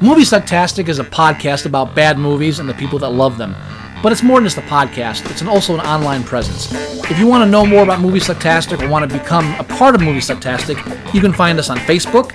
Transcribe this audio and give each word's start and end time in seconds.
Movie 0.00 0.22
Sucktastic 0.22 0.88
is 0.88 0.98
a 0.98 1.04
podcast 1.04 1.66
about 1.66 1.94
bad 1.94 2.18
movies 2.18 2.60
and 2.60 2.68
the 2.68 2.72
people 2.72 2.98
that 3.00 3.10
love 3.10 3.36
them. 3.36 3.54
But 4.02 4.12
it's 4.12 4.22
more 4.22 4.38
than 4.38 4.44
just 4.44 4.56
a 4.56 4.62
podcast, 4.62 5.30
it's 5.30 5.42
an, 5.42 5.48
also 5.48 5.74
an 5.74 5.80
online 5.80 6.24
presence. 6.24 6.72
If 7.10 7.18
you 7.18 7.26
want 7.26 7.44
to 7.44 7.50
know 7.50 7.66
more 7.66 7.82
about 7.82 8.00
Movie 8.00 8.20
Sucktastic 8.20 8.80
or 8.80 8.88
want 8.88 9.10
to 9.10 9.18
become 9.18 9.54
a 9.58 9.64
part 9.64 9.94
of 9.94 10.00
Movie 10.00 10.20
Sucktastic, 10.20 10.78
you 11.12 11.20
can 11.20 11.32
find 11.32 11.58
us 11.58 11.68
on 11.68 11.76
Facebook, 11.78 12.30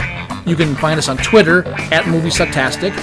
you 0.45 0.55
can 0.55 0.75
find 0.75 0.99
us 0.99 1.07
on 1.07 1.17
Twitter 1.17 1.67
at 1.91 2.07
Movie 2.07 2.29
Sucktastic, 2.29 2.93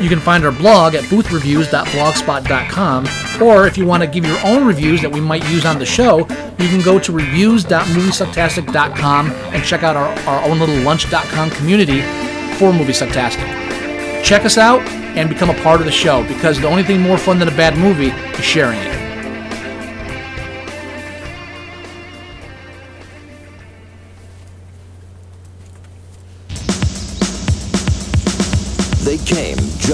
you 0.00 0.08
can 0.08 0.20
find 0.20 0.44
our 0.44 0.52
blog 0.52 0.94
at 0.94 1.02
boothreviews.blogspot.com, 1.04 3.06
or 3.42 3.66
if 3.66 3.78
you 3.78 3.86
want 3.86 4.02
to 4.02 4.08
give 4.08 4.26
your 4.26 4.38
own 4.44 4.66
reviews 4.66 5.00
that 5.02 5.10
we 5.10 5.20
might 5.20 5.48
use 5.50 5.64
on 5.64 5.78
the 5.78 5.86
show, 5.86 6.18
you 6.18 6.68
can 6.68 6.82
go 6.82 6.98
to 6.98 7.12
reviews.moviesucktastic.com 7.12 9.30
and 9.30 9.64
check 9.64 9.82
out 9.82 9.96
our, 9.96 10.08
our 10.28 10.44
own 10.48 10.58
little 10.58 10.76
lunch.com 10.80 11.50
community 11.50 12.02
for 12.58 12.72
Movie 12.72 12.92
Sucktastic. 12.92 13.48
Check 14.24 14.44
us 14.44 14.58
out 14.58 14.82
and 15.16 15.28
become 15.28 15.50
a 15.50 15.62
part 15.62 15.80
of 15.80 15.86
the 15.86 15.92
show 15.92 16.26
because 16.26 16.60
the 16.60 16.66
only 16.66 16.82
thing 16.82 17.00
more 17.00 17.18
fun 17.18 17.38
than 17.38 17.46
a 17.48 17.56
bad 17.56 17.78
movie 17.78 18.08
is 18.08 18.44
sharing 18.44 18.80
it. 18.80 19.03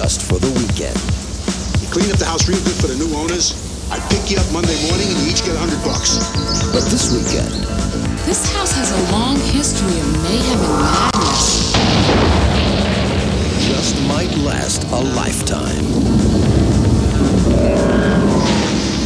Just 0.01 0.23
for 0.23 0.39
the 0.41 0.49
weekend. 0.57 0.97
You 1.85 1.87
clean 1.93 2.09
up 2.11 2.17
the 2.17 2.25
house 2.25 2.49
real 2.49 2.57
good 2.65 2.79
for 2.81 2.89
the 2.89 2.97
new 2.97 3.13
owners. 3.21 3.53
I 3.93 4.01
pick 4.09 4.33
you 4.33 4.41
up 4.41 4.49
Monday 4.49 4.73
morning 4.89 5.05
and 5.13 5.19
you 5.21 5.29
each 5.29 5.45
get 5.45 5.53
a 5.53 5.61
hundred 5.61 5.77
bucks. 5.85 6.25
But 6.73 6.89
this 6.89 7.13
weekend, 7.13 7.53
This 8.25 8.49
house 8.57 8.73
has 8.81 8.97
a 8.97 9.13
long 9.13 9.37
history 9.53 9.93
of 10.01 10.09
mayhem 10.25 10.57
and 10.57 10.77
madness. 10.89 11.77
just 13.69 14.01
might 14.09 14.33
last 14.41 14.89
a 14.89 15.01
lifetime. 15.21 15.85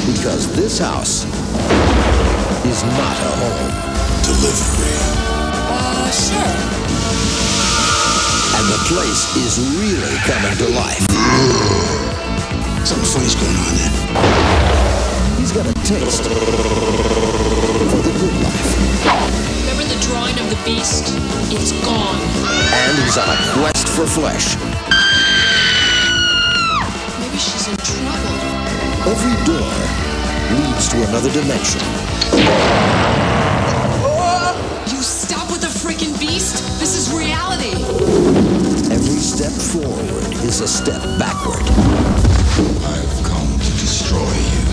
Because 0.07 0.47
this 0.55 0.79
house 0.79 1.27
is 2.71 2.81
not 2.95 3.17
a 3.19 3.33
home. 3.43 3.75
Delivery. 4.23 4.95
Uh, 5.75 6.11
sure. 6.15 7.54
And 8.55 8.65
the 8.71 8.79
place 8.87 9.35
is 9.37 9.59
really 9.79 10.17
coming 10.25 10.57
to 10.59 10.69
life. 10.79 11.03
Something 12.87 13.11
funny's 13.11 13.35
going 13.35 13.57
on 13.57 13.75
there. 13.75 13.95
He's 15.39 15.53
got 15.53 15.67
a 15.67 15.75
taste 15.83 16.23
for 16.23 16.39
the 17.99 18.13
good 18.15 18.37
life. 18.43 18.71
Remember 19.67 19.85
the 19.85 19.99
drawing 20.07 20.39
of 20.39 20.49
the 20.51 20.57
beast? 20.65 21.19
It's 21.51 21.73
gone. 21.85 22.21
And 22.73 22.99
he's 23.03 23.19
on 23.19 23.29
a 23.29 23.39
quest 23.59 23.89
for 23.89 24.07
flesh. 24.07 24.57
Maybe 27.21 27.39
she's 27.39 27.67
in 27.69 27.77
trouble. 27.77 28.39
Every 29.11 29.35
door 29.45 29.75
leads 30.55 30.89
to 30.89 30.97
another 31.09 31.31
dimension. 31.33 31.83
You 34.87 35.03
stop 35.03 35.13
with 35.13 35.13
the 35.13 35.14
freaking 35.85 36.19
beast? 36.19 36.65
This 36.81 36.97
is 36.97 37.13
reality. 37.13 37.77
Every 38.89 39.21
step 39.21 39.53
forward 39.53 40.33
is 40.41 40.63
a 40.63 40.67
step 40.67 41.03
backward. 41.21 41.61
I've 42.89 43.21
come 43.21 43.45
to 43.61 43.73
destroy 43.77 44.33
you. 44.49 44.65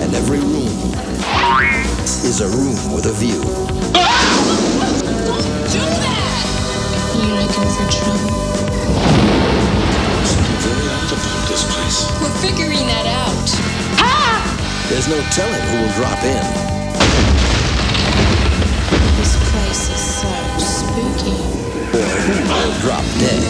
And 0.00 0.14
every 0.16 0.40
room 0.40 0.72
is 2.24 2.40
a 2.40 2.48
room 2.48 2.94
with 2.96 3.04
a 3.04 3.12
view. 3.12 3.42
Don't 3.92 5.44
do 5.68 5.84
that! 6.00 6.32
You 7.20 7.36
looking 7.36 7.68
for 7.76 7.84
trouble? 7.92 8.32
Something 10.24 10.60
very 10.64 10.88
odd 10.88 11.12
about 11.12 11.44
this 11.52 11.68
place. 11.68 12.08
We're 12.22 12.38
figuring 12.40 12.86
that 12.88 13.04
out. 13.12 13.48
There's 14.88 15.08
no 15.08 15.20
telling 15.32 15.60
who 15.68 15.84
will 15.84 15.92
drop 15.92 16.24
in. 16.24 16.65
Drop 22.86 23.02
dead. 23.18 23.42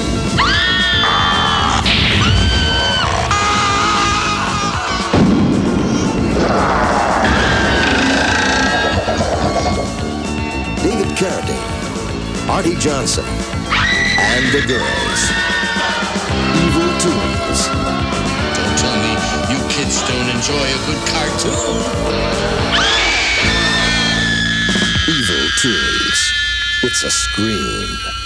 David 10.80 11.12
Carradine, 11.18 12.48
Arte 12.48 12.78
Johnson, 12.78 13.26
and 13.26 14.46
the 14.54 14.64
girls. 14.66 15.20
Evil 16.56 16.88
Toons. 16.98 17.68
Don't 18.56 18.78
tell 18.78 18.96
me 19.02 19.12
you 19.52 19.60
kids 19.68 20.00
don't 20.08 20.30
enjoy 20.30 20.64
a 20.64 20.80
good 20.86 21.02
cartoon. 21.12 21.76
Evil 25.06 25.48
Toons. 25.60 26.32
It's 26.84 27.04
a 27.04 27.10
scream. 27.10 28.25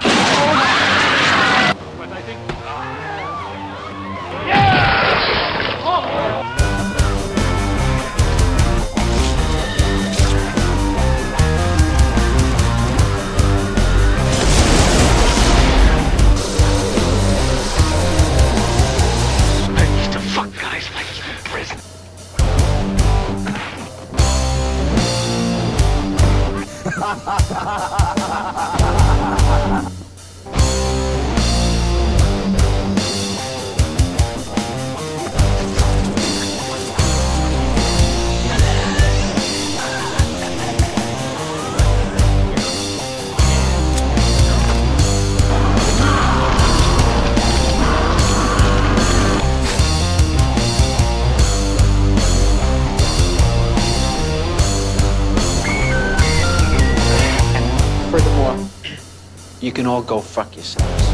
All 60.01 60.07
go 60.07 60.19
fuck 60.19 60.55
yourselves. 60.55 61.11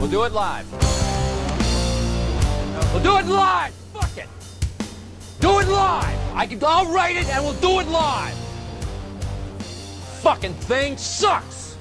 We'll 0.00 0.08
do 0.08 0.22
it 0.24 0.32
live. 0.32 0.64
We'll 2.94 3.02
do 3.02 3.18
it 3.18 3.26
live. 3.26 3.74
Fuck 3.92 4.16
it. 4.16 4.28
Do 5.40 5.58
it 5.60 5.68
live. 5.68 6.18
I 6.34 6.46
can. 6.46 6.58
I'll 6.64 6.90
write 6.90 7.16
it 7.16 7.28
and 7.28 7.44
we'll 7.44 7.52
do 7.60 7.80
it 7.80 7.88
live. 7.88 8.34
Fucking 10.22 10.54
thing 10.54 10.96
sucks. 10.96 11.76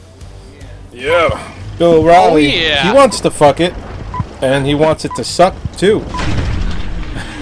Yeah. 0.91 1.29
Bill 1.77 1.93
O'Reilly, 1.93 2.47
Oh, 2.47 2.49
yeah. 2.67 2.91
he 2.91 2.93
wants 2.93 3.21
to 3.21 3.31
fuck 3.31 3.61
it, 3.61 3.73
and 4.41 4.65
he 4.65 4.75
wants 4.75 5.05
it 5.05 5.15
to 5.15 5.23
suck 5.23 5.55
too. 5.77 6.03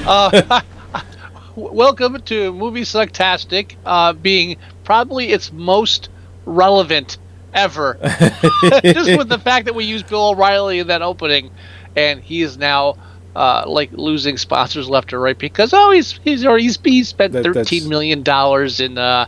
Uh, 0.05 0.61
welcome 1.55 2.21
to 2.21 2.53
Movie 2.53 2.81
Sucktastic, 2.81 3.77
uh, 3.83 4.13
being 4.13 4.57
probably 4.83 5.31
its 5.31 5.51
most 5.51 6.09
relevant 6.45 7.17
ever. 7.53 7.97
Just 8.83 9.17
with 9.17 9.29
the 9.29 9.39
fact 9.39 9.65
that 9.65 9.75
we 9.75 9.85
used 9.85 10.07
Bill 10.07 10.29
O'Reilly 10.29 10.79
in 10.79 10.87
that 10.87 11.01
opening, 11.01 11.51
and 11.95 12.21
he 12.21 12.41
is 12.41 12.57
now 12.57 12.97
uh, 13.35 13.63
like 13.67 13.91
losing 13.93 14.37
sponsors 14.37 14.89
left 14.89 15.13
and 15.13 15.21
right 15.21 15.37
because 15.37 15.73
oh 15.73 15.91
he's 15.91 16.19
he's 16.23 16.45
already 16.45 16.63
he's, 16.63 16.79
he 16.83 17.03
spent 17.03 17.33
That- 17.33 17.43
thirteen 17.43 17.87
million 17.87 18.23
dollars 18.23 18.79
in 18.79 18.97
uh, 18.97 19.25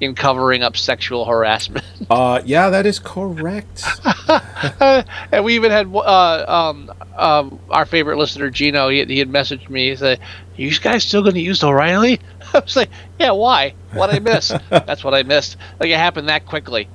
in 0.00 0.14
covering 0.14 0.62
up 0.62 0.76
sexual 0.76 1.24
harassment. 1.24 1.84
Uh, 2.08 2.40
yeah, 2.44 2.70
that 2.70 2.86
is 2.86 3.00
correct. 3.00 3.82
and 5.32 5.44
we 5.44 5.56
even 5.56 5.72
had 5.72 5.92
uh, 5.92 6.44
um, 6.46 6.92
um, 7.16 7.58
our 7.70 7.84
favorite 7.84 8.16
listener 8.16 8.48
Gino. 8.48 8.90
He, 8.90 9.04
he 9.06 9.18
had 9.18 9.28
messaged 9.28 9.68
me. 9.68 9.88
He 9.90 9.96
said, 9.96 10.20
"Are 10.20 10.22
you 10.60 10.78
guys 10.78 11.02
still 11.02 11.22
going 11.22 11.34
to 11.34 11.40
use 11.40 11.64
O'Reilly?" 11.64 12.20
I 12.54 12.60
was 12.60 12.76
like, 12.76 12.90
"Yeah, 13.18 13.32
why? 13.32 13.74
What 13.92 14.14
I 14.14 14.20
miss? 14.20 14.52
That's 14.68 15.02
what 15.02 15.14
I 15.14 15.24
missed. 15.24 15.56
Like 15.80 15.90
it 15.90 15.96
happened 15.96 16.28
that 16.28 16.46
quickly." 16.46 16.88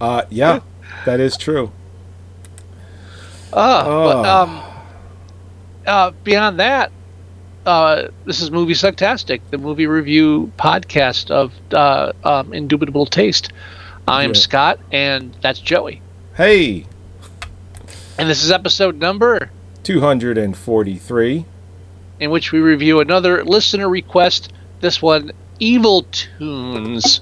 Uh, 0.00 0.22
yeah, 0.30 0.60
that 1.06 1.18
is 1.20 1.36
true. 1.36 1.72
Uh, 3.52 3.82
Oh. 3.86 4.04
but 4.04 4.26
um, 4.28 4.62
uh, 5.86 6.10
beyond 6.22 6.60
that, 6.60 6.92
uh, 7.66 8.08
this 8.24 8.40
is 8.40 8.50
Movie 8.50 8.74
Sucktastic, 8.74 9.40
the 9.50 9.58
movie 9.58 9.86
review 9.86 10.52
podcast 10.58 11.30
of 11.30 11.52
uh, 11.72 12.12
um, 12.24 12.52
indubitable 12.52 13.06
taste. 13.06 13.52
I 14.06 14.24
am 14.24 14.30
Yeah. 14.30 14.36
Scott, 14.40 14.80
and 14.92 15.34
that's 15.42 15.58
Joey. 15.60 16.00
Hey, 16.36 16.86
And 18.18 18.28
this 18.28 18.42
is 18.44 18.50
episode 18.50 18.96
number 18.98 19.50
243. 19.84 21.44
in 22.20 22.30
which 22.30 22.52
we 22.52 22.58
review 22.60 23.00
another 23.00 23.44
listener 23.44 23.88
request. 23.88 24.52
This 24.80 25.00
one, 25.02 25.32
Evil 25.60 26.04
Toons. 26.12 27.20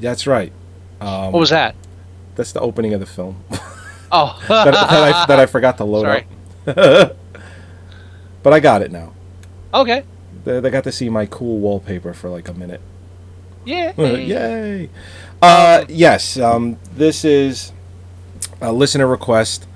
That's 0.00 0.26
right. 0.26 0.52
Um, 1.00 1.32
What 1.32 1.40
was 1.40 1.50
that? 1.50 1.74
that's 2.34 2.52
the 2.52 2.60
opening 2.60 2.94
of 2.94 3.00
the 3.00 3.06
film 3.06 3.42
Oh, 4.12 4.40
that, 4.48 4.64
that, 4.72 4.76
I, 5.14 5.26
that 5.26 5.38
I 5.40 5.46
forgot 5.46 5.76
to 5.78 5.84
load 5.84 6.02
Sorry. 6.02 6.26
up. 6.66 7.16
but 8.42 8.52
I 8.52 8.60
got 8.60 8.80
it 8.82 8.90
now. 8.92 9.12
okay. 9.74 10.02
They, 10.44 10.60
they 10.60 10.70
got 10.70 10.84
to 10.84 10.92
see 10.92 11.08
my 11.10 11.26
cool 11.26 11.58
wallpaper 11.58 12.14
for 12.14 12.30
like 12.30 12.48
a 12.48 12.54
minute. 12.54 12.80
Yeah. 13.66 13.92
Yay! 14.00 14.88
Uh, 15.42 15.84
yes, 15.88 16.38
um, 16.38 16.78
this 16.94 17.22
is 17.24 17.72
a 18.62 18.72
listener 18.72 19.06
request. 19.06 19.66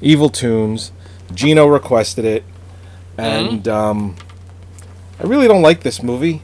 Evil 0.00 0.28
Toons. 0.28 0.92
Gino 1.34 1.66
requested 1.66 2.24
it, 2.24 2.44
and 3.18 3.66
um, 3.66 4.14
I 5.18 5.24
really 5.24 5.48
don't 5.48 5.62
like 5.62 5.80
this 5.82 6.00
movie. 6.02 6.42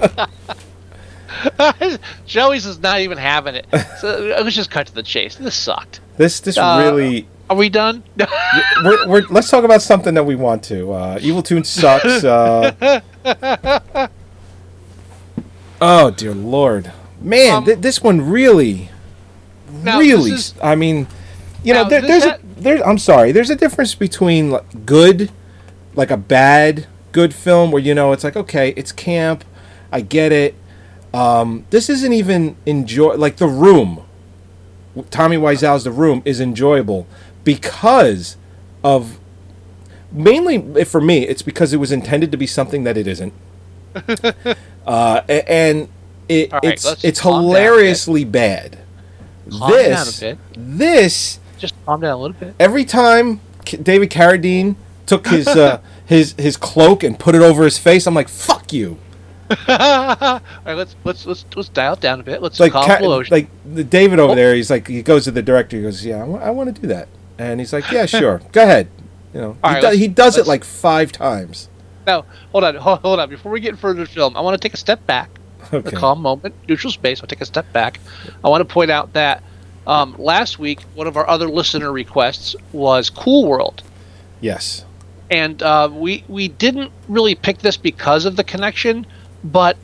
Joey's 2.26 2.66
is 2.66 2.78
not 2.78 3.00
even 3.00 3.18
having 3.18 3.54
it. 3.56 3.66
So 4.00 4.36
let's 4.42 4.56
just 4.56 4.70
cut 4.70 4.86
to 4.88 4.94
the 4.94 5.02
chase. 5.02 5.36
This 5.36 5.54
sucked. 5.54 6.00
This 6.16 6.40
this 6.40 6.56
Uh, 6.58 6.80
really. 6.82 7.28
Are 7.48 7.56
we 7.56 7.68
done? 7.68 8.02
We're, 8.82 9.06
we're, 9.06 9.22
let's 9.30 9.48
talk 9.48 9.62
about 9.62 9.80
something 9.80 10.14
that 10.14 10.24
we 10.24 10.34
want 10.34 10.64
to. 10.64 10.92
Uh, 10.92 11.18
Evil 11.22 11.44
Toon 11.44 11.62
sucks. 11.62 12.24
Uh, 12.24 13.00
oh 15.80 16.10
dear 16.10 16.34
lord, 16.34 16.90
man, 17.20 17.54
Um, 17.58 17.64
th- 17.64 17.78
this 17.78 18.02
one 18.02 18.28
really, 18.28 18.90
really. 19.70 20.32
is- 20.32 20.54
I 20.60 20.74
mean, 20.74 21.06
you 21.62 21.72
know, 21.72 21.84
Now, 21.84 21.88
there, 21.88 22.00
there's 22.02 22.24
ha- 22.24 22.38
a 22.42 22.60
there. 22.60 22.84
I'm 22.86 22.98
sorry. 22.98 23.30
There's 23.30 23.50
a 23.50 23.56
difference 23.56 23.94
between 23.94 24.50
like, 24.50 24.84
good, 24.84 25.30
like 25.94 26.10
a 26.10 26.16
bad 26.16 26.88
good 27.12 27.32
film 27.32 27.70
where 27.70 27.80
you 27.82 27.94
know 27.94 28.12
it's 28.12 28.24
like 28.24 28.34
okay, 28.36 28.70
it's 28.76 28.90
camp, 28.90 29.44
I 29.96 30.02
get 30.02 30.30
it. 30.30 30.54
Um, 31.14 31.64
this 31.70 31.88
isn't 31.88 32.12
even 32.12 32.56
enjoy 32.66 33.14
like 33.14 33.38
The 33.38 33.46
Room. 33.46 34.04
Tommy 35.08 35.38
Wiseau's 35.38 35.84
The 35.84 35.90
Room 35.90 36.20
is 36.26 36.38
enjoyable 36.38 37.06
because 37.44 38.36
of 38.84 39.18
mainly 40.12 40.84
for 40.84 41.00
me 41.00 41.26
it's 41.26 41.40
because 41.40 41.72
it 41.72 41.78
was 41.78 41.92
intended 41.92 42.30
to 42.32 42.36
be 42.36 42.46
something 42.46 42.84
that 42.84 42.98
it 42.98 43.06
isn't. 43.06 43.32
uh, 44.86 45.22
and 45.30 45.88
it, 46.28 46.52
right, 46.52 46.62
it's 46.62 47.02
it's 47.02 47.20
calm 47.22 47.32
down 47.32 47.40
a 47.40 47.46
bit. 47.54 47.56
hilariously 47.56 48.24
bad. 48.24 48.78
Calm 49.50 49.70
this 49.70 50.20
down 50.20 50.32
a 50.32 50.36
bit. 50.36 50.38
this 50.78 51.40
Just 51.56 51.74
calm 51.86 52.02
down 52.02 52.10
a 52.10 52.16
little 52.18 52.36
bit. 52.38 52.54
every 52.60 52.84
time 52.84 53.40
David 53.64 54.10
Carradine 54.10 54.76
took 55.06 55.28
his 55.28 55.48
uh, 55.48 55.80
his 56.04 56.34
his 56.36 56.58
cloak 56.58 57.02
and 57.02 57.18
put 57.18 57.34
it 57.34 57.40
over 57.40 57.64
his 57.64 57.78
face, 57.78 58.06
I'm 58.06 58.12
like, 58.14 58.28
"Fuck 58.28 58.74
you!" 58.74 58.98
All 59.68 60.40
right, 60.64 60.74
let's 60.74 60.96
let's 61.04 61.26
let's 61.26 61.44
let's 61.54 61.68
dial 61.68 61.92
it 61.94 62.00
down 62.00 62.20
a 62.20 62.22
bit. 62.22 62.42
Let's 62.42 62.58
like 62.58 62.72
calm 62.72 62.84
Ca- 62.86 62.98
like 63.30 63.48
the 63.64 63.84
David 63.84 64.18
over 64.18 64.32
Oh. 64.32 64.34
there. 64.36 64.54
He's 64.54 64.70
like, 64.70 64.88
he 64.88 65.02
goes 65.02 65.24
to 65.24 65.30
the 65.30 65.42
director. 65.42 65.76
He 65.76 65.82
goes, 65.82 66.04
"Yeah, 66.04 66.22
I 66.24 66.50
want 66.50 66.74
to 66.74 66.80
do 66.80 66.88
that," 66.88 67.08
and 67.38 67.60
he's 67.60 67.72
like, 67.72 67.90
"Yeah, 67.92 68.06
sure, 68.06 68.40
go 68.52 68.62
ahead." 68.62 68.88
You 69.34 69.40
know, 69.40 69.56
All 69.62 69.70
he, 69.74 69.76
right, 69.84 69.92
do- 69.92 69.98
he 69.98 70.08
does 70.08 70.36
it 70.38 70.46
like 70.46 70.64
five 70.64 71.12
times. 71.12 71.68
No, 72.06 72.24
hold 72.52 72.64
on, 72.64 72.74
hold, 72.76 73.00
hold 73.00 73.20
on. 73.20 73.28
Before 73.28 73.52
we 73.52 73.60
get 73.60 73.78
further 73.78 74.00
into 74.00 74.10
the 74.10 74.14
film, 74.14 74.36
I 74.36 74.40
want 74.40 74.60
to 74.60 74.66
take 74.66 74.74
a 74.74 74.78
step 74.78 75.06
back. 75.06 75.30
Okay. 75.72 75.96
A 75.96 75.98
calm 75.98 76.22
moment, 76.22 76.54
neutral 76.68 76.92
space. 76.92 77.20
I'll 77.20 77.26
take 77.26 77.40
a 77.40 77.44
step 77.46 77.72
back. 77.72 77.98
I 78.44 78.48
want 78.48 78.60
to 78.66 78.72
point 78.72 78.90
out 78.90 79.12
that 79.14 79.42
um, 79.86 80.14
last 80.18 80.58
week, 80.60 80.80
one 80.94 81.06
of 81.08 81.16
our 81.16 81.28
other 81.28 81.48
listener 81.48 81.90
requests 81.92 82.54
was 82.72 83.10
Cool 83.10 83.46
World. 83.48 83.82
Yes. 84.40 84.84
and 85.30 85.60
uh, 85.62 85.88
we 85.92 86.22
we 86.28 86.46
didn't 86.48 86.92
really 87.08 87.34
pick 87.34 87.58
this 87.58 87.76
because 87.76 88.26
of 88.26 88.36
the 88.36 88.44
connection, 88.44 89.04
but 89.44 89.76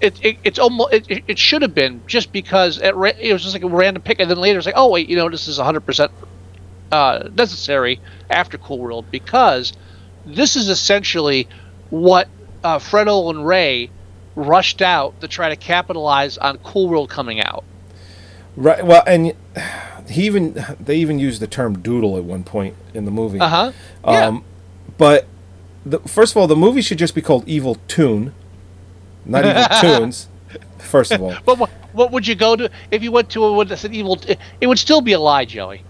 it, 0.00 0.22
it 0.24 0.36
it's 0.44 0.58
almost 0.58 0.92
it, 0.92 1.24
it, 1.26 1.38
should 1.38 1.62
have 1.62 1.74
been 1.74 2.02
just 2.06 2.32
because 2.32 2.80
it, 2.80 2.94
ra- 2.94 3.12
it 3.18 3.32
was 3.32 3.42
just 3.42 3.54
like 3.54 3.62
a 3.62 3.68
random 3.68 4.02
pick, 4.02 4.20
and 4.20 4.30
then 4.30 4.38
later 4.38 4.58
it's 4.58 4.66
like, 4.66 4.74
oh 4.76 4.90
wait, 4.90 5.08
you 5.08 5.16
know, 5.16 5.28
this 5.28 5.48
is 5.48 5.58
100 5.58 5.80
percent 5.80 6.12
uh, 6.92 7.28
necessary 7.34 8.00
after 8.30 8.58
Cool 8.58 8.78
World 8.78 9.06
because 9.10 9.72
this 10.26 10.56
is 10.56 10.68
essentially 10.68 11.48
what 11.90 12.28
uh, 12.62 12.80
and 12.92 13.46
Ray 13.46 13.90
rushed 14.36 14.82
out 14.82 15.20
to 15.20 15.28
try 15.28 15.48
to 15.48 15.56
capitalize 15.56 16.38
on 16.38 16.58
Cool 16.58 16.88
World 16.88 17.10
coming 17.10 17.40
out. 17.40 17.64
Right. 18.56 18.84
Well, 18.84 19.02
and 19.06 19.34
he 20.08 20.26
even 20.26 20.64
they 20.80 20.96
even 20.96 21.18
used 21.18 21.40
the 21.40 21.46
term 21.46 21.80
doodle 21.80 22.16
at 22.16 22.24
one 22.24 22.44
point 22.44 22.76
in 22.92 23.04
the 23.04 23.10
movie. 23.10 23.40
Uh 23.40 23.48
huh. 23.48 23.72
Yeah. 24.04 24.26
Um, 24.26 24.44
but 24.96 25.26
the, 25.84 25.98
first 26.00 26.32
of 26.32 26.36
all, 26.36 26.46
the 26.46 26.56
movie 26.56 26.82
should 26.82 26.98
just 26.98 27.14
be 27.14 27.22
called 27.22 27.46
Evil 27.48 27.76
Toon, 27.88 28.32
not 29.24 29.44
Evil 29.44 29.64
Toons. 29.80 30.28
First 30.78 31.12
of 31.12 31.22
all, 31.22 31.34
But 31.44 31.58
what, 31.58 31.70
what 31.92 32.10
would 32.12 32.26
you 32.26 32.34
go 32.34 32.56
to 32.56 32.70
if 32.90 33.02
you 33.02 33.10
went 33.10 33.30
to 33.30 33.44
a 33.44 33.52
what 33.52 33.84
an 33.84 33.94
evil? 33.94 34.18
It, 34.28 34.38
it 34.60 34.66
would 34.66 34.78
still 34.78 35.00
be 35.00 35.12
a 35.12 35.18
lie, 35.20 35.44
Joey. 35.44 35.82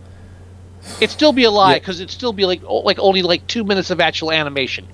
It'd 1.00 1.10
still 1.10 1.32
be 1.32 1.44
a 1.44 1.50
lie 1.50 1.72
Yeah. 1.72 1.78
because 1.80 2.00
it'd 2.00 2.10
still 2.10 2.32
be 2.32 2.44
like 2.46 2.62
like 2.62 2.98
only 2.98 3.22
like 3.22 3.46
two 3.46 3.64
minutes 3.64 3.90
of 3.90 4.00
actual 4.00 4.30
animation. 4.30 4.86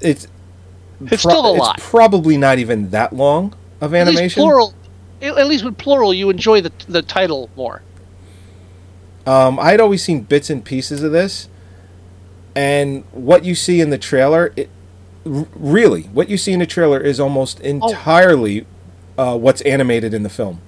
it's 0.00 0.28
It's 1.00 1.22
still 1.22 1.46
a 1.46 1.54
lie. 1.56 1.74
It's 1.76 1.88
probably 1.90 2.36
not 2.36 2.58
even 2.58 2.90
that 2.90 3.12
long 3.12 3.54
of 3.80 3.92
At 3.94 4.06
least 4.06 4.18
animation. 4.18 4.42
plural. 4.42 4.74
At 5.22 5.36
at 5.38 5.46
least 5.46 5.64
with 5.64 5.78
plural, 5.78 6.12
you 6.14 6.30
enjoy 6.30 6.60
the 6.60 6.72
the 6.88 7.02
title 7.02 7.50
more. 7.56 7.82
Um, 9.26 9.58
I'd 9.58 9.80
always 9.80 10.02
seen 10.04 10.20
bits 10.22 10.50
and 10.50 10.64
pieces 10.64 11.02
of 11.02 11.10
this, 11.10 11.48
and 12.54 13.04
what 13.12 13.44
you 13.44 13.54
see 13.56 13.80
in 13.80 13.90
the 13.90 13.98
trailer, 13.98 14.52
it 14.56 14.70
r- 15.26 15.46
really 15.54 16.02
what 16.04 16.28
you 16.30 16.36
see 16.36 16.52
in 16.52 16.60
the 16.60 16.66
trailer 16.66 17.00
is 17.00 17.18
almost 17.20 17.60
Oh. 17.60 17.64
entirely 17.68 18.66
uh, 19.18 19.36
what's 19.36 19.60
animated 19.62 20.14
in 20.14 20.22
the 20.22 20.28
film. 20.28 20.60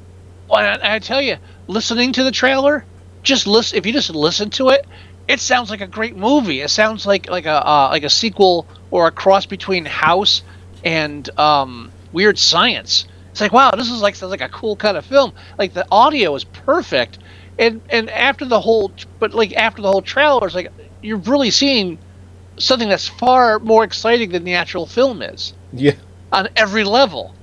Well, 0.48 0.58
I, 0.82 0.96
I 0.96 0.98
tell 0.98 1.20
you, 1.20 1.36
listening 1.66 2.12
to 2.14 2.24
the 2.24 2.30
trailer, 2.30 2.84
just 3.22 3.46
listen. 3.46 3.76
If 3.78 3.84
you 3.86 3.92
just 3.92 4.10
listen 4.14 4.48
to 4.50 4.70
it, 4.70 4.86
it 5.28 5.40
sounds 5.40 5.68
like 5.70 5.82
a 5.82 5.86
great 5.86 6.16
movie. 6.16 6.60
It 6.62 6.70
sounds 6.70 7.06
like 7.06 7.28
like 7.28 7.44
a 7.46 7.66
uh, 7.66 7.88
like 7.90 8.04
a 8.04 8.10
sequel 8.10 8.66
or 8.90 9.06
a 9.06 9.10
cross 9.10 9.44
between 9.46 9.84
House 9.84 10.42
and 10.84 11.28
um, 11.38 11.92
Weird 12.12 12.38
Science. 12.38 13.06
It's 13.30 13.40
like 13.40 13.52
wow, 13.52 13.70
this 13.72 13.90
is 13.90 14.00
like 14.00 14.14
sounds 14.16 14.30
like 14.30 14.40
a 14.40 14.48
cool 14.48 14.76
kind 14.76 14.96
of 14.96 15.04
film. 15.04 15.32
Like 15.58 15.74
the 15.74 15.86
audio 15.92 16.34
is 16.34 16.44
perfect, 16.44 17.18
and 17.58 17.82
and 17.90 18.08
after 18.08 18.46
the 18.46 18.60
whole, 18.60 18.90
but 19.18 19.34
like 19.34 19.52
after 19.54 19.82
the 19.82 19.90
whole 19.90 20.02
trailer, 20.02 20.46
it's 20.46 20.54
like 20.54 20.72
you're 21.02 21.18
really 21.18 21.50
seeing 21.50 21.98
something 22.58 22.88
that's 22.88 23.08
far 23.08 23.58
more 23.58 23.84
exciting 23.84 24.30
than 24.30 24.44
the 24.44 24.54
actual 24.54 24.86
film 24.86 25.22
is 25.22 25.52
Yeah. 25.72 25.92
on 26.32 26.48
every 26.56 26.84
level. 26.84 27.34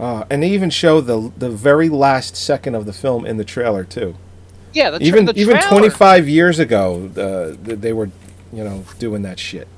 Uh, 0.00 0.24
and 0.30 0.42
they 0.42 0.48
even 0.50 0.70
show 0.70 1.00
the 1.00 1.30
the 1.38 1.50
very 1.50 1.88
last 1.88 2.36
second 2.36 2.74
of 2.74 2.86
the 2.86 2.92
film 2.92 3.24
in 3.26 3.36
the 3.36 3.44
trailer 3.44 3.84
too. 3.84 4.14
Yeah, 4.72 4.90
the 4.90 4.98
tra- 4.98 5.06
even 5.06 5.24
the 5.26 5.32
even 5.38 5.56
trailer- 5.58 5.68
25 5.68 5.88
25 5.90 6.28
years 6.28 6.58
ago, 6.58 7.10
uh, 7.16 7.56
they 7.62 7.92
were, 7.92 8.10
you 8.52 8.64
know, 8.64 8.84
doing 8.98 9.22
that 9.22 9.38
shit. 9.38 9.68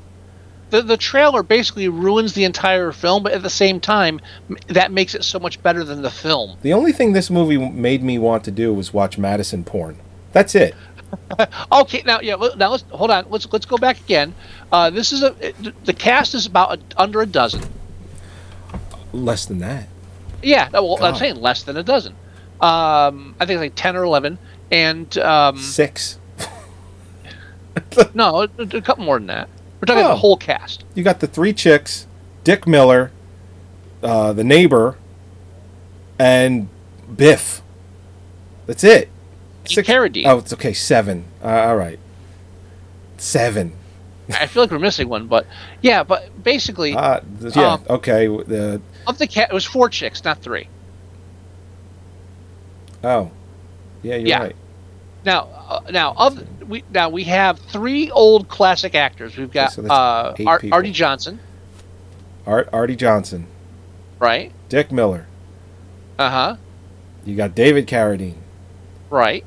the 0.71 0.83
the 0.83 0.97
trailer 0.97 1.43
basically 1.43 1.89
ruins 1.89 2.33
the 2.33 2.43
entire 2.45 2.91
film, 2.91 3.23
but 3.23 3.33
at 3.33 3.43
the 3.43 3.51
same 3.51 3.79
time, 3.81 4.21
that 4.69 4.91
makes 4.91 5.15
it 5.15 5.23
so 5.25 5.39
much 5.39 5.63
better 5.63 5.85
than 5.85 6.03
the 6.03 6.11
film. 6.11 6.57
The 6.63 6.73
only 6.73 6.91
thing 6.93 7.13
this 7.13 7.29
movie 7.31 7.59
made 7.59 8.03
me 8.03 8.19
want 8.19 8.43
to 8.45 8.51
do 8.51 8.73
was 8.73 8.93
watch 8.95 9.17
Madison 9.19 9.63
porn. 9.63 9.97
That's 10.33 10.55
it. 10.57 10.75
Okay, 11.73 12.03
now 12.07 12.21
yeah, 12.21 12.37
now 12.57 12.71
let's 12.71 12.85
hold 12.91 13.11
on. 13.11 13.27
Let's 13.31 13.51
let's 13.53 13.67
go 13.67 13.77
back 13.77 14.01
again. 14.01 14.35
Uh, 14.73 14.91
this 14.91 15.13
is 15.13 15.23
a 15.23 15.35
the 15.85 15.93
cast 15.93 16.35
is 16.35 16.47
about 16.47 16.79
a, 16.79 17.01
under 17.01 17.21
a 17.23 17.27
dozen. 17.27 17.63
Less 19.13 19.45
than 19.47 19.59
that. 19.59 19.89
Yeah, 20.43 20.69
well, 20.73 21.03
I'm 21.03 21.15
saying 21.17 21.37
less 21.37 21.63
than 21.63 21.77
a 21.77 21.83
dozen. 21.83 22.15
Um, 22.61 23.35
I 23.41 23.47
think 23.47 23.57
it's 23.57 23.61
like 23.61 23.75
ten 23.75 23.97
or 23.97 24.03
eleven, 24.05 24.39
and 24.71 25.17
um, 25.19 25.59
Six. 25.59 26.19
no, 28.15 28.43
a, 28.43 28.49
a 28.59 28.81
couple 28.83 29.05
more 29.05 29.19
than 29.19 29.27
that. 29.29 29.49
We're 29.81 29.87
talking 29.87 30.05
Oh. 30.05 30.09
the 30.09 30.17
whole 30.17 30.37
cast. 30.37 30.85
You 30.95 31.03
got 31.03 31.21
the 31.21 31.27
three 31.27 31.53
chicks, 31.53 32.07
Dick 32.45 32.67
Miller, 32.67 33.11
uh, 34.03 34.33
the 34.33 34.45
neighbor, 34.45 34.97
and 36.19 36.69
Biff. 37.15 37.63
That's 38.67 38.85
it. 38.85 39.11
Six, 39.67 39.89
Carradine. 39.89 40.27
Oh, 40.27 40.39
it's 40.39 40.53
okay. 40.53 40.73
Seven. 40.73 41.25
Uh, 41.43 41.49
all 41.49 41.77
right. 41.77 41.99
Seven. 43.19 43.73
I 44.31 44.47
feel 44.47 44.63
like 44.63 44.71
we're 44.71 44.79
missing 44.79 45.09
one, 45.09 45.27
but 45.27 45.47
yeah, 45.83 46.03
but 46.03 46.43
basically, 46.43 46.95
Uh, 46.95 47.21
th- 47.41 47.55
yeah. 47.57 47.73
Um, 47.75 47.83
okay. 47.91 48.27
The 48.27 48.81
of 49.07 49.19
the 49.19 49.27
cat, 49.27 49.49
it 49.51 49.55
was 49.55 49.65
four 49.65 49.89
chicks, 49.89 50.25
not 50.25 50.39
three. 50.43 50.69
oh, 53.03 53.31
yeah. 54.03 54.17
You're 54.17 54.29
Yeah. 54.29 54.39
right. 54.43 54.57
Now, 55.25 55.49
uh, 55.69 55.81
now 55.91 56.13
of 56.19 56.43
we 56.69 56.85
now 56.91 57.09
we 57.09 57.25
have 57.25 57.59
three 57.59 58.11
old 58.11 58.49
classic 58.49 58.95
actors. 58.95 59.37
We've 59.37 59.51
got 59.53 59.73
so 59.73 59.87
uh, 59.87 60.35
Art. 60.47 60.65
Arte 60.71 60.91
Johnson, 60.91 61.41
Art 62.47 62.69
Arte 62.75 62.95
Johnson, 62.97 63.47
right? 64.19 64.53
Dick 64.69 64.93
Miller. 64.93 65.27
Uh 66.19 66.31
huh. 66.31 66.57
You 67.25 67.37
got 67.37 67.55
David 67.55 67.87
Carradine. 67.87 68.37
Right. 69.09 69.47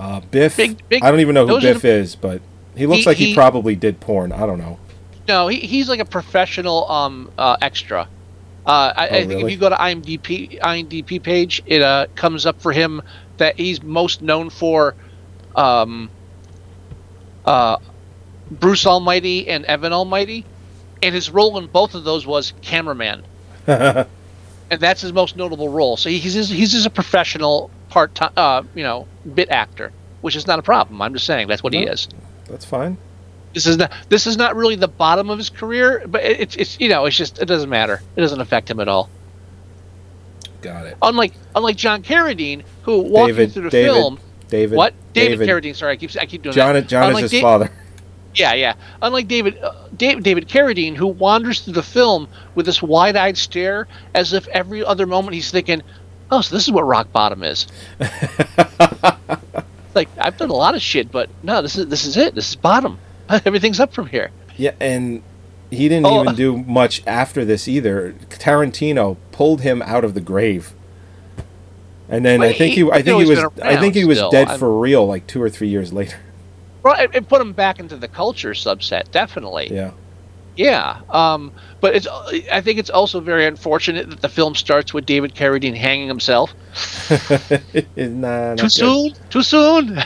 Uh, 0.00 0.20
Biff. 0.30 0.56
Big- 0.56 0.88
big- 0.88 1.02
I 1.02 1.10
don't 1.10 1.20
even 1.20 1.34
know 1.34 1.46
who 1.46 1.56
are 1.56 1.60
Biff 1.60 1.84
is, 1.84 2.16
but 2.16 2.40
he 2.74 2.86
looks 2.86 3.00
He- 3.00 3.06
like 3.06 3.16
he, 3.18 3.26
he- 3.26 3.34
probably 3.34 3.76
did 3.76 4.00
porn. 4.00 4.32
I 4.32 4.46
don't 4.46 4.58
know. 4.58 4.78
No, 5.28 5.46
he, 5.48 5.60
he's 5.60 5.88
like 5.88 6.00
a 6.00 6.06
professional 6.06 6.90
um 6.90 7.30
uh, 7.36 7.56
extra. 7.60 8.08
Uh, 8.66 8.92
I, 8.96 9.08
I 9.08 9.26
think 9.26 9.42
if 9.42 9.50
you 9.50 9.58
go 9.58 9.68
to 9.68 9.74
IMDb 9.76 10.58
IMDb 10.60 11.22
page, 11.22 11.62
it 11.66 11.82
uh, 11.82 12.06
comes 12.14 12.46
up 12.46 12.60
for 12.62 12.72
him 12.72 13.02
that 13.36 13.56
he's 13.56 13.82
most 13.82 14.22
known 14.22 14.48
for, 14.50 14.94
um, 15.54 16.10
uh, 17.44 17.76
Bruce 18.50 18.86
Almighty 18.86 19.48
and 19.48 19.64
Evan 19.66 19.92
Almighty, 19.92 20.44
and 21.02 21.14
his 21.14 21.30
role 21.30 21.58
in 21.58 21.66
both 21.66 21.94
of 21.94 22.04
those 22.04 22.26
was 22.26 22.52
cameraman, 22.62 23.22
and 23.66 24.06
that's 24.70 25.02
his 25.02 25.12
most 25.12 25.36
notable 25.36 25.68
role. 25.68 25.96
So 25.96 26.08
he's 26.10 26.34
he's 26.48 26.72
just 26.72 26.86
a 26.86 26.90
professional 26.90 27.70
part 27.90 28.14
time, 28.14 28.32
uh, 28.36 28.62
you 28.74 28.82
know, 28.82 29.06
bit 29.34 29.50
actor, 29.50 29.92
which 30.22 30.36
is 30.36 30.46
not 30.46 30.58
a 30.58 30.62
problem. 30.62 31.02
I'm 31.02 31.12
just 31.12 31.26
saying 31.26 31.48
that's 31.48 31.62
what 31.62 31.74
he 31.74 31.82
is. 31.82 32.08
That's 32.48 32.64
fine. 32.64 32.96
This 33.52 33.66
is 33.66 33.76
not 33.76 33.92
this 34.08 34.26
is 34.26 34.36
not 34.36 34.56
really 34.56 34.76
the 34.76 34.88
bottom 34.88 35.28
of 35.28 35.36
his 35.38 35.50
career, 35.50 36.04
but 36.06 36.22
it, 36.24 36.40
it's 36.40 36.56
it's 36.56 36.80
you 36.80 36.88
know 36.88 37.04
it's 37.06 37.16
just 37.16 37.40
it 37.40 37.46
doesn't 37.46 37.68
matter. 37.68 38.00
It 38.16 38.20
doesn't 38.20 38.40
affect 38.40 38.70
him 38.70 38.80
at 38.80 38.88
all. 38.88 39.10
Got 40.62 40.86
it. 40.86 40.96
Unlike 41.02 41.34
unlike 41.54 41.76
John 41.76 42.02
Carradine, 42.02 42.62
who 42.82 43.00
walked 43.00 43.28
you 43.28 43.34
David. 43.34 43.52
through 43.52 43.62
the 43.64 43.70
David. 43.70 43.92
film. 43.94 44.20
David. 44.48 44.76
What 44.76 44.94
David, 45.12 45.38
David. 45.38 45.48
Carradine? 45.48 45.76
Sorry, 45.76 45.92
I 45.92 45.96
keep 45.96 46.10
I 46.20 46.26
keep 46.26 46.42
doing 46.42 46.54
John. 46.54 46.74
that. 46.74 46.86
John 46.88 47.12
is 47.14 47.20
his 47.20 47.30
Da- 47.32 47.40
father. 47.40 47.70
Yeah, 48.34 48.54
yeah. 48.54 48.74
Unlike 49.02 49.26
David 49.26 49.58
uh, 49.60 49.72
David 49.96 50.22
David 50.22 50.48
Carradine, 50.48 50.94
who 50.96 51.08
wanders 51.08 51.60
through 51.60 51.72
the 51.72 51.82
film 51.82 52.28
with 52.54 52.66
this 52.66 52.80
wide-eyed 52.80 53.36
stare, 53.36 53.88
as 54.14 54.32
if 54.32 54.46
every 54.48 54.84
other 54.84 55.06
moment 55.06 55.34
he's 55.34 55.50
thinking, 55.50 55.82
"Oh, 56.30 56.40
so 56.40 56.54
this 56.54 56.64
is 56.64 56.72
what 56.72 56.82
rock 56.86 57.12
bottom 57.12 57.42
is." 57.42 57.66
like 59.94 60.08
I've 60.18 60.36
done 60.36 60.50
a 60.50 60.54
lot 60.54 60.74
of 60.74 60.82
shit, 60.82 61.10
but 61.10 61.28
no, 61.42 61.62
this 61.62 61.76
is 61.76 61.86
this 61.88 62.04
is 62.04 62.16
it. 62.16 62.34
This 62.34 62.48
is 62.50 62.56
bottom. 62.56 62.98
Everything's 63.44 63.80
up 63.80 63.92
from 63.92 64.06
here. 64.06 64.30
Yeah, 64.56 64.72
and 64.80 65.22
he 65.70 65.88
didn't 65.88 66.06
Oh, 66.06 66.16
even 66.22 66.28
uh, 66.28 66.32
do 66.32 66.56
much 66.58 67.02
after 67.06 67.44
this 67.44 67.68
either. 67.68 68.12
Tarantino 68.28 69.16
pulled 69.32 69.60
him 69.62 69.82
out 69.82 70.04
of 70.04 70.14
the 70.14 70.20
grave. 70.20 70.72
And 72.08 72.24
then 72.24 72.42
I 72.42 72.52
think 72.52 72.74
he- 72.74 72.82
he, 72.82 72.90
I 72.90 73.02
think 73.02 73.22
he 73.22 73.28
was, 73.30 73.38
I 73.62 73.76
think 73.76 73.94
he 73.94 74.04
was 74.04 74.18
still. 74.18 74.30
dead 74.32 74.48
I'm- 74.48 74.58
for 74.58 74.78
real 74.80 75.06
like 75.06 75.28
two 75.28 75.40
or 75.40 75.48
three 75.48 75.68
years 75.68 75.92
later. 75.92 76.16
Well, 76.82 76.98
it, 76.98 77.10
it 77.14 77.28
put 77.28 77.40
him 77.40 77.52
back 77.52 77.78
into 77.78 77.96
the 77.96 78.08
culture 78.08 78.50
subset, 78.52 79.10
definitely. 79.12 79.68
Yeah. 79.72 79.92
Yeah, 80.60 81.00
um, 81.08 81.52
but 81.80 81.96
it's. 81.96 82.06
I 82.06 82.60
think 82.60 82.78
it's 82.78 82.90
also 82.90 83.18
very 83.20 83.46
unfortunate 83.46 84.10
that 84.10 84.20
the 84.20 84.28
film 84.28 84.54
starts 84.54 84.92
with 84.92 85.06
David 85.06 85.34
Carradine 85.34 85.74
hanging 85.74 86.06
himself. 86.06 86.52
nah, 87.96 88.56
Too 88.56 88.68
soon. 88.68 89.14
Too 89.30 89.42
soon. 89.42 89.98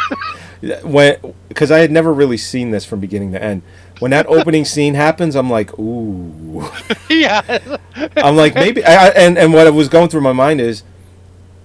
when 0.82 1.16
because 1.48 1.70
I 1.70 1.78
had 1.78 1.92
never 1.92 2.12
really 2.12 2.36
seen 2.36 2.72
this 2.72 2.84
from 2.84 2.98
beginning 2.98 3.30
to 3.32 3.42
end. 3.42 3.62
When 4.00 4.10
that 4.10 4.26
opening 4.26 4.64
scene 4.64 4.94
happens, 4.94 5.36
I'm 5.36 5.48
like, 5.48 5.78
ooh. 5.78 6.68
yeah. 7.08 7.76
I'm 8.16 8.34
like, 8.34 8.56
maybe. 8.56 8.84
I, 8.84 9.10
and 9.10 9.38
and 9.38 9.52
what 9.52 9.72
was 9.72 9.88
going 9.88 10.08
through 10.08 10.22
my 10.22 10.32
mind 10.32 10.60
is, 10.60 10.82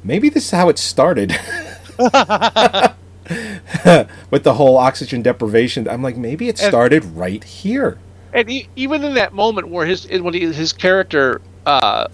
maybe 0.03 0.29
this 0.29 0.45
is 0.45 0.51
how 0.51 0.69
it 0.69 0.77
started. 0.77 1.31
With 4.29 4.43
the 4.43 4.53
whole 4.53 4.77
oxygen 4.77 5.23
deprivation, 5.23 5.87
I'm 5.87 6.03
like, 6.03 6.15
maybe 6.15 6.47
it 6.47 6.59
started 6.59 7.03
right 7.05 7.43
here. 7.43 7.97
And 8.33 8.49
he, 8.49 8.67
even 8.75 9.03
in 9.03 9.15
that 9.15 9.33
moment 9.33 9.69
where 9.69 9.85
his 9.85 10.07
when 10.07 10.33
he, 10.33 10.41
his 10.51 10.71
character 10.73 11.41
uh, 11.65 12.07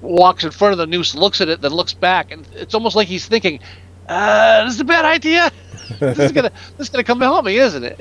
walks 0.00 0.44
in 0.44 0.50
front 0.50 0.72
of 0.72 0.78
the 0.78 0.86
noose, 0.86 1.14
looks 1.14 1.40
at 1.40 1.48
it, 1.48 1.60
then 1.60 1.72
looks 1.72 1.92
back, 1.92 2.30
and 2.30 2.46
it's 2.54 2.74
almost 2.74 2.96
like 2.96 3.08
he's 3.08 3.26
thinking, 3.26 3.60
uh, 4.08 4.64
"This 4.64 4.74
is 4.74 4.80
a 4.80 4.84
bad 4.84 5.04
idea. 5.04 5.50
this 6.00 6.18
is 6.18 6.32
gonna 6.32 6.52
this 6.78 6.86
is 6.86 6.88
gonna 6.88 7.04
come 7.04 7.18
to 7.20 7.26
help 7.26 7.44
me, 7.44 7.58
isn't 7.58 7.84
it?" 7.84 8.00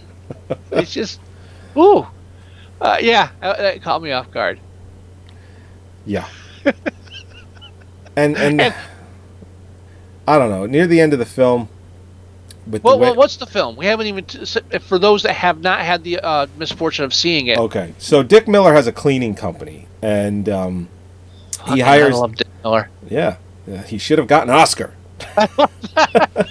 it's 0.72 0.92
just, 0.92 1.20
ooh, 1.76 2.06
uh, 2.80 2.98
yeah, 3.00 3.30
that, 3.40 3.82
caught 3.82 4.02
me 4.02 4.12
off 4.12 4.30
guard. 4.30 4.60
Yeah. 6.06 6.28
and 8.16 8.36
and 8.36 8.74
I 10.26 10.38
don't 10.38 10.50
know. 10.50 10.66
Near 10.66 10.86
the 10.86 11.00
end 11.00 11.12
of 11.12 11.18
the 11.18 11.24
film, 11.24 11.68
Well, 12.66 12.98
way, 12.98 13.08
well, 13.08 13.14
what's 13.16 13.36
the 13.36 13.46
film? 13.46 13.76
We 13.76 13.86
haven't 13.86 14.06
even 14.06 14.24
t- 14.24 14.60
for 14.80 14.98
those 14.98 15.22
that 15.24 15.32
have 15.34 15.60
not 15.60 15.80
had 15.80 16.04
the 16.04 16.20
uh, 16.20 16.46
misfortune 16.56 17.04
of 17.04 17.12
seeing 17.12 17.48
it. 17.48 17.58
okay, 17.58 17.92
so 17.98 18.22
Dick 18.22 18.46
Miller 18.46 18.72
has 18.72 18.86
a 18.86 18.92
cleaning 18.92 19.34
company, 19.34 19.86
and 20.00 20.48
um, 20.48 20.88
he 21.66 21.80
hell, 21.80 22.04
I 22.04 22.08
love 22.08 22.36
Dick 22.36 22.46
Miller. 22.62 22.88
Yeah, 23.10 23.36
yeah, 23.66 23.82
he 23.82 23.98
should 23.98 24.18
have 24.18 24.28
gotten 24.28 24.48
an 24.50 24.56
Oscar. 24.56 24.94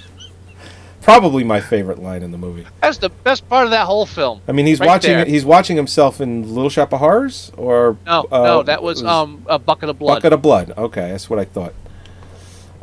Probably 1.01 1.43
my 1.43 1.59
favorite 1.59 1.97
line 1.99 2.21
in 2.21 2.31
the 2.31 2.37
movie. 2.37 2.67
That's 2.79 2.99
the 2.99 3.09
best 3.09 3.49
part 3.49 3.65
of 3.65 3.71
that 3.71 3.85
whole 3.87 4.05
film. 4.05 4.39
I 4.47 4.51
mean, 4.51 4.67
he's 4.67 4.79
Right 4.79 4.85
watching 4.85 5.11
there. 5.13 5.25
he's 5.25 5.43
watching 5.43 5.75
himself 5.75 6.21
in 6.21 6.53
Little 6.53 6.69
Shop 6.69 6.93
of 6.93 6.99
Horrors, 6.99 7.51
or 7.57 7.97
No, 8.05 8.27
uh, 8.31 8.43
no, 8.43 8.63
that 8.63 8.83
was, 8.83 9.03
um 9.03 9.43
a 9.47 9.57
bucket 9.57 9.89
of 9.89 9.97
blood. 9.97 10.15
Bucket 10.17 10.33
of 10.33 10.41
Blood. 10.43 10.73
Okay, 10.77 11.09
that's 11.09 11.27
what 11.27 11.39
I 11.39 11.45
thought. 11.45 11.73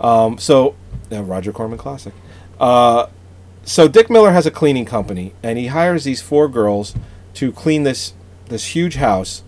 Um, 0.00 0.36
so 0.38 0.74
uh, 1.12 1.22
Roger 1.22 1.52
Corman 1.52 1.78
classic. 1.78 2.12
Uh, 2.58 3.06
so 3.68 3.86
Dick 3.86 4.08
Miller 4.08 4.32
has 4.32 4.46
a 4.46 4.50
cleaning 4.50 4.84
company, 4.84 5.34
and 5.42 5.58
he 5.58 5.66
hires 5.66 6.04
these 6.04 6.22
four 6.22 6.48
girls 6.48 6.94
to 7.34 7.52
clean 7.52 7.82
this 7.82 8.14
this 8.46 8.74
huge 8.74 8.96
house. 8.96 9.42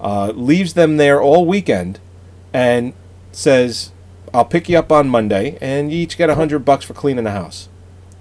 Uh, 0.00 0.32
leaves 0.34 0.74
them 0.74 0.96
there 0.96 1.22
all 1.22 1.46
weekend, 1.46 1.98
and 2.52 2.92
says, 3.30 3.92
"I'll 4.34 4.44
pick 4.44 4.68
you 4.68 4.78
up 4.78 4.92
on 4.92 5.08
Monday, 5.08 5.56
and 5.60 5.90
you 5.92 5.98
each 6.00 6.18
get 6.18 6.28
a 6.28 6.34
hundred 6.34 6.64
bucks 6.64 6.84
for 6.84 6.92
cleaning 6.92 7.24
the 7.24 7.30
house." 7.30 7.68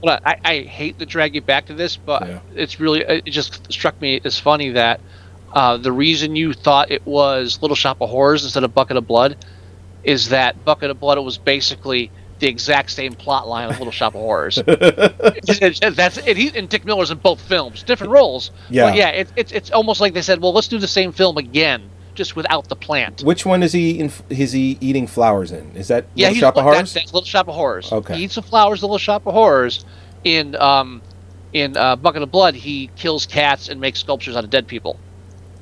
On, 0.03 0.19
I, 0.25 0.35
I 0.43 0.59
hate 0.61 0.97
to 0.99 1.05
drag 1.05 1.35
you 1.35 1.41
back 1.41 1.65
to 1.67 1.73
this, 1.73 1.97
but 1.97 2.27
Yeah. 2.27 2.39
it's 2.55 2.79
really 2.79 3.01
it 3.01 3.25
just 3.25 3.71
struck 3.71 3.99
me 4.01 4.21
as 4.23 4.39
funny 4.39 4.69
that 4.69 5.01
uh, 5.53 5.77
the 5.77 5.91
reason 5.91 6.35
you 6.35 6.53
thought 6.53 6.91
it 6.91 7.05
was 7.05 7.61
Little 7.61 7.75
Shop 7.75 7.97
of 7.99 8.09
Horrors 8.09 8.43
instead 8.43 8.63
of 8.63 8.73
Bucket 8.73 8.97
of 8.97 9.05
Blood 9.05 9.35
is 10.03 10.29
that 10.29 10.63
Bucket 10.65 10.89
of 10.89 10.99
Blood 10.99 11.19
was 11.19 11.37
basically 11.37 12.09
the 12.41 12.47
exact 12.47 12.91
same 12.91 13.13
plot 13.13 13.47
line 13.47 13.69
of 13.69 13.77
Little 13.77 13.91
Shop 13.93 14.13
of 14.13 14.19
Horrors. 14.19 14.55
That's 14.65 16.17
and, 16.17 16.37
he, 16.37 16.51
and 16.57 16.67
Dick 16.67 16.83
Miller's 16.83 17.11
in 17.11 17.19
both 17.19 17.39
films, 17.39 17.83
different 17.83 18.11
roles. 18.11 18.51
Yeah. 18.69 18.87
but 18.87 18.95
yeah, 18.95 19.09
it's 19.09 19.31
it's 19.37 19.51
it's 19.53 19.71
almost 19.71 20.01
like 20.01 20.13
they 20.13 20.21
said, 20.21 20.41
well, 20.41 20.51
let's 20.51 20.67
do 20.67 20.77
the 20.77 20.87
same 20.87 21.11
film 21.13 21.37
again, 21.37 21.89
just 22.15 22.35
without 22.35 22.67
the 22.67 22.75
plant. 22.75 23.21
Which 23.23 23.45
one 23.45 23.63
is 23.63 23.71
he? 23.71 23.99
In, 23.99 24.11
is 24.29 24.51
he 24.51 24.77
eating 24.81 25.07
flowers 25.07 25.51
in? 25.51 25.75
Is 25.75 25.87
that 25.87 26.07
Yeah, 26.15 26.27
Little 26.29 26.39
Shop 26.41 26.49
of 26.49 26.55
that- 26.65 26.73
Horrors? 26.73 26.93
that's 26.93 27.13
Little 27.13 27.25
Shop 27.27 27.47
of 27.47 27.55
Horrors. 27.55 27.91
Okay. 27.91 28.17
He 28.17 28.23
eats 28.25 28.35
the 28.35 28.41
flowers, 28.41 28.79
in 28.81 28.87
Little 28.87 28.97
Shop 28.97 29.25
of 29.25 29.33
Horrors. 29.33 29.85
In 30.23 30.55
um, 30.55 31.01
in 31.53 31.77
uh, 31.77 31.95
Bucket 31.95 32.21
of 32.23 32.31
Blood, 32.31 32.55
he 32.55 32.89
kills 32.95 33.25
cats 33.25 33.69
and 33.69 33.79
makes 33.79 33.99
sculptures 33.99 34.35
out 34.35 34.43
of 34.43 34.49
dead 34.49 34.67
people. 34.67 34.99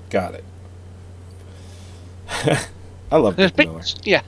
Got 0.10 0.36
it. 0.36 0.44
I 3.12 3.18
love 3.18 3.36
Dick 3.36 3.58
Miller. 3.58 3.82
Yeah. 4.04 4.22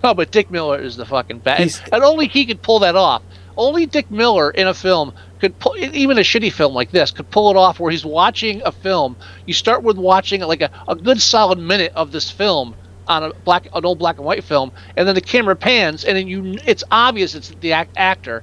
Oh, 0.04 0.14
but 0.14 0.30
Dick 0.30 0.50
Miller 0.50 0.80
is 0.80 0.96
the 0.96 1.04
fucking 1.04 1.40
best, 1.40 1.82
and, 1.84 1.94
and 1.94 2.02
only 2.02 2.26
he 2.26 2.46
could 2.46 2.62
pull 2.62 2.78
that 2.78 2.96
off. 2.96 3.22
Only 3.56 3.84
Dick 3.84 4.10
Miller 4.10 4.50
in 4.50 4.66
a 4.66 4.72
film 4.72 5.12
could 5.40 5.58
pull, 5.58 5.76
even 5.76 6.16
a 6.16 6.22
shitty 6.22 6.52
film 6.52 6.72
like 6.72 6.90
this, 6.90 7.10
could 7.10 7.30
pull 7.30 7.50
it 7.50 7.56
off. 7.56 7.78
Where 7.78 7.90
he's 7.90 8.04
watching 8.04 8.62
a 8.64 8.72
film, 8.72 9.14
you 9.44 9.52
start 9.52 9.82
with 9.82 9.98
watching 9.98 10.40
like 10.40 10.62
a, 10.62 10.70
a 10.88 10.96
good 10.96 11.20
solid 11.20 11.58
minute 11.58 11.92
of 11.94 12.12
this 12.12 12.30
film 12.30 12.74
on 13.08 13.24
a 13.24 13.34
black, 13.44 13.66
an 13.74 13.84
old 13.84 13.98
black 13.98 14.16
and 14.16 14.24
white 14.24 14.42
film, 14.42 14.72
and 14.96 15.06
then 15.06 15.14
the 15.14 15.20
camera 15.20 15.54
pans, 15.56 16.04
and 16.04 16.16
then 16.16 16.26
you, 16.28 16.58
it's 16.64 16.84
obvious 16.90 17.34
it's 17.34 17.50
the 17.60 17.72
act, 17.74 17.92
actor, 17.96 18.42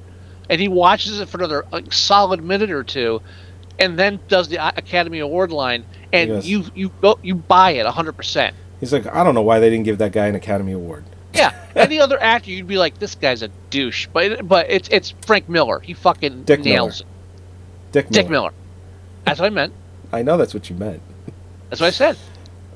and 0.50 0.62
he 0.62 0.68
watches 0.68 1.20
it 1.20 1.28
for 1.28 1.38
another 1.40 1.66
like, 1.72 1.92
solid 1.92 2.44
minute 2.44 2.70
or 2.70 2.84
two, 2.84 3.20
and 3.80 3.98
then 3.98 4.20
does 4.28 4.48
the 4.50 4.64
Academy 4.78 5.20
Award 5.20 5.52
line, 5.52 5.86
and 6.14 6.30
Yes. 6.30 6.46
you 6.46 6.66
you 6.76 6.92
go 7.02 7.18
you 7.24 7.34
buy 7.34 7.72
it 7.72 7.86
hundred 7.88 8.14
percent. 8.14 8.56
He's 8.80 8.94
like, 8.94 9.08
I 9.08 9.24
don't 9.24 9.34
know 9.34 9.42
why 9.42 9.60
they 9.60 9.72
didn't 9.72 9.86
give 9.86 9.98
that 9.98 10.12
guy 10.12 10.28
an 10.28 10.36
Academy 10.36 10.72
Award. 10.74 11.04
Yeah, 11.38 11.54
any 11.76 12.00
other 12.00 12.22
actor, 12.22 12.50
you'd 12.52 12.68
be 12.68 12.78
like, 12.78 12.98
this 13.00 13.16
guy's 13.16 13.42
a 13.44 13.50
douche. 13.70 14.08
But 14.12 14.48
but 14.48 14.70
it's 14.70 14.90
it's 14.90 15.12
Frank 15.26 15.48
Miller. 15.48 15.80
He 15.80 15.94
fucking 15.94 16.44
Dick 16.44 16.62
nails 16.62 17.02
Miller. 17.02 17.12
it. 17.12 17.92
Dick 17.92 18.12
Miller. 18.12 18.22
Dick 18.24 18.30
Miller. 18.32 18.52
That's 19.26 19.40
what 19.40 19.46
I 19.48 19.50
meant. 19.50 19.74
I 20.12 20.22
know 20.24 20.38
that's 20.38 20.54
what 20.54 20.70
you 20.70 20.76
meant. 20.76 21.02
That's 21.70 21.82
what 21.82 21.88
I 21.88 21.92
said. 21.92 22.18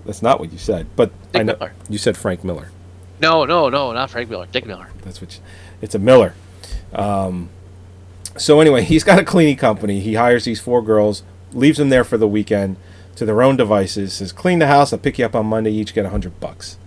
That's 0.06 0.22
not 0.22 0.40
what 0.40 0.52
you 0.52 0.58
said, 0.58 0.88
but 0.96 1.12
I 1.34 1.40
Dick 1.40 1.48
know 1.48 1.54
Miller. 1.60 1.74
you 1.90 1.98
said 1.98 2.18
Frank 2.18 2.44
Miller. 2.44 2.70
No, 3.22 3.46
no, 3.46 3.70
no, 3.70 3.92
not 3.94 4.10
Frank 4.10 4.30
Miller. 4.30 4.48
Dick 4.52 4.66
Miller. 4.66 4.90
That's 5.04 5.22
what. 5.22 5.36
You, 5.36 5.42
it's 5.82 5.96
a 5.96 6.00
Miller. 6.00 6.34
Um, 6.94 7.50
so 8.38 8.60
anyway, 8.60 8.84
he's 8.92 9.04
got 9.04 9.20
a 9.20 9.24
cleaning 9.24 9.58
company. 9.58 10.00
He 10.00 10.16
hires 10.16 10.46
these 10.46 10.60
four 10.60 10.82
girls, 10.82 11.24
leaves 11.54 11.78
them 11.78 11.90
there 11.90 12.04
for 12.04 12.18
the 12.18 12.28
weekend 12.28 12.78
to 13.16 13.26
their 13.26 13.42
own 13.42 13.56
devices. 13.58 14.14
Says, 14.14 14.32
"Clean 14.32 14.60
the 14.60 14.68
house. 14.68 14.92
I'll 14.92 15.00
pick 15.00 15.20
you 15.20 15.26
up 15.26 15.36
on 15.36 15.46
Monday. 15.46 15.70
You 15.72 15.82
each 15.82 15.94
get 15.94 16.06
a 16.06 16.10
hundred 16.10 16.40
bucks." 16.40 16.78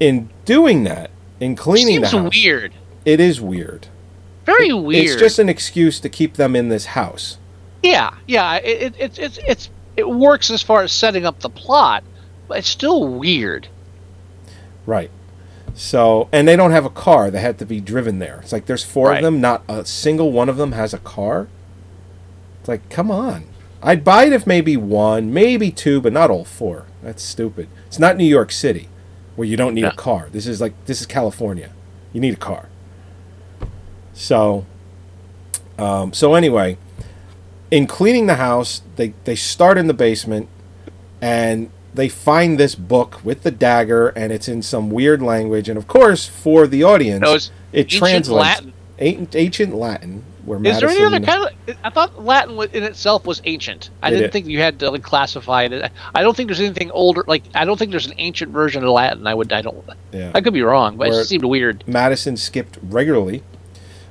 In 0.00 0.30
doing 0.44 0.84
that, 0.84 1.10
In 1.40 1.56
cleaning 1.56 1.96
Seems 2.04 2.10
the 2.10 2.20
house, 2.22 2.34
weird. 2.44 2.72
it 3.04 3.20
is 3.20 3.40
weird. 3.40 3.88
Very 4.46 4.72
weird. 4.72 5.04
It's 5.06 5.16
just 5.16 5.38
an 5.38 5.48
excuse 5.48 6.00
to 6.00 6.08
keep 6.08 6.34
them 6.34 6.56
in 6.56 6.68
this 6.68 6.86
house. 6.86 7.38
Yeah, 7.82 8.14
yeah. 8.26 8.56
It, 8.56 8.82
it, 8.82 8.94
it's 8.98 9.18
it's 9.18 9.38
it's 9.46 9.70
it 9.96 10.08
works 10.08 10.50
as 10.50 10.62
far 10.62 10.82
as 10.82 10.90
setting 10.92 11.26
up 11.26 11.40
the 11.40 11.50
plot, 11.50 12.02
but 12.48 12.58
it's 12.58 12.68
still 12.68 13.06
weird. 13.08 13.68
Right. 14.86 15.10
So, 15.74 16.28
and 16.32 16.48
they 16.48 16.56
don't 16.56 16.70
have 16.72 16.84
a 16.84 16.90
car. 16.90 17.30
They 17.30 17.40
had 17.40 17.58
to 17.58 17.66
be 17.66 17.80
driven 17.80 18.18
there. 18.18 18.40
It's 18.42 18.52
like 18.52 18.66
there's 18.66 18.82
four 18.84 19.08
Right. 19.10 19.18
of 19.18 19.22
them. 19.22 19.40
Not 19.40 19.62
a 19.68 19.84
single 19.84 20.32
one 20.32 20.48
of 20.48 20.56
them 20.56 20.72
has 20.72 20.92
a 20.94 20.98
car. 20.98 21.46
It's 22.60 22.68
like, 22.68 22.88
come 22.88 23.10
on. 23.10 23.44
I'd 23.80 24.02
buy 24.02 24.24
it 24.24 24.32
if 24.32 24.44
maybe 24.46 24.76
one, 24.76 25.32
maybe 25.32 25.70
two, 25.70 26.00
but 26.00 26.12
not 26.12 26.30
all 26.30 26.44
four. 26.44 26.86
That's 27.02 27.22
stupid. 27.22 27.68
It's 27.86 27.98
not 28.00 28.16
New 28.16 28.24
York 28.24 28.50
City, 28.50 28.88
where 29.38 29.46
you 29.46 29.56
don't 29.56 29.72
need 29.72 29.84
a 29.84 29.94
car. 29.94 30.28
This 30.32 30.48
is 30.48 30.60
like 30.60 30.74
this 30.86 31.00
is 31.00 31.06
California. 31.06 31.70
You 32.12 32.20
need 32.20 32.34
a 32.34 32.38
car. 32.38 32.68
So, 34.12 34.66
um, 35.78 36.12
so 36.12 36.34
anyway, 36.34 36.76
in 37.70 37.86
cleaning 37.86 38.26
the 38.26 38.34
house, 38.34 38.82
they 38.96 39.14
they 39.22 39.36
start 39.36 39.78
in 39.78 39.86
the 39.86 39.94
basement, 39.94 40.48
and 41.22 41.70
they 41.94 42.08
find 42.08 42.58
this 42.58 42.74
book 42.74 43.20
with 43.22 43.44
the 43.44 43.52
dagger, 43.52 44.08
and 44.08 44.32
it's 44.32 44.48
in 44.48 44.60
some 44.60 44.90
weird 44.90 45.22
language. 45.22 45.68
And 45.68 45.78
of 45.78 45.86
course, 45.86 46.26
for 46.26 46.66
the 46.66 46.82
audience, 46.82 47.20
No, 47.20 47.38
it 47.72 47.88
translates 47.88 48.28
Latin. 48.28 48.72
Ancient, 49.00 49.74
Latin. 49.74 50.24
Where 50.44 50.58
Is 50.64 50.80
there 50.80 50.88
any 50.88 51.04
other 51.04 51.20
kind 51.20 51.50
of? 51.68 51.76
I 51.84 51.90
thought 51.90 52.24
Latin 52.24 52.58
in 52.72 52.82
itself 52.82 53.26
was 53.26 53.42
ancient. 53.44 53.90
I 54.02 54.10
didn't 54.10 54.26
is. 54.26 54.32
think 54.32 54.46
you 54.46 54.58
had 54.60 54.78
to 54.80 54.90
like, 54.90 55.02
classify 55.02 55.64
it. 55.64 55.92
I 56.14 56.22
don't 56.22 56.36
think 56.36 56.48
there's 56.48 56.60
anything 56.60 56.90
older. 56.90 57.22
Like 57.26 57.44
I 57.54 57.64
don't 57.64 57.76
think 57.78 57.90
there's 57.90 58.06
an 58.06 58.14
ancient 58.16 58.50
version 58.50 58.82
of 58.82 58.90
Latin. 58.90 59.26
I 59.26 59.34
would. 59.34 59.52
I 59.52 59.62
don't. 59.62 59.84
Yeah. 60.10 60.32
I 60.34 60.40
could 60.40 60.54
be 60.54 60.62
wrong, 60.62 60.96
but 60.96 61.08
it 61.08 61.10
Where- 61.10 61.20
just 61.20 61.28
seemed 61.28 61.44
weird. 61.44 61.84
Madison 61.86 62.36
skipped 62.36 62.78
regularly. 62.82 63.42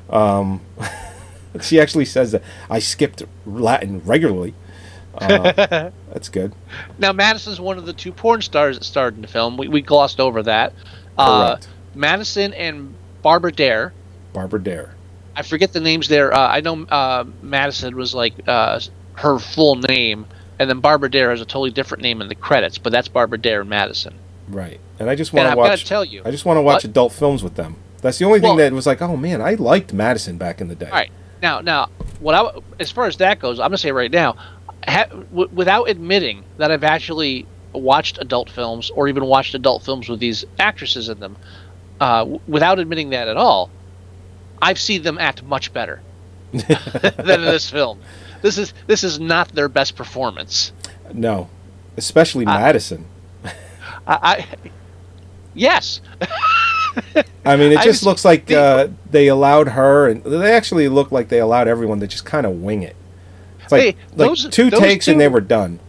Um, 0.10 0.62
she 1.62 1.80
actually 1.80 2.06
says 2.06 2.32
that 2.32 2.44
I 2.70 2.80
skipped 2.80 3.24
Latin 3.46 4.02
regularly. 4.06 4.54
Uh, 5.16 5.52
that's 6.14 6.30
good. 6.30 6.54
Now 7.00 7.12
Madison's 7.12 7.60
one 7.60 7.78
of 7.78 7.86
the 7.86 7.94
two 7.94 8.12
porn 8.12 8.42
stars 8.42 8.78
that 8.78 8.86
starred 8.86 9.16
in 9.16 9.22
the 9.22 9.28
film. 9.28 9.58
We, 9.58 9.68
we 9.68 9.82
glossed 9.82 10.20
over 10.20 10.44
that. 10.44 10.74
Uh, 11.18 11.56
Correct. 11.56 11.68
Madison 11.96 12.54
and 12.54 12.94
Barbara 13.22 13.52
Dare. 13.52 13.94
Barbara 14.38 14.62
Dare. 14.62 14.94
I 15.36 15.42
forget 15.42 15.74
the 15.74 15.80
names 15.80 16.08
there. 16.10 16.32
Uh, 16.32 16.48
I 16.48 16.62
know 16.62 16.84
uh, 16.84 17.26
Madison 17.42 17.96
was 17.96 18.14
like 18.14 18.36
uh, 18.48 18.80
her 19.14 19.40
full 19.40 19.74
name, 19.78 20.28
and 20.60 20.70
then 20.70 20.80
Barbara 20.80 21.10
Dare 21.10 21.32
has 21.32 21.42
a 21.42 21.46
totally 21.46 21.72
different 21.72 22.04
name 22.04 22.22
in 22.22 22.28
the 22.28 22.36
credits, 22.36 22.78
but 22.78 22.92
that's 22.92 23.08
Barbara 23.08 23.40
Dare 23.40 23.62
and 23.62 23.70
Madison. 23.72 24.14
Right. 24.48 24.80
And 25.00 25.10
I 25.10 25.16
just 25.16 25.34
want 25.34 25.50
to 25.50 25.58
watch. 25.58 25.86
tell 25.86 26.06
you, 26.06 26.22
I 26.24 26.30
just 26.30 26.46
want 26.46 26.58
to 26.58 26.62
watch 26.62 26.76
what- 26.76 26.84
adult 26.86 27.14
films 27.14 27.42
with 27.44 27.56
them. 27.56 27.78
That's 28.04 28.20
the 28.20 28.26
only 28.26 28.40
thing 28.40 28.50
Well- 28.50 28.58
that 28.58 28.74
was 28.74 28.86
like, 28.86 29.02
oh 29.02 29.18
man, 29.18 29.42
I 29.42 29.56
liked 29.56 29.92
Madison 29.92 30.38
back 30.38 30.62
in 30.62 30.68
the 30.68 30.76
day. 30.76 30.86
All 30.86 30.92
right. 30.92 31.10
Now, 31.42 31.62
now, 31.62 31.90
what 32.20 32.36
I 32.36 32.60
as 32.80 32.92
far 32.92 33.08
as 33.08 33.18
that 33.18 33.40
goes, 33.40 33.60
I'm 33.60 33.70
gonna 33.70 33.80
say 33.80 33.92
right 33.92 34.12
now, 34.12 34.36
ha, 34.88 35.06
w- 35.10 35.50
without 35.52 35.90
admitting 35.90 36.44
that 36.58 36.70
I've 36.72 36.84
actually 36.84 37.48
watched 37.74 38.20
adult 38.22 38.52
films 38.52 38.92
or 38.92 39.08
even 39.08 39.26
watched 39.26 39.56
adult 39.56 39.82
films 39.84 40.08
with 40.10 40.20
these 40.20 40.46
actresses 40.60 41.10
in 41.10 41.20
them, 41.20 41.36
uh, 42.00 42.20
w- 42.20 42.40
without 42.48 42.78
admitting 42.78 43.10
that 43.10 43.28
at 43.28 43.36
all, 43.38 43.72
I've 44.62 44.80
seen 44.80 45.02
them 45.04 45.18
act 45.18 45.44
much 45.44 45.72
better 45.74 46.02
than 46.52 46.66
in 47.40 47.42
this 47.46 47.70
film. 47.70 48.00
This 48.42 48.58
is 48.58 48.74
this 48.88 49.04
is 49.04 49.20
not 49.20 49.50
their 49.50 49.70
best 49.70 49.96
performance. 49.96 50.72
No, 51.14 51.50
especially 51.98 52.46
Madison. 52.46 53.06
I, 53.46 53.52
I 54.08 54.46
yes, 55.54 56.02
I 57.46 57.58
mean, 57.58 57.72
it 57.74 57.78
I 57.80 57.84
just 57.84 58.02
was- 58.02 58.06
looks 58.06 58.26
like 58.26 58.46
the- 58.46 58.60
uh, 58.60 58.88
they 59.10 59.28
allowed 59.28 59.70
her, 59.70 60.08
and 60.08 60.24
they 60.24 60.54
actually 60.54 60.88
look 60.88 61.12
like 61.12 61.30
they 61.30 61.40
allowed 61.40 61.68
everyone 61.68 62.00
to 62.00 62.08
just 62.08 62.26
kind 62.26 62.46
of 62.46 62.54
wing 62.62 62.84
it. 62.84 62.96
It's 63.64 63.72
like, 63.72 63.82
Hey, 63.82 63.96
like 64.16 64.30
those- 64.30 64.48
two 64.50 64.70
those 64.70 64.80
takes 64.80 65.08
and 65.08 65.20
they 65.20 65.28
were 65.28 65.42
done. 65.42 65.80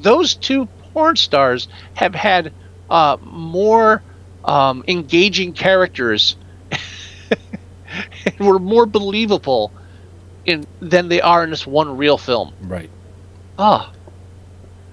those 0.00 0.34
two 0.34 0.66
porn 0.92 1.14
stars 1.16 1.68
have 1.94 2.14
had 2.14 2.52
uh, 2.90 3.16
more 3.22 4.02
um, 4.44 4.82
engaging 4.88 5.52
characters 5.52 6.36
and 8.26 8.46
were 8.46 8.58
more 8.58 8.86
believable 8.86 9.72
in 10.46 10.66
than 10.80 11.08
they 11.08 11.20
are 11.20 11.44
in 11.44 11.50
this 11.50 11.66
one 11.66 11.96
real 11.96 12.18
film. 12.18 12.52
Right. 12.62 12.90
Ah, 13.58 13.92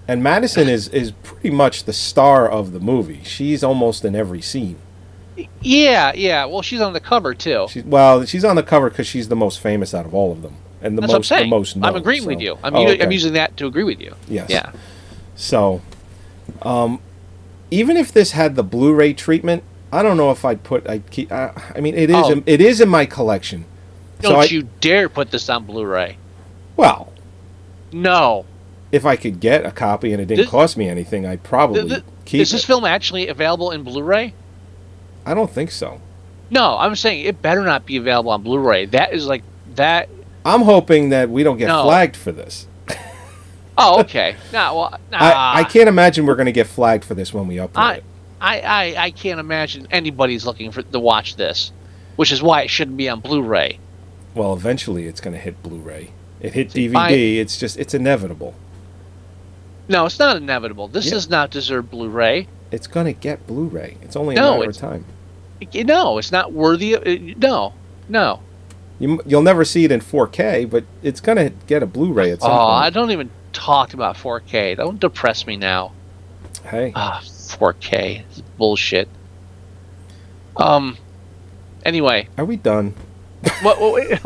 And 0.07 0.21
Madison 0.23 0.67
is 0.67 0.87
is 0.89 1.11
pretty 1.23 1.49
much 1.51 1.83
the 1.85 1.93
star 1.93 2.47
of 2.49 2.71
the 2.71 2.79
movie. 2.79 3.21
She's 3.23 3.63
almost 3.63 4.03
in 4.05 4.15
every 4.15 4.41
scene. 4.41 4.77
yeah, 5.61 6.11
yeah. 6.15 6.45
Well, 6.45 6.61
she's 6.61 6.81
on 6.81 6.93
the 6.93 6.99
cover 6.99 7.33
too. 7.33 7.67
She's 7.69 7.83
well, 7.83 8.25
she's 8.25 8.43
on 8.45 8.55
the 8.55 8.63
cover 8.63 8.89
because 8.89 9.07
she's 9.07 9.27
the 9.29 9.35
most 9.35 9.59
famous 9.59 9.93
out 9.93 10.05
of 10.05 10.13
all 10.15 10.31
of 10.31 10.41
them, 10.41 10.55
and 10.81 10.97
the 10.97 11.01
That's 11.01 11.13
most 11.13 11.29
what 11.31 11.35
I'm 11.37 11.39
saying. 11.39 11.49
the 11.49 11.55
most 11.55 11.75
known. 11.75 11.85
I'm 11.89 11.95
agreeing 11.95 12.21
so- 12.23 12.27
with 12.27 12.41
you. 12.41 12.57
I'm, 12.63 12.75
Oh, 12.75 12.81
u- 12.81 12.89
okay. 12.93 13.03
I'm 13.03 13.11
using 13.11 13.33
that 13.33 13.55
to 13.57 13.65
agree 13.67 13.83
with 13.83 13.99
you. 13.99 14.15
Yes. 14.27 14.49
Yeah. 14.49 14.71
So, 15.35 15.81
um, 16.61 16.99
even 17.69 17.97
if 17.97 18.11
this 18.13 18.31
had 18.31 18.55
the 18.55 18.63
Blu-ray 18.63 19.13
treatment, 19.13 19.63
I 19.95 20.03
don't 20.03 20.17
know 20.17 20.31
if 20.31 20.43
I'd 20.43 20.63
put. 20.63 20.87
I'd 20.89 21.09
keep. 21.09 21.31
I, 21.31 21.51
I 21.75 21.79
mean, 21.79 21.95
it 21.95 22.09
is. 22.09 22.15
Oh. 22.17 22.31
in- 22.31 22.43
it 22.45 22.59
is 22.61 22.81
in 22.81 22.89
my 22.89 23.05
collection. 23.05 23.65
Don't 24.21 24.31
so 24.33 24.39
I, 24.39 24.43
you 24.45 24.67
dare 24.81 25.09
put 25.09 25.31
this 25.31 25.49
on 25.49 25.65
Blu-ray. 25.65 26.17
Well, 26.77 27.11
No. 27.91 28.45
if 28.91 29.05
I 29.05 29.15
could 29.15 29.39
get 29.39 29.65
a 29.65 29.71
copy 29.71 30.13
and 30.13 30.21
it 30.21 30.25
didn't 30.25 30.45
This- 30.45 30.49
cost 30.51 30.77
me 30.77 30.87
anything, 30.89 31.25
I'd 31.25 31.43
probably 31.43 31.81
Th- 31.81 31.91
th- 31.93 32.03
keep 32.25 32.41
is 32.41 32.51
this 32.51 32.63
it. 32.63 32.67
film 32.67 32.85
actually 32.85 33.27
available 33.27 33.71
in 33.71 33.83
Blu-ray? 33.83 34.33
I 35.25 35.33
don't 35.33 35.49
think 35.51 35.71
so. 35.71 35.99
No, 36.49 36.77
I'm 36.77 36.95
saying 36.95 37.25
it 37.25 37.41
better 37.41 37.61
not 37.61 37.85
be 37.85 37.97
available 37.97 38.31
on 38.31 38.41
Blu-ray. 38.43 38.85
That 38.87 39.13
is 39.13 39.27
like 39.27 39.43
that. 39.75 40.09
I'm 40.45 40.61
hoping 40.61 41.09
that 41.09 41.29
we 41.29 41.43
don't 41.43 41.57
get 41.57 41.67
No. 41.67 41.83
flagged 41.83 42.15
for 42.15 42.31
this. 42.31 42.67
Oh, 43.77 43.99
okay. 44.01 44.35
no, 44.53 44.75
well, 44.77 44.99
nah. 45.11 45.17
I, 45.19 45.59
I 45.59 45.63
can't 45.65 45.89
imagine 45.89 46.25
we're 46.25 46.35
going 46.35 46.45
to 46.45 46.51
get 46.53 46.67
flagged 46.67 47.03
for 47.03 47.13
this 47.15 47.33
when 47.33 47.47
we 47.47 47.55
upload 47.57 47.69
I, 47.75 47.93
it. 47.95 48.03
I, 48.45 48.59
I, 48.59 49.03
I 49.05 49.11
can't 49.11 49.39
imagine 49.39 49.87
anybody's 49.89 50.45
looking 50.45 50.71
for 50.71 50.83
to 50.83 50.99
watch 50.99 51.35
this, 51.35 51.71
which 52.15 52.31
is 52.31 52.43
why 52.43 52.61
it 52.61 52.69
shouldn't 52.69 52.97
be 52.97 53.09
on 53.09 53.19
Blu-ray. 53.19 53.79
Well, 54.35 54.53
eventually 54.53 55.07
it's 55.07 55.19
going 55.19 55.33
to 55.33 55.39
hit 55.39 55.61
Blu-ray. 55.63 56.11
It 56.41 56.53
hit 56.53 56.71
See, 56.71 56.87
DVD. 56.89 56.95
I- 56.97 57.11
it's 57.41 57.57
just 57.57 57.77
it's 57.79 57.93
inevitable. 57.93 58.53
No, 59.87 60.05
it's 60.05 60.19
not 60.19 60.37
inevitable. 60.37 60.87
This 60.87 61.05
Yeah. 61.05 61.11
does 61.11 61.29
not 61.29 61.49
deserve 61.51 61.89
Blu-ray. 61.89 62.47
It's 62.71 62.87
going 62.87 63.05
to 63.07 63.13
get 63.13 63.45
Blu-ray. 63.47 63.97
It's 64.01 64.15
only 64.15 64.35
a 64.35 64.39
No, 64.39 64.57
matter 64.59 64.69
of 64.69 64.77
time. 64.77 65.05
No, 65.73 66.17
it's 66.17 66.31
not 66.31 66.51
worthy. 66.53 66.93
Of, 66.93 67.03
no, 67.37 67.73
no. 68.09 68.41
You, 68.99 69.21
you'll 69.25 69.41
never 69.41 69.65
see 69.65 69.85
it 69.85 69.91
in 69.91 70.01
4K, 70.01 70.69
but 70.69 70.83
it's 71.03 71.19
going 71.19 71.37
to 71.37 71.49
get 71.67 71.81
a 71.83 71.85
Blu-ray 71.85 72.31
at 72.31 72.41
some 72.41 72.51
Oh, 72.51 72.55
I 72.55 72.89
don't 72.89 73.11
even 73.11 73.29
talk 73.53 73.93
about 73.93 74.15
4K. 74.17 74.75
Don't 74.77 74.99
depress 74.99 75.47
me 75.47 75.55
now. 75.57 75.91
Hey, 76.65 76.91
Ah, 76.95 77.21
4K. 77.53 78.21
It's 78.29 78.41
bullshit. 78.57 79.07
Um. 80.57 80.97
Anyway, 81.85 82.27
are 82.37 82.45
we 82.45 82.55
done? 82.55 82.93
what, 83.61 83.79
what, 83.79 84.19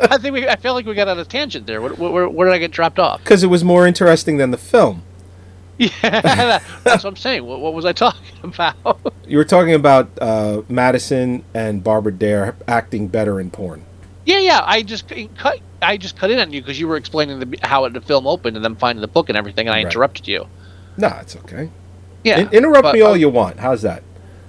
I 0.00 0.16
think 0.18 0.32
we. 0.32 0.48
I 0.48 0.56
feel 0.56 0.72
like 0.74 0.86
we 0.86 0.94
got 0.94 1.08
on 1.08 1.18
a 1.18 1.24
tangent 1.24 1.66
there. 1.66 1.80
Where, 1.82 1.92
where, 1.92 2.28
where 2.28 2.48
did 2.48 2.54
I 2.54 2.58
get 2.58 2.70
dropped 2.70 2.98
off? 2.98 3.20
Because 3.22 3.42
it 3.42 3.48
was 3.48 3.62
more 3.64 3.86
interesting 3.86 4.36
than 4.38 4.50
the 4.50 4.58
film. 4.58 5.02
Yeah, 5.78 6.60
that's 6.84 7.02
what 7.02 7.06
I'm 7.06 7.16
saying. 7.16 7.44
What, 7.44 7.58
what 7.60 7.74
was 7.74 7.84
I 7.84 7.92
talking 7.92 8.22
about? 8.44 9.12
You 9.26 9.36
were 9.38 9.44
talking 9.44 9.74
about 9.74 10.10
uh, 10.20 10.62
Madison 10.68 11.44
and 11.54 11.82
Barbara 11.82 12.12
Dare 12.12 12.54
acting 12.68 13.08
better 13.08 13.40
in 13.40 13.50
porn. 13.50 13.84
yeah, 14.24 14.38
yeah. 14.38 14.60
I 14.64 14.82
just 14.82 15.10
cut. 15.36 15.58
I 15.80 15.96
just 15.96 16.16
cut 16.16 16.30
in 16.30 16.38
on 16.38 16.52
you 16.52 16.60
because 16.60 16.78
you 16.78 16.86
were 16.86 16.96
explaining 16.96 17.40
the, 17.40 17.58
how 17.62 17.88
the 17.88 18.00
film 18.00 18.28
opened 18.28 18.54
and 18.56 18.64
then 18.64 18.76
finding 18.76 19.00
the 19.00 19.08
book 19.08 19.28
and 19.28 19.36
everything, 19.36 19.66
and 19.66 19.74
I 19.74 19.78
Right. 19.78 19.86
interrupted 19.86 20.28
you. 20.28 20.46
No, 20.98 21.08
it's 21.20 21.34
okay. 21.36 21.70
Yeah, 22.24 22.40
In- 22.40 22.50
interrupt 22.50 22.82
but, 22.84 22.94
me 22.94 23.00
all 23.02 23.12
uh, 23.12 23.16
you 23.16 23.28
want. 23.28 23.58
How's 23.58 23.82
that? 23.82 24.02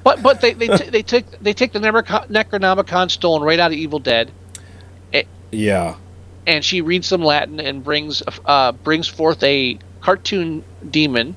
But 0.04 0.22
but 0.22 0.42
they 0.42 0.54
they 0.54 0.68
t- 0.68 0.90
they 0.90 1.02
took 1.02 1.26
they 1.42 1.54
take 1.54 1.72
the 1.72 1.80
Necro- 1.80 2.28
Necronomicon 2.28 3.10
stone 3.10 3.42
right 3.42 3.60
out 3.60 3.72
of 3.72 3.78
Evil 3.78 4.00
Dead, 4.00 4.32
Yeah. 5.52 5.96
and 6.46 6.64
she 6.66 6.82
reads 6.82 7.08
some 7.08 7.24
Latin 7.24 7.60
and 7.60 7.84
brings 7.84 8.22
uh 8.46 8.72
brings 8.74 9.08
forth 9.08 9.42
a 9.44 9.78
cartoon 10.02 10.64
demon, 10.90 11.36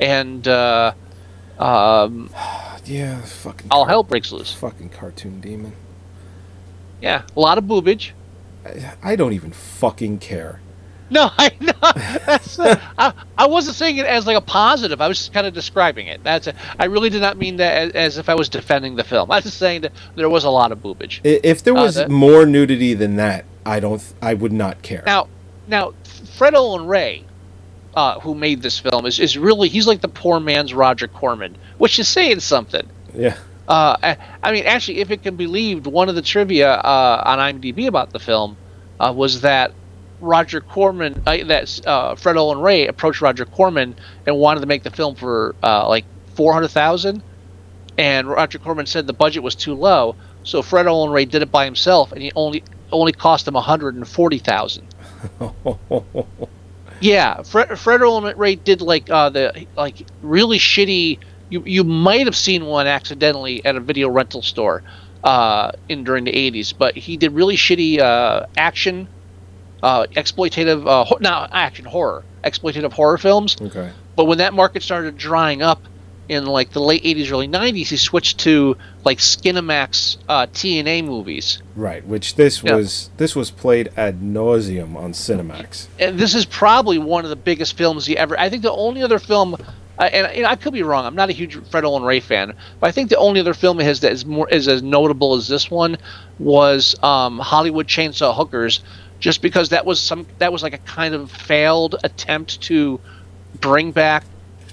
and 0.00 0.46
uh, 0.48 0.92
um 1.58 2.30
Yeah, 2.86 3.20
fucking. 3.20 3.68
all 3.70 3.84
hell 3.84 4.02
breaks 4.02 4.32
loose. 4.32 4.52
Fucking 4.52 4.88
cartoon 4.88 5.40
demon. 5.40 5.74
Yeah, 7.00 7.22
a 7.36 7.40
lot 7.40 7.58
of 7.58 7.64
boobage. 7.64 8.10
I 9.02 9.14
don't 9.16 9.32
even 9.32 9.52
fucking 9.52 10.18
care. 10.18 10.60
No, 11.12 11.28
I 11.36 11.50
know. 11.60 11.72
That's, 12.24 12.56
uh, 12.58 12.78
I, 12.96 13.12
I 13.36 13.46
wasn't 13.48 13.74
saying 13.76 13.96
it 13.96 14.06
as 14.06 14.28
like 14.28 14.36
a 14.36 14.40
positive. 14.40 15.00
I 15.00 15.08
was 15.08 15.18
just 15.18 15.32
kind 15.32 15.44
of 15.44 15.52
describing 15.52 16.06
it. 16.06 16.22
That's 16.22 16.46
a, 16.46 16.54
I 16.78 16.84
really 16.84 17.10
did 17.10 17.20
not 17.20 17.36
mean 17.36 17.56
that 17.56 17.72
as, 17.88 17.92
as 17.94 18.18
if 18.18 18.28
I 18.28 18.34
was 18.36 18.48
defending 18.48 18.94
the 18.94 19.02
film. 19.02 19.28
I 19.30 19.36
was 19.36 19.44
just 19.44 19.58
saying 19.58 19.80
that 19.80 19.92
there 20.14 20.28
was 20.28 20.44
a 20.44 20.50
lot 20.50 20.70
of 20.70 20.78
boobage. 20.80 21.18
If 21.24 21.64
there 21.64 21.76
Uh, 21.76 21.82
was 21.82 21.96
that- 21.96 22.10
more 22.10 22.46
nudity 22.46 22.94
than 22.94 23.16
that, 23.16 23.44
I 23.66 23.80
don't. 23.80 24.00
I 24.22 24.34
would 24.34 24.52
not 24.52 24.82
care. 24.82 25.02
Now, 25.04 25.26
now, 25.66 25.94
Fred 26.36 26.54
Olen 26.54 26.86
Ray, 26.86 27.24
uh, 27.94 28.20
who 28.20 28.36
made 28.36 28.62
this 28.62 28.78
film, 28.78 29.04
is, 29.04 29.18
is 29.18 29.36
really 29.36 29.68
he's 29.68 29.88
like 29.88 30.00
the 30.02 30.08
poor 30.08 30.38
man's 30.38 30.72
Roger 30.72 31.08
Corman, 31.08 31.56
which 31.78 31.98
is 31.98 32.06
saying 32.06 32.38
something. 32.40 32.88
yeah. 33.14 33.36
Uh, 33.68 33.96
I, 34.02 34.16
I 34.44 34.52
mean, 34.52 34.64
actually, 34.66 34.98
if 34.98 35.10
it 35.10 35.22
can 35.24 35.34
be 35.36 35.46
believed, 35.46 35.86
one 35.88 36.08
of 36.08 36.14
the 36.14 36.22
trivia 36.22 36.72
uh, 36.74 37.22
on 37.26 37.38
IMDb 37.38 37.86
about 37.88 38.10
the 38.12 38.18
film 38.18 38.56
uh, 39.00 39.12
was 39.16 39.40
that 39.42 39.72
Roger 40.20 40.60
Corman, 40.60 41.22
uh, 41.26 41.38
that 41.44 41.86
uh, 41.86 42.14
Fred 42.14 42.36
Olen 42.36 42.60
Ray 42.60 42.86
approached 42.86 43.20
Roger 43.20 43.44
Corman 43.44 43.96
and 44.26 44.36
wanted 44.36 44.60
to 44.60 44.66
make 44.66 44.82
the 44.82 44.90
film 44.90 45.14
for 45.14 45.54
uh, 45.62 45.88
like 45.88 46.04
four 46.34 46.52
hundred 46.52 46.68
thousand, 46.68 47.22
and 47.98 48.28
Roger 48.28 48.58
Corman 48.58 48.86
said 48.86 49.06
the 49.06 49.12
budget 49.12 49.42
was 49.42 49.54
too 49.54 49.74
low, 49.74 50.16
so 50.42 50.62
Fred 50.62 50.86
Olen 50.86 51.10
Ray 51.10 51.24
did 51.24 51.42
it 51.42 51.50
by 51.50 51.64
himself, 51.64 52.12
and 52.12 52.22
he 52.22 52.32
only 52.36 52.62
only 52.92 53.12
cost 53.12 53.46
him 53.48 53.54
one 53.54 53.64
hundred 53.64 53.94
and 53.94 54.06
forty 54.06 54.38
thousand. 54.38 54.86
Yeah, 57.00 57.42
Fred, 57.42 57.78
Fred 57.78 58.02
Olen 58.02 58.36
Ray 58.36 58.56
did 58.56 58.82
like 58.82 59.08
uh, 59.08 59.30
the 59.30 59.66
like 59.76 60.06
really 60.20 60.58
shitty. 60.58 61.18
You 61.48 61.62
you 61.64 61.82
might 61.82 62.26
have 62.26 62.36
seen 62.36 62.66
one 62.66 62.86
accidentally 62.86 63.64
at 63.64 63.74
a 63.74 63.80
video 63.80 64.10
rental 64.10 64.42
store 64.42 64.82
uh, 65.24 65.72
in 65.88 66.04
during 66.04 66.24
the 66.24 66.32
'80s, 66.32 66.74
but 66.76 66.96
he 66.96 67.16
did 67.16 67.32
really 67.32 67.56
shitty 67.56 67.98
uh, 68.00 68.46
action, 68.56 69.08
uh, 69.82 70.06
exploitative, 70.16 70.86
uh, 70.86 71.04
ho- 71.04 71.18
not 71.20 71.50
action 71.52 71.84
horror, 71.84 72.24
exploitative 72.44 72.92
horror 72.92 73.18
films. 73.18 73.56
Okay. 73.60 73.90
But 74.16 74.24
when 74.26 74.38
that 74.38 74.52
market 74.54 74.82
started 74.82 75.16
drying 75.16 75.62
up 75.62 75.82
in 76.28 76.46
like 76.46 76.70
the 76.70 76.80
late 76.80 77.02
'80s, 77.02 77.30
early 77.32 77.48
'90s, 77.48 77.88
he 77.88 77.96
switched 77.96 78.38
to 78.40 78.76
like 79.04 79.18
Skinemax 79.18 80.18
uh, 80.28 80.46
TNA 80.46 81.04
movies. 81.04 81.60
Right, 81.74 82.04
which 82.06 82.36
this 82.36 82.62
Yeah. 82.62 82.76
was 82.76 83.10
this 83.16 83.34
was 83.34 83.50
played 83.50 83.90
ad 83.96 84.20
nauseum 84.20 84.94
on 84.96 85.12
Cinemax. 85.12 85.86
and 85.98 86.18
this 86.18 86.34
is 86.34 86.44
probably 86.44 86.98
one 86.98 87.24
of 87.24 87.30
the 87.30 87.36
biggest 87.36 87.76
films 87.76 88.06
he 88.06 88.16
ever. 88.16 88.38
I 88.38 88.48
think 88.50 88.62
the 88.62 88.70
only 88.72 89.02
other 89.02 89.18
film, 89.18 89.54
uh, 89.98 90.02
and 90.04 90.36
you 90.36 90.42
know, 90.42 90.48
I 90.50 90.56
could 90.56 90.72
be 90.72 90.82
wrong. 90.84 91.04
I'm 91.06 91.16
not 91.16 91.30
a 91.30 91.32
huge 91.32 91.56
Fred 91.70 91.84
Olen 91.84 92.02
Ray 92.04 92.20
fan, 92.20 92.52
but 92.78 92.86
I 92.86 92.92
think 92.92 93.08
the 93.10 93.16
only 93.18 93.40
other 93.40 93.54
film 93.54 93.78
he 93.80 93.84
has 93.86 94.00
that 94.00 94.12
is 94.12 94.24
more 94.26 94.48
is 94.50 94.68
as 94.68 94.82
notable 94.82 95.34
as 95.34 95.48
this 95.48 95.68
one 95.70 95.96
was 96.38 96.94
um, 97.02 97.38
Hollywood 97.38 97.86
Chainsaw 97.88 98.36
Hookers, 98.36 98.80
just 99.20 99.42
because 99.42 99.68
that 99.68 99.86
was 99.86 100.00
some 100.00 100.26
that 100.38 100.52
was 100.52 100.62
like 100.62 100.72
a 100.74 100.78
kind 100.78 101.14
of 101.14 101.30
failed 101.30 101.96
attempt 102.02 102.60
to 102.62 102.98
bring 103.60 103.92
back 103.92 104.24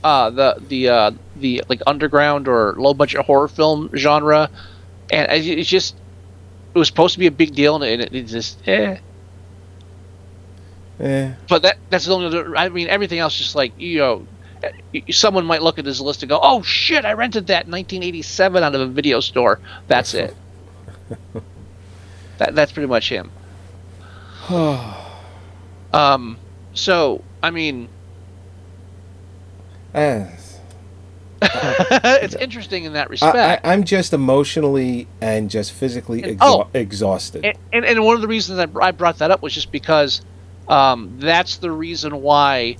uh, 0.04 0.30
the 0.30 0.56
the 0.68 0.90
uh, 0.90 1.12
the 1.36 1.64
like 1.70 1.82
underground 1.86 2.48
or 2.48 2.74
low 2.78 2.94
budget 2.94 3.26
horror 3.26 3.48
film 3.48 3.90
genre, 3.96 4.50
and 5.12 5.32
it- 5.32 5.60
it's 5.60 5.70
just 5.70 5.96
it 6.74 6.80
was 6.80 6.88
supposed 6.88 7.14
to 7.14 7.20
be 7.20 7.28
a 7.28 7.32
big 7.32 7.54
deal, 7.54 7.76
and 7.82 8.02
it, 8.02 8.14
it 8.14 8.24
just 8.24 8.66
eh. 8.68 8.98
Eh, 11.00 11.32
but 11.48 11.62
that 11.62 11.78
that's 11.92 12.06
the 12.06 12.14
only 12.14 12.26
other, 12.28 12.56
I 12.58 12.70
mean 12.70 12.88
everything 12.88 13.20
else 13.20 13.36
just 13.38 13.54
like 13.54 13.72
you 13.78 14.00
know 14.00 14.28
someone 15.12 15.46
might 15.46 15.62
look 15.62 15.78
at 15.78 15.86
his 15.86 16.02
list 16.02 16.24
and 16.24 16.30
go 16.30 16.40
oh 16.42 16.64
shit 16.64 17.06
I 17.06 17.14
rented 17.14 17.48
that 17.48 17.66
in 17.68 17.72
1987 17.72 18.64
out 18.64 18.74
of 18.74 18.82
a 18.82 18.88
video 18.88 19.20
store. 19.20 19.60
That's 19.88 20.14
it. 20.16 20.36
That 22.40 22.54
that's 22.54 22.72
pretty 22.72 22.88
much 22.88 23.10
him 23.10 23.32
um 25.94 26.38
so 26.74 27.24
I 27.44 27.52
mean 27.52 27.90
eh. 29.94 30.28
it's 31.42 32.36
interesting 32.36 32.86
in 32.86 32.94
that 32.94 33.10
respect 33.10 33.36
I, 33.36 33.60
I'm 33.74 33.84
just 33.84 34.14
emotionally 34.14 35.08
and 35.22 35.50
just 35.50 35.72
physically 35.72 36.24
And- 36.24 36.40
exha- 36.40 36.66
oh. 36.66 36.70
exhausted. 36.74 37.46
and, 37.46 37.58
and, 37.74 37.86
and 37.86 38.04
one 38.04 38.16
of 38.16 38.22
the 38.22 38.28
reasons 38.28 38.58
that 38.58 38.70
I 38.82 38.92
brought 38.92 39.20
that 39.20 39.32
up 39.32 39.42
was 39.42 39.54
just 39.54 39.72
because 39.72 40.22
um, 40.68 41.18
that's 41.20 41.58
the 41.58 41.72
reason 41.72 42.22
why 42.22 42.78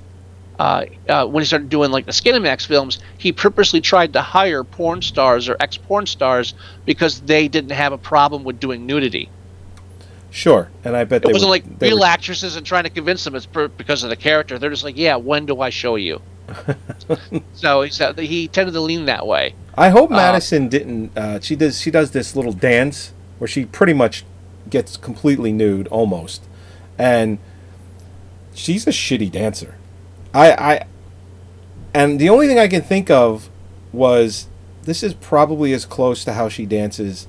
uh, 0.60 0.86
uh, 1.08 1.26
when 1.26 1.42
he 1.44 1.46
started 1.46 1.70
doing 1.70 1.92
like 1.92 2.06
the 2.06 2.12
Skinemax 2.12 2.66
films, 2.66 3.00
he 3.18 3.32
purposely 3.32 3.80
tried 3.80 4.14
to 4.14 4.22
hire 4.22 4.64
porn 4.64 5.02
stars 5.02 5.48
or 5.48 5.56
ex 5.60 5.78
porn 5.78 6.06
stars 6.08 6.54
because 6.86 7.22
they 7.22 7.48
didn't 7.48 7.72
have 7.72 7.94
a 7.94 7.98
problem 7.98 8.44
with 8.44 8.60
doing 8.60 8.86
nudity. 8.86 9.30
Sure, 10.32 10.70
and 10.84 10.96
I 10.96 11.04
bet 11.04 11.24
It 11.24 11.28
they 11.28 11.34
wasn't 11.34 11.50
were- 11.50 11.56
like 11.56 11.64
real 11.80 12.00
were- 12.00 12.06
actresses 12.06 12.56
and 12.56 12.66
trying 12.66 12.84
to 12.84 12.90
convince 12.90 13.24
them 13.24 13.36
it's 13.36 13.46
per- 13.46 13.68
because 13.68 14.04
of 14.04 14.10
the 14.10 14.16
character. 14.16 14.58
They're 14.60 14.70
just 14.70 14.84
like, 14.84 14.98
yeah, 14.98 15.16
when 15.16 15.46
do 15.46 15.62
I 15.62 15.70
show 15.70 15.96
you? 15.96 16.22
so 17.54 17.82
he 17.82 17.90
said 17.92 18.18
he 18.20 18.48
tended 18.48 18.74
to 18.74 18.82
lean 18.82 19.06
that 19.06 19.28
way. 19.28 19.54
I 19.76 19.90
hope 19.90 20.12
Uh, 20.12 20.16
Madison 20.16 20.70
didn't. 20.70 21.18
Uh, 21.18 21.40
she 21.40 21.56
does. 21.56 21.80
She 21.82 21.92
does 21.92 22.12
this 22.12 22.36
little 22.36 22.54
dance 22.54 23.14
where 23.40 23.48
she 23.48 23.66
pretty 23.66 23.94
much 23.94 24.24
gets 24.70 24.98
completely 24.98 25.52
nude, 25.52 25.88
almost, 25.90 26.44
and 26.98 27.38
she's 28.54 28.88
a 28.88 28.92
shitty 28.92 29.32
dancer. 29.32 29.76
I, 30.34 30.52
I, 30.52 30.86
and 31.94 32.20
the 32.20 32.30
only 32.30 32.48
thing 32.48 32.60
I 32.60 32.68
can 32.68 32.82
think 32.82 33.10
of 33.10 33.50
was 33.92 34.48
this 34.84 35.04
is 35.04 35.14
probably 35.14 35.74
as 35.74 35.86
close 35.86 36.24
to 36.26 36.34
how 36.34 36.50
she 36.50 36.66
dances 36.66 37.28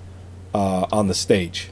uh, 0.54 0.87
on 0.92 1.06
the 1.08 1.14
stage, 1.14 1.70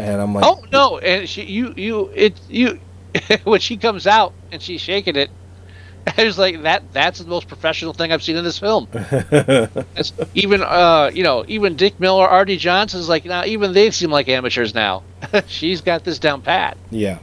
and 0.00 0.20
I'm 0.20 0.34
like, 0.34 0.44
Oh 0.46 0.64
no! 0.72 0.98
And 0.98 1.28
she, 1.28 1.44
you, 1.44 1.74
you, 1.76 2.10
it, 2.14 2.40
you, 2.48 2.80
when 3.44 3.60
she 3.60 3.76
comes 3.76 4.06
out 4.06 4.32
and 4.52 4.60
she's 4.60 4.80
shaking 4.80 5.16
it, 5.16 5.30
I 6.18 6.24
was 6.24 6.38
like, 6.38 6.62
that. 6.62 6.92
That's 6.92 7.18
the 7.18 7.26
most 7.26 7.48
professional 7.48 7.92
thing 7.92 8.12
I've 8.12 8.22
seen 8.22 8.36
in 8.36 8.44
this 8.44 8.58
film. 8.58 8.88
Even, 10.34 10.62
uh, 10.62 11.10
you 11.12 11.22
know, 11.22 11.44
even 11.46 11.76
Dick 11.76 12.00
Miller, 12.00 12.26
Arte 12.26 12.56
Johnson's 12.56 13.08
like, 13.08 13.24
now 13.24 13.44
even 13.44 13.72
they 13.72 13.90
seem 13.90 14.10
like 14.10 14.28
amateurs 14.28 14.74
now. 14.74 15.02
she's 15.46 15.80
got 15.80 16.04
this 16.04 16.18
down 16.18 16.42
pat. 16.42 16.76
Yeah. 16.90 17.18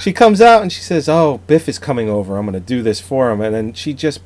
She 0.00 0.12
comes 0.12 0.40
out 0.40 0.62
and 0.62 0.72
she 0.72 0.80
says, 0.80 1.08
"Oh, 1.08 1.40
Biff 1.46 1.68
is 1.68 1.78
coming 1.78 2.08
over. 2.10 2.36
I'm 2.36 2.44
going 2.44 2.54
to 2.54 2.60
do 2.60 2.82
this 2.82 3.00
for 3.00 3.30
him." 3.30 3.40
And 3.40 3.54
then 3.54 3.72
she 3.72 3.94
just 3.94 4.20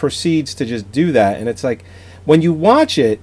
proceeds 0.00 0.54
to 0.54 0.64
just 0.64 0.90
do 0.90 1.12
that 1.12 1.38
and 1.38 1.46
it's 1.46 1.62
like 1.62 1.84
when 2.24 2.40
you 2.40 2.54
watch 2.54 2.96
it 2.96 3.20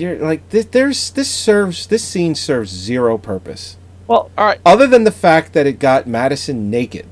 you're 0.00 0.16
like 0.18 0.48
this 0.50 0.66
there's 0.66 1.10
this 1.10 1.30
serves 1.30 1.86
this 1.88 2.02
scene 2.02 2.34
serves 2.34 2.70
zero 2.70 3.18
purpose 3.18 3.76
Well, 4.06 4.30
all 4.38 4.46
right. 4.46 4.60
other 4.64 4.86
than 4.86 5.04
the 5.04 5.10
fact 5.12 5.52
that 5.52 5.66
it 5.66 5.78
got 5.78 6.06
Madison 6.06 6.70
naked. 6.70 7.06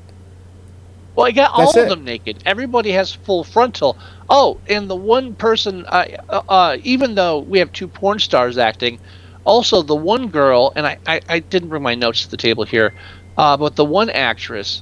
Well, 1.15 1.25
I 1.27 1.31
got 1.31 1.55
That's 1.57 1.75
all 1.75 1.83
of 1.83 1.89
them 1.89 2.05
naked. 2.05 2.43
Everybody 2.45 2.91
has 2.91 3.13
full 3.13 3.43
frontal. 3.43 3.97
Oh, 4.29 4.57
and 4.69 4.89
the 4.89 4.95
one 4.95 5.35
person, 5.35 5.85
uh, 5.87 6.05
uh, 6.47 6.77
even 6.83 7.15
though 7.15 7.39
we 7.39 7.59
have 7.59 7.71
two 7.73 7.89
porn 7.89 8.19
stars 8.19 8.57
acting, 8.57 8.99
also 9.43 9.81
the 9.81 9.95
one 9.95 10.29
girl, 10.29 10.71
and 10.77 10.87
I, 10.87 10.97
I, 11.05 11.19
I 11.27 11.39
didn't 11.39 11.69
bring 11.69 11.83
my 11.83 11.93
notes 11.95 12.21
to 12.23 12.29
the 12.31 12.37
table 12.37 12.63
here, 12.63 12.93
uh, 13.37 13.57
but 13.57 13.75
the 13.75 13.83
one 13.83 14.09
actress, 14.09 14.81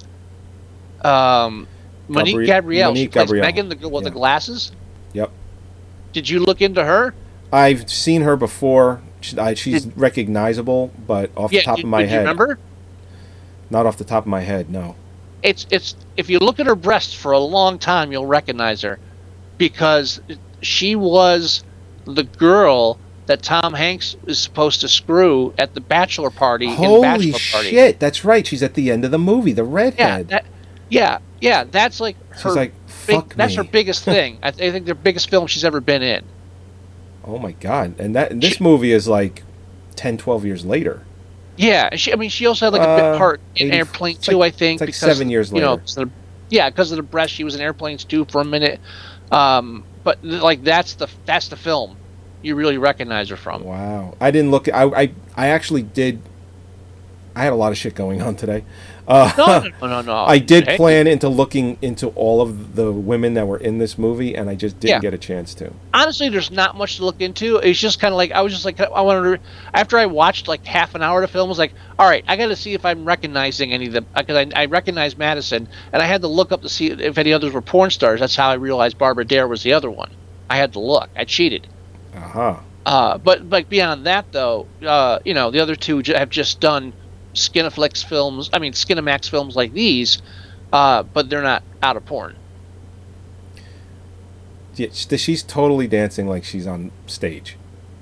um, 1.03 1.67
Monique 2.07 2.35
Gabri- 2.35 2.45
Gabrielle, 2.45 2.89
she 2.93 2.99
Monique 3.01 3.11
plays 3.13 3.23
Gabrielle. 3.25 3.45
Megan, 3.45 3.69
the 3.69 3.75
girl 3.75 3.91
with 3.91 4.03
Yeah. 4.03 4.09
the 4.09 4.13
glasses. 4.13 4.71
Yep. 5.13 5.31
Did 6.13 6.29
you 6.29 6.39
look 6.39 6.61
into 6.61 6.83
her? 6.83 7.15
I've 7.51 7.89
seen 7.89 8.21
her 8.23 8.35
before. 8.35 9.01
She, 9.21 9.37
I, 9.37 9.53
she's 9.55 9.87
recognizable, 9.87 10.91
but 11.07 11.31
off 11.35 11.51
yeah, 11.51 11.61
the 11.61 11.65
top 11.65 11.75
did, 11.77 11.85
of 11.85 11.89
my 11.91 12.01
did 12.01 12.05
you 12.09 12.15
head, 12.15 12.19
remember? 12.19 12.59
not 13.69 13.85
off 13.85 13.97
the 13.97 14.03
top 14.05 14.23
of 14.23 14.27
my 14.27 14.41
head. 14.41 14.69
No. 14.69 14.95
it's 15.43 15.65
it's 15.71 15.95
if 16.15 16.29
you 16.29 16.39
look 16.39 16.59
at 16.59 16.65
her 16.67 16.75
breasts 16.75 17.13
for 17.13 17.31
a 17.31 17.39
long 17.39 17.77
time 17.79 18.11
you'll 18.11 18.25
recognize 18.25 18.81
her 18.81 18.97
because 19.57 20.19
she 20.61 20.95
was 20.95 21.63
the 22.05 22.23
girl 22.23 22.97
that 23.25 23.43
Tom 23.43 23.73
Hanks 23.73 24.15
is 24.25 24.39
supposed 24.39 24.79
to 24.81 24.87
screw 24.87 25.53
at 25.57 25.73
the 25.73 25.81
bachelor 25.81 26.29
party 26.29 26.67
in 26.67 26.75
Holy 26.75 27.01
Bachelor 27.01 27.39
Party. 27.51 27.69
shit! 27.71 27.99
That's 27.99 28.23
right. 28.23 28.47
She's 28.47 28.63
at 28.63 28.73
the 28.75 28.89
end 28.91 29.03
of 29.03 29.11
the 29.11 29.19
movie. 29.19 29.51
The 29.51 29.63
Yeah, 29.65 29.69
redhead. 29.73 30.27
that, 30.29 30.45
yeah, 30.89 31.19
yeah. 31.41 31.65
That's 31.65 31.99
like 31.99 32.15
her. 32.29 32.37
She's 32.37 32.55
like, 32.55 32.71
big, 33.05 33.17
"Fuck 33.17 33.35
that's 33.35 33.55
her 33.55 33.63
biggest 33.65 34.05
thing. 34.05 34.37
I, 34.41 34.51
th- 34.51 34.69
I 34.69 34.71
think 34.71 34.85
the 34.85 34.95
biggest 34.95 35.29
film 35.29 35.47
she's 35.47 35.65
ever 35.65 35.81
been 35.81 36.01
in. 36.03 36.23
Oh 37.27 37.37
my 37.37 37.51
god! 37.51 37.99
And 37.99 38.15
that 38.15 38.31
and 38.31 38.41
this 38.41 38.59
movie 38.61 38.91
is 38.91 39.07
like 39.07 39.43
10, 39.95 40.17
12 40.17 40.45
years 40.45 40.65
later. 40.65 41.03
Yeah, 41.57 41.95
she. 41.95 42.13
I 42.13 42.15
mean, 42.15 42.29
she 42.29 42.45
also 42.45 42.65
had 42.67 42.73
like 42.73 42.81
a 42.87 42.89
Uh, 42.89 43.11
bit 43.11 43.17
part 43.17 43.41
in 43.55 43.67
80 43.67 43.77
Airplane 43.77 44.17
Two. 44.17 44.37
like- 44.37 44.53
I 44.53 44.57
think 44.57 44.79
like 44.81 44.87
because, 44.87 44.99
seven 44.99 45.29
years 45.29 45.51
you 45.51 45.59
know, 45.59 45.71
later. 45.71 45.81
'cause 45.81 45.95
the- 45.95 46.09
yeah, 46.49 46.69
because 46.69 46.91
of 46.91 46.97
the 46.97 47.03
breast, 47.03 47.33
she 47.33 47.43
was 47.43 47.55
in 47.55 47.61
Airplanes 47.61 48.03
Two 48.05 48.25
for 48.25 48.41
a 48.41 48.45
minute. 48.45 48.79
Um, 49.31 49.83
but 50.03 50.23
like 50.23 50.63
that's 50.63 50.93
the 50.93 51.07
that's 51.25 51.47
the 51.49 51.55
film 51.57 51.97
you 52.43 52.55
really 52.55 52.77
recognize 52.77 53.29
her 53.29 53.35
from. 53.35 53.63
Wow! 53.63 54.15
I 54.21 54.31
didn't 54.31 54.51
look. 54.51 54.69
I 54.69 54.83
I, 54.83 55.11
I 55.35 55.47
actually 55.47 55.81
did. 55.81 56.21
I 57.37 57.43
had 57.43 57.53
a 57.53 57.55
lot 57.55 57.71
of 57.71 57.77
shit 57.77 57.93
going 57.93 58.19
on 58.21 58.35
today. 58.35 58.63
Uh, 59.07 59.31
No, 59.37 59.59
no, 59.59 59.87
no, 59.87 60.01
no. 60.01 60.15
I 60.25 60.39
did 60.39 60.67
Hey. 60.67 60.75
plan 60.75 61.05
into 61.05 61.29
looking 61.29 61.77
into 61.83 62.07
all 62.09 62.41
of 62.41 62.75
the 62.75 62.91
women 62.91 63.35
that 63.35 63.45
were 63.47 63.57
in 63.59 63.77
this 63.77 63.95
movie, 63.97 64.35
and 64.35 64.49
I 64.49 64.55
just 64.55 64.79
didn't 64.79 64.95
Yeah. 64.95 64.99
get 65.01 65.13
a 65.13 65.19
chance 65.19 65.53
to. 65.55 65.71
honestly, 65.93 66.29
there's 66.29 66.49
not 66.49 66.75
much 66.75 66.97
to 66.97 67.05
look 67.05 67.21
into. 67.21 67.57
It's 67.57 67.79
just 67.79 67.99
kind 67.99 68.11
of 68.11 68.17
like 68.17 68.31
I 68.31 68.41
was 68.41 68.53
just 68.53 68.65
like 68.65 68.79
I 68.81 69.01
wanted 69.01 69.37
to. 69.37 69.43
After 69.73 69.99
I 69.99 70.07
watched 70.07 70.47
like 70.47 70.65
half 70.65 70.95
an 70.95 71.03
hour 71.03 71.21
of 71.21 71.29
the 71.29 71.31
film, 71.31 71.47
I 71.47 71.49
was 71.49 71.59
like, 71.59 71.73
all 71.99 72.09
right, 72.09 72.23
I 72.27 72.35
got 72.37 72.47
to 72.47 72.55
see 72.55 72.73
if 72.73 72.83
I'm 72.85 73.05
recognizing 73.05 73.71
any 73.71 73.85
of 73.85 73.93
them 73.93 74.07
because 74.17 74.35
I, 74.35 74.47
I 74.63 74.65
recognize 74.65 75.15
Madison, 75.15 75.67
and 75.93 76.01
I 76.01 76.07
had 76.07 76.21
to 76.21 76.27
look 76.27 76.51
up 76.51 76.63
to 76.63 76.69
see 76.69 76.87
if 76.87 77.19
any 77.19 77.33
others 77.33 77.53
were 77.53 77.61
porn 77.61 77.91
stars. 77.91 78.19
That's 78.19 78.35
how 78.35 78.49
I 78.49 78.55
realized 78.55 78.97
Barbara 78.97 79.25
Dare 79.25 79.47
was 79.47 79.61
the 79.61 79.73
other 79.73 79.91
one. 79.91 80.09
I 80.49 80.57
had 80.57 80.73
to 80.73 80.79
look. 80.79 81.09
I 81.15 81.23
cheated. 81.25 81.67
Aha! 82.15 82.61
Uh, 82.85 83.17
but 83.19 83.47
but 83.49 83.69
beyond 83.69 84.05
that, 84.07 84.31
though, 84.31 84.65
uh, 84.85 85.19
you 85.23 85.33
know, 85.35 85.51
the 85.51 85.59
other 85.59 85.75
two 85.75 86.01
have 86.15 86.29
just 86.29 86.59
done 86.59 86.93
Skinaflix 87.37 88.03
films. 88.03 88.49
I 88.51 88.59
mean, 88.59 88.73
Skinemax 88.73 89.29
films 89.29 89.55
like 89.55 89.73
these, 89.73 90.21
uh, 90.73 91.03
but 91.03 91.29
they're 91.29 91.41
not 91.41 91.63
out 91.81 91.97
of 91.97 92.05
porn. 92.05 92.35
Yeah, 94.75 94.89
she's 94.91 95.41
totally 95.41 95.87
dancing 95.87 96.27
like 96.27 96.43
she's 96.43 96.67
on 96.67 96.91
stage. 97.07 97.57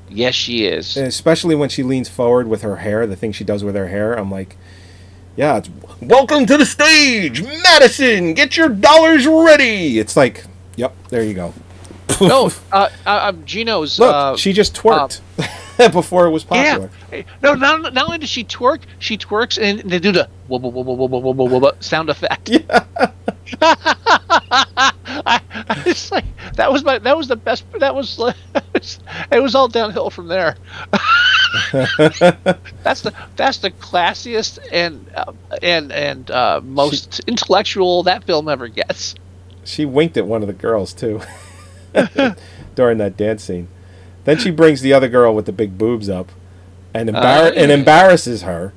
Yes, 0.09 0.35
she 0.35 0.65
is. 0.65 0.97
And 0.97 1.07
especially 1.07 1.55
when 1.55 1.69
she 1.69 1.83
leans 1.83 2.09
forward 2.09 2.47
with 2.47 2.61
her 2.61 2.77
hair, 2.77 3.07
the 3.07 3.15
thing 3.15 3.31
she 3.31 3.43
does 3.43 3.63
with 3.63 3.75
her 3.75 3.87
hair, 3.87 4.13
I'm 4.13 4.29
like, 4.29 4.57
yeah, 5.35 5.57
it's 5.57 5.69
welcome 6.01 6.45
to 6.45 6.57
the 6.57 6.65
stage, 6.65 7.41
Madison. 7.43 8.33
Get 8.33 8.55
your 8.55 8.69
dollars 8.69 9.25
ready. 9.25 9.99
It's 9.99 10.15
like, 10.15 10.45
yep, 10.75 10.93
there 11.09 11.23
you 11.23 11.33
go. 11.33 11.53
no, 12.21 12.51
uh, 12.71 12.89
uh, 13.05 13.29
um, 13.29 13.45
Gino's. 13.45 13.99
Look, 13.99 14.13
uh, 14.13 14.35
she 14.35 14.53
just 14.53 14.75
twerked 14.75 15.21
before 15.91 16.25
it 16.25 16.31
was 16.31 16.43
popular. 16.43 16.89
Yeah. 17.11 17.23
No, 17.41 17.53
not, 17.53 17.93
not 17.93 18.05
only 18.05 18.17
does 18.17 18.29
she 18.29 18.43
twerk, 18.43 18.81
she 18.99 19.17
twerks 19.17 19.61
and 19.61 19.79
they 19.89 19.99
do 19.99 20.11
the 20.11 20.29
wobble 20.47 20.71
wobble 20.71 20.95
wobble 20.95 21.21
wobble 21.21 21.47
wobble 21.47 21.71
sound 21.79 22.09
effect. 22.09 22.49
Yeah. 22.49 22.85
I, 23.61 25.41
I 25.53 25.95
like 26.11 26.25
that 26.55 26.71
was 26.71 26.83
my 26.83 26.99
that 26.99 27.17
was 27.17 27.27
the 27.27 27.35
best 27.35 27.65
that 27.79 27.93
was 27.93 28.19
it 29.31 29.39
was 29.39 29.55
all 29.55 29.67
downhill 29.67 30.09
from 30.09 30.27
there. 30.27 30.55
that's 31.71 33.01
the 33.01 33.13
that's 33.35 33.59
the 33.59 33.71
classiest 33.71 34.59
and 34.71 35.09
uh, 35.15 35.31
and 35.61 35.91
and 35.91 36.31
uh, 36.31 36.61
most 36.63 37.15
she, 37.15 37.21
intellectual 37.27 38.03
that 38.03 38.23
film 38.23 38.49
ever 38.49 38.67
gets. 38.67 39.15
She 39.63 39.85
winked 39.85 40.17
at 40.17 40.25
one 40.25 40.41
of 40.41 40.47
the 40.47 40.53
girls 40.53 40.93
too 40.93 41.21
during 42.75 42.97
that 42.97 43.15
dance 43.17 43.43
scene. 43.43 43.67
Then 44.25 44.37
she 44.37 44.51
brings 44.51 44.81
the 44.81 44.91
other 44.93 45.07
girl 45.07 45.33
with 45.33 45.45
the 45.45 45.51
big 45.51 45.77
boobs 45.77 46.09
up 46.09 46.31
and 46.93 47.09
embar- 47.09 47.51
Uh, 47.51 47.53
and 47.55 47.71
embarrasses 47.71 48.41
her. 48.41 48.73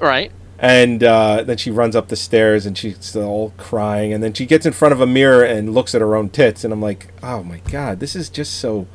Right. 0.00 0.32
And 0.58 1.04
uh, 1.04 1.42
then 1.42 1.56
she 1.56 1.70
runs 1.70 1.94
up 1.94 2.08
the 2.08 2.16
stairs 2.16 2.64
and 2.66 2.76
she's 2.76 3.14
all 3.14 3.52
crying. 3.58 4.12
And 4.12 4.22
then 4.22 4.32
she 4.32 4.46
gets 4.46 4.64
in 4.64 4.72
front 4.72 4.92
of 4.92 5.00
a 5.00 5.06
mirror 5.06 5.44
and 5.44 5.74
looks 5.74 5.94
at 5.94 6.00
her 6.00 6.16
own 6.16 6.30
tits. 6.30 6.64
And 6.64 6.72
I'm 6.72 6.80
like, 6.82 7.08
oh 7.22 7.42
my 7.42 7.58
god, 7.70 8.00
this 8.00 8.16
is 8.16 8.28
just 8.28 8.54
so 8.54 8.86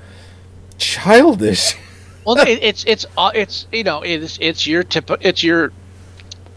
childish. 0.77 1.75
Well, 2.25 2.37
it, 2.37 2.59
it's 2.61 2.83
it's 2.85 3.05
uh, 3.17 3.31
it's 3.33 3.65
you 3.71 3.83
know 3.83 4.03
it's 4.03 4.37
it's 4.39 4.67
your 4.67 4.83
tip 4.83 5.09
it's 5.21 5.41
your 5.41 5.71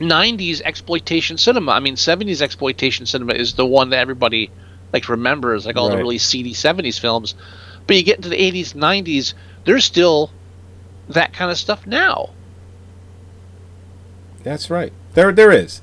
90s 0.00 0.60
exploitation 0.60 1.38
cinema. 1.38 1.72
I 1.72 1.80
mean, 1.80 1.94
70s 1.94 2.42
exploitation 2.42 3.06
cinema 3.06 3.34
is 3.34 3.54
the 3.54 3.64
one 3.64 3.88
that 3.90 4.00
everybody 4.00 4.50
like 4.92 5.08
remembers, 5.08 5.64
like 5.64 5.76
all 5.76 5.88
the 5.88 5.96
really 5.96 6.18
seedy 6.18 6.52
70s 6.52 7.00
films. 7.00 7.34
But 7.86 7.96
you 7.96 8.02
get 8.02 8.16
into 8.16 8.28
the 8.28 8.36
80s, 8.36 8.74
90s, 8.74 9.34
there's 9.64 9.84
still 9.84 10.30
that 11.08 11.32
kind 11.32 11.50
of 11.50 11.58
stuff 11.58 11.86
now. 11.86 12.30
That's 14.42 14.70
right. 14.70 14.92
There, 15.14 15.32
there 15.32 15.52
is. 15.52 15.82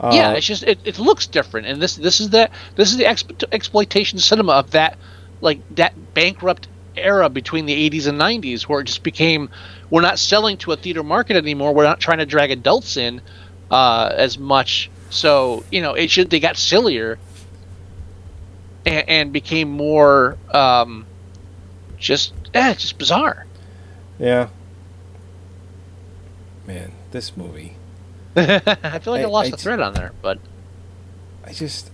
Uh, 0.00 0.10
yeah, 0.14 0.32
it's 0.34 0.46
just 0.46 0.62
it, 0.62 0.78
it 0.84 0.98
looks 1.00 1.26
different, 1.26 1.66
and 1.66 1.82
this 1.82 1.96
this 1.96 2.20
is 2.20 2.30
that 2.30 2.52
this 2.76 2.92
is 2.92 2.98
the 2.98 3.04
exp- 3.04 3.44
exploitation 3.50 4.20
cinema 4.20 4.52
of 4.52 4.70
that 4.70 4.96
like 5.40 5.60
that 5.74 6.14
bankrupt 6.14 6.68
era 6.96 7.28
between 7.28 7.66
the 7.66 7.90
80s 7.90 8.08
and 8.08 8.20
90s 8.20 8.62
where 8.62 8.80
it 8.80 8.84
just 8.84 9.02
became 9.02 9.50
we're 9.90 10.00
not 10.02 10.18
selling 10.18 10.56
to 10.58 10.72
a 10.72 10.76
theater 10.76 11.02
market 11.02 11.36
anymore. 11.36 11.74
We're 11.74 11.84
not 11.84 12.00
trying 12.00 12.18
to 12.18 12.26
drag 12.26 12.50
adults 12.50 12.96
in 12.96 13.20
uh, 13.70 14.12
as 14.14 14.38
much. 14.38 14.90
So 15.10 15.64
you 15.72 15.80
know, 15.80 15.94
it 15.94 16.10
should 16.10 16.30
they 16.30 16.40
got 16.40 16.56
sillier 16.56 17.18
and, 18.86 19.08
and 19.08 19.32
became 19.32 19.68
more 19.68 20.36
um, 20.52 21.06
just 21.98 22.32
eh, 22.54 22.74
just 22.74 22.98
bizarre. 22.98 23.46
Yeah. 24.18 24.48
Man, 26.66 26.92
this 27.12 27.36
movie. 27.36 27.74
I 28.36 28.98
feel 29.00 29.12
like 29.14 29.20
I, 29.20 29.24
I- 29.24 29.26
lost 29.26 29.48
I 29.48 29.50
the 29.52 29.56
thread 29.56 29.80
on 29.80 29.94
there, 29.94 30.12
but 30.22 30.38
I 31.44 31.52
just, 31.52 31.90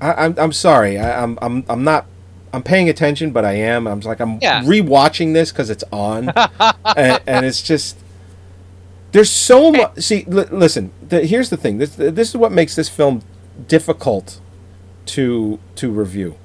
I, 0.00 0.12
I'm, 0.26 0.34
I'm 0.38 0.52
sorry. 0.52 0.98
I, 0.98 1.22
I'm, 1.22 1.38
I'm, 1.40 1.64
I'm 1.68 1.84
not. 1.84 2.06
I'm 2.54 2.62
paying 2.62 2.90
attention, 2.90 3.30
but 3.30 3.46
I 3.46 3.52
am. 3.54 3.86
I'm 3.86 4.00
like 4.00 4.20
I'm 4.20 4.38
Yeah. 4.42 4.62
rewatching 4.62 5.32
this 5.32 5.50
because 5.52 5.70
it's 5.70 5.84
on, 5.90 6.28
and, 6.96 7.20
and 7.26 7.46
it's 7.46 7.62
just 7.62 7.96
there's 9.12 9.30
so 9.30 9.72
much. 9.72 9.98
See, 10.00 10.24
li- 10.28 10.44
listen. 10.50 10.92
The, 11.08 11.24
here's 11.24 11.48
the 11.48 11.56
thing. 11.56 11.78
This, 11.78 11.94
this 11.96 12.28
is 12.28 12.36
what 12.36 12.52
makes 12.52 12.76
this 12.76 12.90
film 12.90 13.22
difficult 13.68 14.38
to 15.06 15.58
to 15.76 15.90
review. 15.90 16.36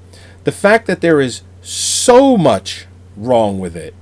The 0.44 0.52
fact 0.52 0.86
that 0.86 1.02
there 1.02 1.20
is 1.20 1.42
so 1.68 2.36
much 2.36 2.86
wrong 3.16 3.58
with 3.58 3.76
it, 3.76 3.94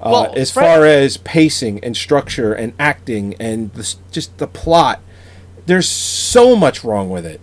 uh, 0.00 0.10
Well, 0.12 0.32
as 0.36 0.50
Fred- 0.50 0.64
far 0.64 0.84
as 0.86 1.16
pacing 1.16 1.82
and 1.82 1.96
structure 1.96 2.52
and 2.52 2.72
acting 2.78 3.34
and 3.40 3.72
the, 3.72 3.94
just 4.10 4.36
the 4.38 4.46
plot. 4.46 5.00
There's 5.66 5.88
so 5.88 6.54
much 6.56 6.82
wrong 6.84 7.10
with 7.10 7.24
it. 7.26 7.40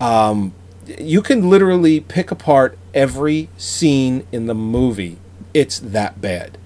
Um, 0.00 0.52
you 0.98 1.22
can 1.22 1.48
literally 1.48 2.00
pick 2.00 2.30
apart 2.30 2.76
every 2.94 3.48
scene 3.56 4.26
in 4.32 4.46
the 4.46 4.54
movie. 4.54 5.18
It's 5.54 5.78
that 5.78 6.20
bad. 6.20 6.58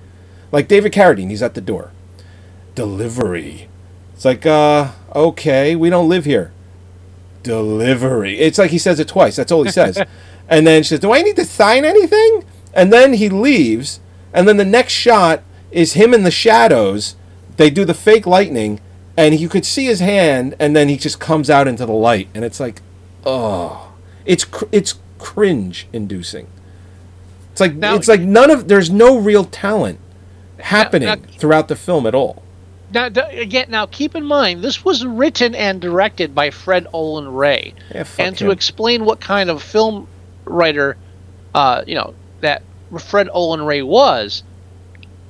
Like 0.53 0.69
David 0.69 0.93
Carradine, 0.93 1.31
he's 1.31 1.43
at 1.43 1.55
the 1.55 1.61
door. 1.61 1.91
Delivery. 2.75 3.69
It's 4.15 4.25
like, 4.25 4.47
uh, 4.47 4.93
okay, 5.15 5.77
we 5.77 5.91
don't 5.91 6.09
live 6.09 6.25
here. 6.25 6.53
Delivery. 7.43 8.39
It's 8.39 8.59
like 8.59 8.71
he 8.71 8.79
says 8.79 8.99
it 9.01 9.09
twice. 9.09 9.37
That's 9.37 9.53
all 9.53 9.63
he 9.65 9.71
says. 9.71 10.03
and 10.49 10.67
then 10.67 10.83
she 10.83 10.91
says, 10.91 11.01
Do 11.01 11.13
I 11.13 11.23
need 11.23 11.37
to 11.37 11.45
sign 11.45 11.85
anything? 11.85 12.45
And 12.73 12.93
then 12.93 13.15
he 13.15 13.29
leaves. 13.29 14.01
And 14.33 14.47
then 14.47 14.57
the 14.59 14.65
next 14.65 14.93
shot 14.93 15.43
is 15.71 15.95
him 15.95 16.13
in 16.13 16.23
the 16.23 16.31
shadows. 16.31 17.17
They 17.57 17.71
do 17.71 17.85
the 17.85 17.95
fake 17.95 18.27
lightning. 18.27 18.81
And 19.17 19.39
you 19.41 19.49
could 19.49 19.65
see 19.65 19.87
his 19.87 20.01
hand. 20.01 20.55
And 20.61 20.77
then 20.77 20.89
he 20.89 20.97
just 20.99 21.19
comes 21.19 21.49
out 21.49 21.67
into 21.67 21.87
the 21.87 21.93
light. 21.93 22.29
And 22.35 22.45
it's 22.45 22.61
like, 22.61 22.83
oh. 23.25 23.95
It's, 24.27 24.45
cr- 24.45 24.65
it's 24.73 24.95
cringe 25.19 25.89
inducing. 25.93 26.49
It's 27.53 27.61
like 27.61 27.75
Now- 27.75 27.95
it's 27.95 28.09
like 28.09 28.21
none 28.21 28.51
of 28.51 28.69
there's 28.69 28.91
no 28.91 29.17
real 29.19 29.45
talent 29.45 29.99
happening 30.59 31.09
now- 31.09 31.17
throughout 31.39 31.69
the 31.69 31.77
film 31.77 32.07
at 32.07 32.15
all. 32.15 32.43
Now, 32.93 33.07
again, 33.07 33.67
now 33.71 33.87
keep 33.87 34.15
in 34.15 34.25
mind 34.25 34.63
this 34.63 34.85
was 34.85 35.05
written 35.05 35.55
and 35.55 35.81
directed 35.81 36.35
by 36.35 36.51
Fred 36.51 36.87
Olen 36.93 37.27
Ray, 37.29 37.75
Yeah, 37.93 38.05
and 38.19 38.39
to 38.39 38.51
explain 38.53 39.05
what 39.05 39.21
kind 39.21 39.51
of 39.51 39.61
film 39.63 40.07
writer, 40.47 40.97
uh, 41.55 41.83
you 41.87 41.95
know, 41.95 42.15
that 42.41 42.63
Fred 43.01 43.29
Olen 43.33 43.63
Ray 43.63 43.83
was, 43.83 44.43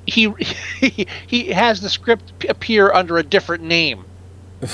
he 0.05 0.31
he, 0.79 1.07
he 1.27 1.47
has 1.51 1.81
the 1.81 1.89
script 1.89 2.45
appear 2.47 2.91
under 2.93 3.17
a 3.17 3.23
different 3.23 3.63
name. 3.63 4.05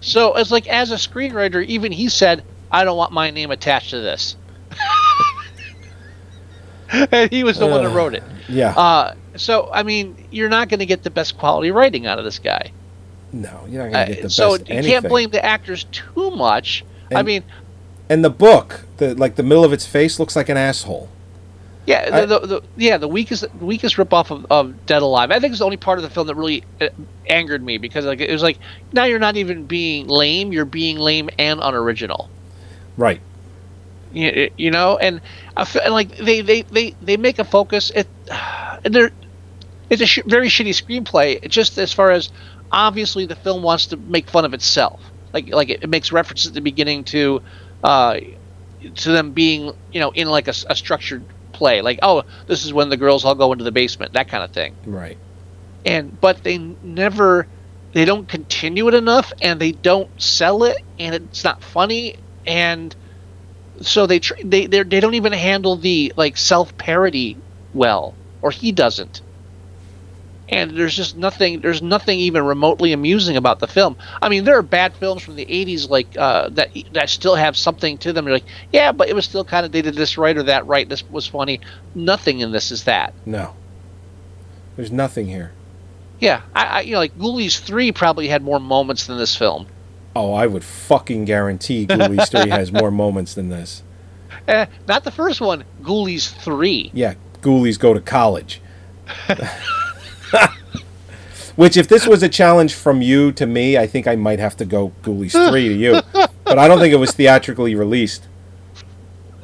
so 0.00 0.34
it's 0.36 0.50
like 0.50 0.66
as 0.68 0.90
a 0.92 0.96
screenwriter, 0.96 1.64
even 1.66 1.92
he 1.92 2.08
said, 2.08 2.44
"I 2.70 2.84
don't 2.84 2.96
want 2.96 3.12
my 3.12 3.30
name 3.30 3.50
attached 3.50 3.90
to 3.90 4.00
this." 4.00 4.36
and 6.90 7.30
he 7.30 7.44
was 7.44 7.58
the 7.58 7.66
one 7.66 7.82
that 7.82 7.90
wrote 7.90 8.14
it. 8.14 8.22
Yeah. 8.48 8.70
Uh, 8.76 9.14
so 9.36 9.70
I 9.72 9.82
mean, 9.82 10.28
you're 10.30 10.48
not 10.48 10.68
going 10.68 10.80
to 10.80 10.86
get 10.86 11.02
the 11.02 11.10
best 11.10 11.38
quality 11.38 11.70
writing 11.70 12.06
out 12.06 12.18
of 12.18 12.24
this 12.24 12.38
guy. 12.38 12.72
no, 13.32 13.64
you're 13.68 13.82
not 13.84 13.92
gonna 13.92 14.06
get 14.06 14.18
Uh, 14.18 14.22
the 14.24 14.30
so 14.30 14.54
you 14.54 14.64
anything. 14.68 14.90
can't 14.92 15.08
blame 15.08 15.30
the 15.30 15.44
actors 15.44 15.84
too 15.90 16.30
much. 16.32 16.84
I 17.14 17.22
mean, 17.22 17.44
And 18.12 18.22
the 18.22 18.30
book, 18.30 18.82
the 18.98 19.14
like 19.14 19.36
the 19.36 19.42
middle 19.42 19.64
of 19.64 19.72
its 19.72 19.86
face 19.86 20.18
looks 20.20 20.36
like 20.36 20.48
an 20.50 20.58
asshole. 20.58 21.08
yeah, 21.86 22.10
I- 22.12 22.26
the, 22.26 22.38
the, 22.40 22.46
the 22.46 22.62
yeah 22.76 22.98
the 22.98 23.08
weakest 23.08 23.42
the 23.58 23.64
weakest 23.64 23.96
ripoff 23.96 24.30
of, 24.30 24.46
of 24.50 24.86
Dead 24.86 25.00
Alive. 25.02 25.30
I 25.30 25.40
think 25.40 25.52
it's 25.52 25.60
the 25.60 25.64
only 25.64 25.78
part 25.78 25.98
of 25.98 26.02
the 26.02 26.10
film 26.10 26.26
that 26.26 26.34
really 26.34 26.62
uh, 26.80 26.88
angered 27.28 27.62
me 27.64 27.78
because 27.78 28.04
like 28.04 28.20
it 28.20 28.30
was 28.30 28.42
like 28.42 28.58
now 28.92 29.04
you're 29.04 29.18
not 29.18 29.36
even 29.36 29.64
being 29.64 30.08
lame, 30.08 30.52
you're 30.52 30.66
being 30.66 30.98
lame 30.98 31.30
and 31.38 31.60
unoriginal. 31.62 32.28
Right. 32.98 33.22
You, 34.12 34.50
you 34.58 34.70
know, 34.70 34.98
and 34.98 35.22
I 35.56 35.64
feel 35.64 35.90
like 35.90 36.16
they 36.18 36.42
they 36.42 36.62
they 36.62 36.94
they 37.00 37.16
make 37.16 37.38
a 37.38 37.44
focus. 37.44 37.90
It 37.94 38.08
and 38.84 38.94
they're 38.94 39.10
it's 39.88 40.02
a 40.02 40.06
sh- 40.06 40.20
very 40.26 40.48
shitty 40.48 40.74
screenplay. 40.74 41.48
Just 41.48 41.78
as 41.78 41.92
far 41.94 42.10
as 42.10 42.30
obviously 42.70 43.24
the 43.26 43.36
film 43.36 43.62
wants 43.62 43.86
to 43.86 43.96
make 43.96 44.28
fun 44.28 44.44
of 44.44 44.52
itself. 44.54 45.00
Like 45.32 45.48
like 45.48 45.70
it, 45.70 45.82
it 45.82 45.88
makes 45.88 46.12
references 46.12 46.48
at 46.48 46.54
the 46.54 46.60
beginning 46.60 47.04
to 47.04 47.40
uh 47.82 48.18
to 48.96 49.10
them 49.10 49.32
being 49.32 49.72
you 49.92 50.00
know 50.00 50.10
in 50.10 50.28
like 50.28 50.48
a 50.48 50.52
structured 50.52 51.24
play. 51.52 51.82
Like 51.82 51.98
oh 52.02 52.24
this 52.46 52.64
is 52.64 52.72
when 52.72 52.88
the 52.88 52.96
girls 52.96 53.24
all 53.24 53.34
go 53.34 53.52
into 53.52 53.64
the 53.64 53.72
basement 53.72 54.12
that 54.14 54.28
kind 54.28 54.42
of 54.42 54.50
thing. 54.50 54.74
Right. 54.86 55.18
And 55.84 56.20
but 56.20 56.42
they 56.42 56.58
never 56.58 57.46
they 57.92 58.04
don't 58.04 58.28
continue 58.28 58.88
it 58.88 58.94
enough 58.94 59.32
and 59.42 59.60
they 59.60 59.72
don't 59.72 60.10
sell 60.20 60.64
it 60.64 60.78
and 60.98 61.14
it's 61.14 61.44
not 61.44 61.62
funny 61.62 62.16
and 62.46 62.94
so 63.80 64.06
they 64.06 64.18
tr- 64.18 64.34
they 64.44 64.66
they 64.66 65.00
don't 65.00 65.14
even 65.14 65.32
handle 65.32 65.76
the 65.76 66.12
like 66.16 66.36
self 66.36 66.76
parody 66.78 67.36
well 67.74 68.14
or 68.40 68.50
he 68.50 68.72
doesn't 68.72 69.22
and 70.52 70.70
there's 70.76 70.94
just 70.94 71.16
nothing 71.16 71.60
there's 71.60 71.80
nothing 71.82 72.18
even 72.18 72.44
remotely 72.44 72.92
amusing 72.92 73.36
about 73.36 73.58
the 73.58 73.66
film 73.66 73.96
i 74.20 74.28
mean 74.28 74.44
there 74.44 74.56
are 74.56 74.62
bad 74.62 74.94
films 74.94 75.22
from 75.22 75.34
the 75.36 75.46
80s 75.46 75.88
like 75.88 76.06
uh, 76.18 76.48
that 76.50 76.70
that 76.92 77.08
still 77.10 77.34
have 77.34 77.56
something 77.56 77.98
to 77.98 78.12
them 78.12 78.26
you're 78.26 78.34
like 78.36 78.44
yeah 78.72 78.92
but 78.92 79.08
it 79.08 79.14
was 79.14 79.24
still 79.24 79.44
kind 79.44 79.64
of 79.66 79.72
they 79.72 79.82
did 79.82 79.94
this 79.94 80.18
right 80.18 80.36
or 80.36 80.42
that 80.44 80.66
right 80.66 80.88
this 80.88 81.02
was 81.10 81.26
funny 81.26 81.60
nothing 81.94 82.40
in 82.40 82.52
this 82.52 82.70
is 82.70 82.84
that 82.84 83.14
No. 83.26 83.54
There's 84.76 84.92
nothing 84.92 85.26
here. 85.26 85.52
yeah 86.20 86.42
i, 86.54 86.64
I 86.64 86.80
you 86.82 86.92
know 86.92 86.98
like 86.98 87.16
ghoulies 87.18 87.58
3 87.58 87.92
probably 87.92 88.28
had 88.28 88.42
more 88.42 88.60
moments 88.60 89.06
than 89.06 89.18
this 89.18 89.34
film 89.36 89.66
Oh, 90.14 90.34
I 90.34 90.46
would 90.46 90.62
fucking 90.62 91.24
guarantee 91.24 91.86
Ghoulies 91.86 92.28
3 92.30 92.50
has 92.50 92.70
more 92.80 92.90
moments 92.90 93.32
than 93.32 93.48
this. 93.48 93.82
Eh, 94.46 94.66
not 94.86 95.04
the 95.04 95.10
first 95.10 95.40
one. 95.40 95.64
Ghoulies 95.82 96.30
three. 96.30 96.90
Yeah, 96.92 97.14
ghoulies 97.40 97.78
go 97.78 97.94
to 97.94 98.00
college. 98.00 98.60
Which, 101.56 101.76
if 101.76 101.86
this 101.86 102.06
was 102.06 102.22
a 102.22 102.28
challenge 102.28 102.72
from 102.74 103.02
you 103.02 103.30
to 103.32 103.46
me, 103.46 103.76
I 103.76 103.86
think 103.86 104.06
I 104.08 104.16
might 104.16 104.38
have 104.38 104.56
to 104.56 104.64
go 104.64 104.92
Ghoulies 105.02 105.32
3 105.50 105.68
to 105.68 105.74
you. 105.74 106.00
But 106.44 106.58
I 106.58 106.66
don't 106.66 106.78
think 106.78 106.94
it 106.94 106.98
was 106.98 107.12
theatrically 107.12 107.74
released. 107.74 108.28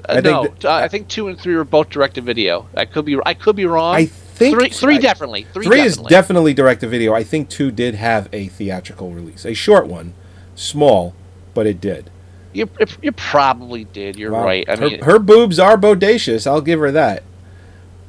Uh, 0.09 0.15
I 0.15 0.21
no, 0.21 0.45
uh, 0.65 0.73
I 0.73 0.89
think 0.89 1.09
two 1.09 1.29
and 1.29 1.39
three 1.39 1.55
were 1.55 1.65
both 1.65 1.91
direct 1.91 2.15
to 2.15 2.23
video. 2.23 2.67
I 2.75 2.87
could 2.87 3.05
be. 3.05 3.19
I 3.27 3.35
could 3.35 3.57
be 3.57 3.67
wrong. 3.67 3.95
I 3.95 4.07
think 4.07 4.57
three. 4.59 4.71
Three 4.71 4.97
I- 4.97 5.01
definitely. 5.01 5.45
Three, 5.53 5.67
Three 5.67 5.81
is 5.81 5.97
definitely. 5.97 6.11
definitely 6.11 6.55
direct 6.55 6.81
to 6.81 6.87
video. 6.89 7.13
I 7.13 7.25
think 7.25 7.51
two 7.51 7.71
did 7.71 7.95
have 7.95 8.27
a 8.33 8.49
theatrical 8.49 9.11
release. 9.13 9.45
A 9.45 9.53
short 9.53 9.87
one, 9.87 10.15
small, 10.55 11.15
but 11.53 11.67
it 11.67 11.79
did. 11.79 12.11
You, 12.55 12.71
you 13.03 13.13
probably 13.13 13.85
did. 13.85 14.17
You're 14.17 14.33
Wow. 14.33 14.45
right. 14.47 14.67
I 14.67 14.77
her, 14.77 14.89
mean, 14.89 15.03
her 15.03 15.19
boobs 15.19 15.59
are 15.59 15.77
bodacious. 15.77 16.47
I'll 16.47 16.63
give 16.63 16.81
her 16.81 16.91
that. 16.91 17.23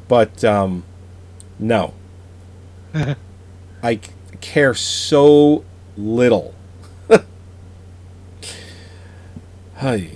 But 0.08 0.42
um, 0.46 0.86
no, 1.60 1.94
I 3.84 4.00
care 4.42 4.74
so 4.74 5.64
little. 5.98 6.54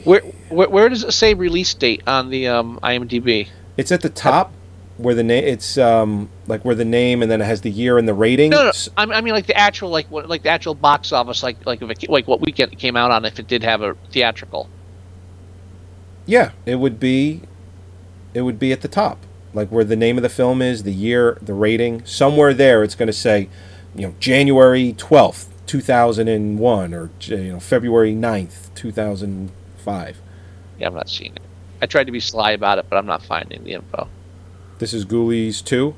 Where, 0.03 0.21
where 0.49 0.69
where 0.69 0.89
does 0.89 1.03
it 1.03 1.13
say 1.13 1.33
release 1.33 1.73
date 1.73 2.03
on 2.05 2.29
the 2.29 2.47
um, 2.49 2.79
IMDb? 2.83 3.47
It's 3.77 3.91
at 3.91 4.01
the 4.01 4.09
top 4.09 4.51
where 4.97 5.15
the 5.15 5.23
name. 5.23 5.43
It's 5.43 5.77
um 5.77 6.29
like 6.47 6.65
where 6.65 6.75
the 6.75 6.85
name 6.85 7.21
and 7.21 7.31
then 7.31 7.41
it 7.41 7.45
has 7.45 7.61
the 7.61 7.71
year 7.71 7.97
and 7.97 8.07
the 8.07 8.13
rating. 8.13 8.51
No, 8.51 8.63
no. 8.65 8.71
I 8.97 9.05
mean, 9.05 9.15
I 9.15 9.21
mean 9.21 9.33
like 9.33 9.47
the 9.47 9.57
actual 9.57 9.89
like 9.89 10.09
what 10.11 10.27
like 10.29 10.43
the 10.43 10.49
actual 10.49 10.75
box 10.75 11.11
office 11.11 11.43
like 11.43 11.65
like 11.65 11.81
if 11.81 11.89
it, 11.89 12.09
like 12.09 12.27
what 12.27 12.41
weekend 12.41 12.73
it 12.73 12.79
came 12.79 12.95
out 12.95 13.11
on 13.11 13.25
if 13.25 13.39
it 13.39 13.47
did 13.47 13.63
have 13.63 13.81
a 13.81 13.95
theatrical. 14.11 14.69
Yeah, 16.25 16.51
it 16.65 16.75
would 16.75 16.99
be. 16.99 17.41
It 18.33 18.41
would 18.41 18.57
be 18.57 18.71
at 18.71 18.81
the 18.81 18.87
top, 18.87 19.19
like 19.53 19.69
where 19.69 19.83
the 19.83 19.95
name 19.95 20.17
of 20.17 20.23
the 20.23 20.29
film 20.29 20.61
is, 20.61 20.83
the 20.83 20.91
year, 20.93 21.37
the 21.41 21.53
rating. 21.53 22.05
Somewhere 22.05 22.53
there, 22.53 22.83
it's 22.83 22.95
going 22.95 23.07
to 23.07 23.13
say, 23.13 23.49
you 23.95 24.07
know, 24.07 24.15
January 24.19 24.93
twelfth, 24.93 25.49
two 25.65 25.81
thousand 25.81 26.27
and 26.27 26.57
one, 26.59 26.93
or 26.93 27.11
you 27.21 27.53
know, 27.53 27.59
February 27.59 28.13
9th, 28.13 28.73
two 28.75 28.91
thousand 28.91 29.51
five. 29.77 30.21
Yeah, 30.79 30.87
I'm 30.87 30.93
not 30.95 31.09
seeing 31.09 31.35
it. 31.35 31.41
I 31.81 31.85
tried 31.85 32.05
to 32.05 32.11
be 32.11 32.19
sly 32.19 32.51
about 32.51 32.79
it, 32.79 32.85
but 32.89 32.97
I'm 32.97 33.05
not 33.05 33.21
finding 33.23 33.63
the 33.63 33.73
info. 33.73 34.07
This 34.79 34.93
is 34.93 35.05
Ghoulies 35.05 35.63
two. 35.63 35.93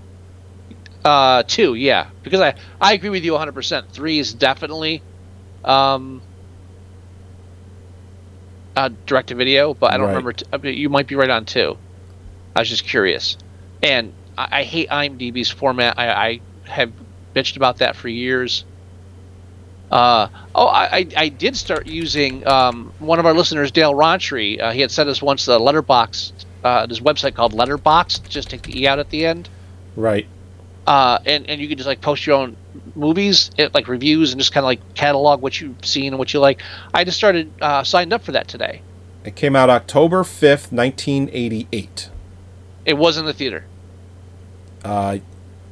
Uh, 1.04 1.44
two, 1.44 1.76
yeah, 1.76 2.08
because 2.24 2.41
I 2.41 2.56
I 2.82 2.94
agree 2.94 3.10
with 3.10 3.24
you 3.24 3.34
100. 3.34 3.54
percent 3.54 3.91
Three 3.91 4.18
is 4.20 4.34
definitely, 4.34 5.02
um, 5.63 6.22
uh, 8.76 8.89
direct 9.06 9.30
to 9.30 9.36
video, 9.36 9.74
but 9.74 9.94
I 9.94 9.98
don't 9.98 10.08
Right. 10.08 10.12
remember. 10.13 10.34
T- 10.34 10.46
I 10.52 10.58
mean, 10.58 10.76
you 10.78 10.89
might 10.89 11.08
be 11.08 11.15
right 11.15 11.30
on 11.30 11.46
two. 11.46 11.78
I 12.56 12.62
was 12.62 12.70
just 12.70 12.86
curious, 12.86 13.38
and 13.86 14.13
I, 14.38 14.60
I 14.60 14.63
hate 14.63 14.89
IMDb's 14.89 15.50
format. 15.50 15.98
I, 15.98 16.10
I 16.10 16.41
have 16.63 16.91
bitched 17.36 17.56
about 17.56 17.78
that 17.78 17.95
for 17.95 18.10
years. 18.10 18.65
Uh, 19.91 20.28
oh, 20.56 20.67
I, 20.67 21.08
I, 21.15 21.30
did 21.30 21.56
start 21.56 21.86
using 21.86 22.45
um, 22.48 22.91
one 22.98 23.19
of 23.19 23.28
our 23.28 23.36
listeners, 23.36 23.71
Dale 23.71 23.93
Rontry. 23.93 24.60
Uh, 24.60 24.71
he 24.71 24.82
had 24.82 24.89
sent 24.89 25.08
us 25.08 25.21
once 25.21 25.45
the 25.45 25.60
Letterboxd, 25.60 26.34
uh, 26.63 26.88
this 26.88 27.00
website 27.00 27.36
called 27.36 27.54
Letterboxd. 27.54 28.28
Just 28.28 28.50
take 28.50 28.63
the 28.63 28.82
e 28.82 28.88
out 28.88 28.98
at 28.98 29.12
the 29.12 29.26
end 29.28 29.48
Right. 29.95 30.28
uh, 30.88 31.19
and 31.26 31.48
and 31.48 31.62
you 31.62 31.67
can 31.67 31.78
just 31.78 31.88
like 31.88 32.02
post 32.02 32.26
your 32.26 32.36
own 32.36 32.58
movies, 32.95 33.52
it, 33.58 33.76
like 33.76 33.88
reviews, 33.88 34.32
and 34.32 34.41
just 34.41 34.52
kind 34.52 34.63
of 34.63 34.67
like 34.67 34.95
catalog 34.95 35.41
what 35.41 35.62
you've 35.62 35.86
seen 35.86 36.08
and 36.08 36.17
what 36.17 36.34
you 36.34 36.39
like. 36.39 36.63
I 36.91 37.04
just 37.04 37.17
started 37.17 37.52
uh, 37.62 37.84
signed 37.84 38.12
up 38.12 38.24
for 38.24 38.32
that 38.32 38.48
today. 38.48 38.82
It 39.24 39.36
came 39.36 39.56
out 39.56 39.69
October 39.69 40.24
fifth, 40.24 40.71
nineteen 40.71 41.30
eighty 41.32 41.67
eight. 41.71 42.10
It 42.86 42.98
was 42.98 43.17
in 43.17 43.26
the 43.26 43.34
theater. 43.34 43.65
Uh, 44.86 45.17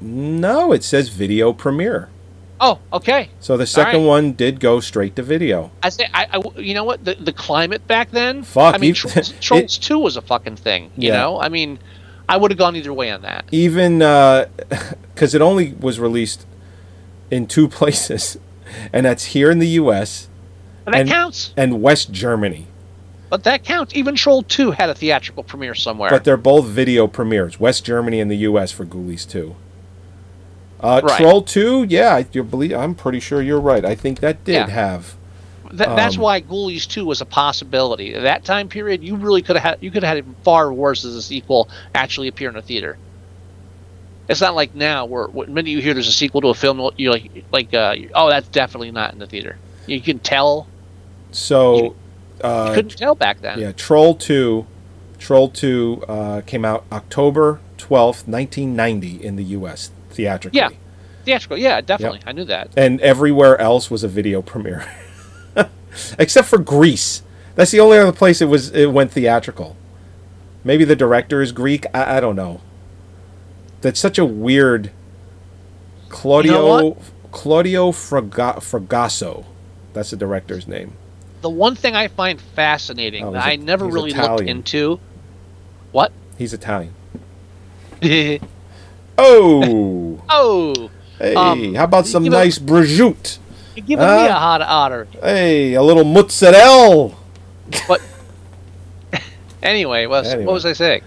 no, 0.02 0.74
it 0.74 0.84
says 0.84 1.10
video 1.10 1.54
premiere. 1.54 2.10
Oh, 2.60 2.80
okay. 2.92 3.30
So 3.40 3.58
the 3.58 3.66
second 3.68 4.02
right. 4.02 4.08
one 4.08 4.34
did 4.34 4.60
go 4.60 4.80
straight 4.80 5.16
to 5.18 5.24
video. 5.24 5.72
I 5.82 5.90
say, 5.90 6.08
I, 6.14 6.28
I- 6.34 6.60
you 6.60 6.74
know 6.74 6.84
what? 6.84 7.04
The 7.04 7.16
the 7.16 7.34
climate 7.34 7.86
back 7.88 8.12
then. 8.12 8.44
Fuck, 8.44 8.76
I 8.76 8.78
mean, 8.78 8.90
you- 8.90 8.94
Trolls, 8.96 9.32
it- 9.78 9.82
Two 9.82 10.00
was 10.00 10.18
a 10.18 10.22
fucking 10.22 10.56
thing. 10.58 10.92
You 10.98 11.10
Yeah. 11.10 11.18
know, 11.18 11.40
I 11.42 11.50
mean, 11.50 11.80
I 12.28 12.38
would 12.38 12.52
have 12.52 12.58
gone 12.58 12.76
either 12.76 12.94
way 12.94 13.12
on 13.12 13.22
that. 13.24 13.46
even 13.52 14.00
because 15.14 15.34
it 15.36 15.42
only 15.42 15.74
was 15.74 16.00
released 16.00 16.46
in 17.30 17.48
two 17.48 17.68
places, 17.80 18.38
and 18.94 19.06
that's 19.06 19.26
here 19.26 19.52
in 19.52 19.60
the 19.60 19.68
U.S. 19.70 20.30
But 20.86 20.92
that 20.92 21.00
and, 21.02 21.10
counts. 21.10 21.54
and 21.58 21.82
West 21.82 22.12
Germany. 22.12 22.68
But 23.34 23.46
that 23.46 23.64
counts. 23.64 23.96
Even 23.96 24.14
Troll 24.14 24.44
Two 24.44 24.70
had 24.70 24.92
a 24.92 24.94
theatrical 24.94 25.42
premiere 25.42 25.74
somewhere. 25.74 26.12
But 26.12 26.24
they're 26.24 26.38
both 26.38 26.66
video 26.66 27.08
premieres. 27.08 27.60
West 27.60 27.84
Germany 27.84 28.20
and 28.20 28.30
the 28.30 28.36
U.S. 28.36 28.72
for 28.72 28.86
Ghoulies 28.86 29.28
2. 29.28 29.56
Uh, 30.80 31.02
Right. 31.04 31.18
Troll 31.20 31.42
2, 31.42 31.88
yeah, 31.90 32.14
I 32.14 32.28
you 32.32 32.44
believe. 32.44 32.74
I'm 32.74 32.94
pretty 32.94 33.20
sure 33.20 33.42
you're 33.42 33.60
right. 33.60 33.84
I 33.84 33.96
think 33.96 34.20
that 34.20 34.44
did 34.44 34.54
Yeah. 34.54 34.70
have. 34.70 35.16
Th- 35.70 35.80
that's 35.80 36.16
Um, 36.18 36.22
why 36.22 36.42
Ghoulies 36.42 36.88
2 36.88 37.06
was 37.06 37.22
a 37.22 37.26
possibility. 37.26 38.14
At 38.14 38.22
that 38.22 38.46
time 38.46 38.68
period, 38.68 39.04
you 39.04 39.16
really 39.16 39.42
could 39.42 39.56
have 39.56 39.64
had 39.64 39.78
you 39.82 39.90
could 39.90 40.04
have 40.04 40.16
had 40.16 40.18
it 40.20 40.26
far 40.44 40.72
worse 40.72 41.04
as 41.04 41.16
a 41.16 41.22
sequel 41.24 41.68
actually 41.96 42.28
appear 42.28 42.50
in 42.50 42.56
a 42.56 42.62
theater. 42.62 42.98
It's 44.30 44.42
not 44.42 44.54
like 44.54 44.76
now 44.76 45.06
where 45.06 45.26
when 45.26 45.52
minute 45.56 45.72
you 45.72 45.82
hear 45.82 45.96
there's 45.96 46.08
a 46.08 46.12
sequel 46.12 46.42
to 46.42 46.50
a 46.50 46.54
film, 46.54 46.88
you're 46.98 47.12
like 47.14 47.32
like 47.52 47.74
uh, 47.74 47.96
oh 48.14 48.30
that's 48.30 48.48
definitely 48.50 48.92
not 48.92 49.12
in 49.12 49.18
the 49.18 49.26
theater. 49.26 49.58
You 49.88 50.02
can 50.02 50.20
tell. 50.20 50.68
So, 51.32 51.96
uh, 52.44 52.74
couldn't 52.74 52.98
tell 52.98 53.16
back 53.16 53.42
then. 53.42 53.60
yeah, 53.60 53.72
Troll 53.72 54.16
2, 54.16 54.66
Troll 55.20 55.50
2 55.50 56.04
uh, 56.08 56.42
came 56.42 56.66
out 56.66 56.86
October 56.92 57.60
12th, 57.78 58.28
1990 58.28 59.24
in 59.24 59.36
the 59.36 59.44
U.S. 59.46 59.92
theatrically. 60.10 60.58
Yeah. 60.60 60.70
Theatrical, 61.26 61.58
yeah, 61.58 61.80
definitely. 61.80 62.20
I 62.26 62.34
knew 62.34 62.44
that. 62.46 62.72
and 62.76 63.00
everywhere 63.00 63.58
else 63.60 63.90
was 63.90 64.04
a 64.04 64.10
video 64.10 64.42
premiere, 64.42 64.86
except 66.20 66.50
for 66.50 66.58
Greece. 66.58 67.24
That's 67.56 67.72
the 67.72 67.80
only 67.80 67.98
other 67.98 68.12
place 68.12 68.42
it 68.42 68.48
was 68.48 68.72
it 68.72 68.92
went 68.92 69.12
theatrical. 69.12 69.78
Maybe 70.66 70.84
the 70.84 70.96
director 70.98 71.42
is 71.42 71.52
Greek. 71.54 71.86
I, 71.94 72.18
I 72.18 72.20
don't 72.20 72.36
know. 72.36 72.60
That's 73.82 74.00
such 74.02 74.18
a 74.18 74.26
weird. 74.26 74.92
Claudio 76.10 76.90
what? 76.90 76.98
Claudio 77.32 77.92
Fraga, 77.92 78.58
Fragasso, 78.58 79.46
that's 79.94 80.12
the 80.12 80.18
director's 80.18 80.68
name. 80.68 80.94
The 81.44 81.50
one 81.50 81.76
thing 81.76 81.94
I 81.94 82.08
find 82.08 82.40
fascinating 82.42 83.24
Oh, 83.26 83.32
that 83.34 83.44
he's 83.44 83.48
I 83.50 83.52
a- 83.52 83.58
never 83.58 83.86
really 83.86 84.12
Italian. 84.12 84.38
looked 84.38 84.50
into. 84.50 85.00
What? 85.92 86.12
He's 86.38 86.54
Italian. 86.54 86.94
Oh, 89.16 90.20
oh, 90.30 90.90
hey! 91.20 91.36
Um, 91.36 91.76
how 91.76 91.84
about 91.84 92.08
some 92.08 92.24
nice 92.24 92.58
you're 93.76 93.86
giving 93.86 94.06
me 94.06 94.26
a 94.26 94.34
hot 94.34 94.62
honor. 94.62 95.08
Hey, 95.22 95.74
a 95.76 95.84
little 95.84 96.04
mozzarella. 96.04 97.16
But 97.88 98.02
anyway, 99.64 100.08
what, 100.08 100.26
Anyway. 100.26 100.46
what 100.46 100.54
was 100.54 100.66
I 100.66 100.74
saying? 100.74 101.04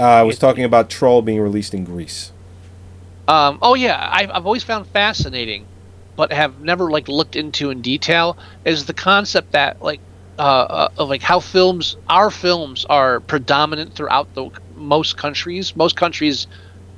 Uh, 0.00 0.04
I 0.04 0.22
was 0.22 0.38
talking 0.38 0.64
about 0.64 0.88
Troll 0.88 1.20
being 1.22 1.40
released 1.40 1.74
in 1.74 1.84
Greece. 1.84 2.32
Um, 3.28 3.58
oh 3.62 3.74
yeah, 3.74 4.08
I've, 4.12 4.30
I've 4.30 4.46
always 4.46 4.64
found 4.64 4.86
fascinating, 4.86 5.66
but 6.16 6.32
have 6.32 6.60
never 6.60 6.90
like 6.90 7.08
looked 7.08 7.36
into 7.36 7.70
in 7.70 7.80
detail 7.82 8.38
is 8.64 8.86
the 8.86 8.94
concept 8.94 9.52
that 9.52 9.76
like 9.80 10.00
uh, 10.38 10.42
uh, 10.42 10.88
of 10.96 11.08
like 11.08 11.22
how 11.22 11.40
films, 11.40 11.94
our 12.08 12.30
films, 12.30 12.84
are 12.86 13.20
predominant 13.20 13.94
throughout 13.94 14.32
the 14.34 14.50
most 14.74 15.16
countries. 15.16 15.76
Most 15.76 15.96
countries, 15.96 16.46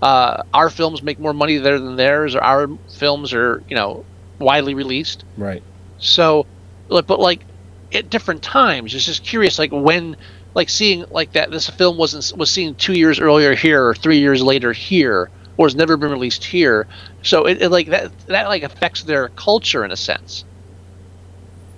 uh, 0.02 0.42
our 0.52 0.70
films 0.70 1.02
make 1.02 1.18
more 1.18 1.32
money 1.32 1.58
there 1.58 1.78
than 1.78 1.96
theirs, 1.96 2.34
or 2.34 2.42
our 2.42 2.68
films 2.88 3.34
are 3.34 3.62
you 3.68 3.76
know 3.76 4.04
widely 4.38 4.74
released. 4.74 5.24
Right. 5.36 5.62
So, 5.98 6.46
like, 6.88 7.06
but 7.06 7.20
like 7.20 7.44
at 7.92 8.08
different 8.08 8.42
times, 8.42 8.94
it's 8.94 9.04
just 9.04 9.24
curious, 9.24 9.58
like 9.58 9.72
when, 9.72 10.16
like 10.54 10.68
seeing 10.68 11.04
like 11.10 11.32
that 11.32 11.50
this 11.50 11.68
film 11.68 11.96
wasn't 11.98 12.38
was 12.38 12.50
seen 12.50 12.74
two 12.76 12.94
years 12.94 13.18
earlier 13.18 13.54
here 13.54 13.84
or 13.84 13.94
three 13.94 14.18
years 14.18 14.42
later 14.42 14.72
here, 14.72 15.28
or 15.56 15.66
has 15.66 15.74
never 15.74 15.96
been 15.96 16.10
released 16.10 16.44
here. 16.44 16.86
So 17.22 17.46
it, 17.46 17.62
it 17.62 17.68
like 17.70 17.88
that 17.88 18.10
that 18.26 18.48
like 18.48 18.62
affects 18.62 19.02
their 19.04 19.28
culture 19.30 19.84
in 19.84 19.90
a 19.92 19.96
sense. 19.96 20.44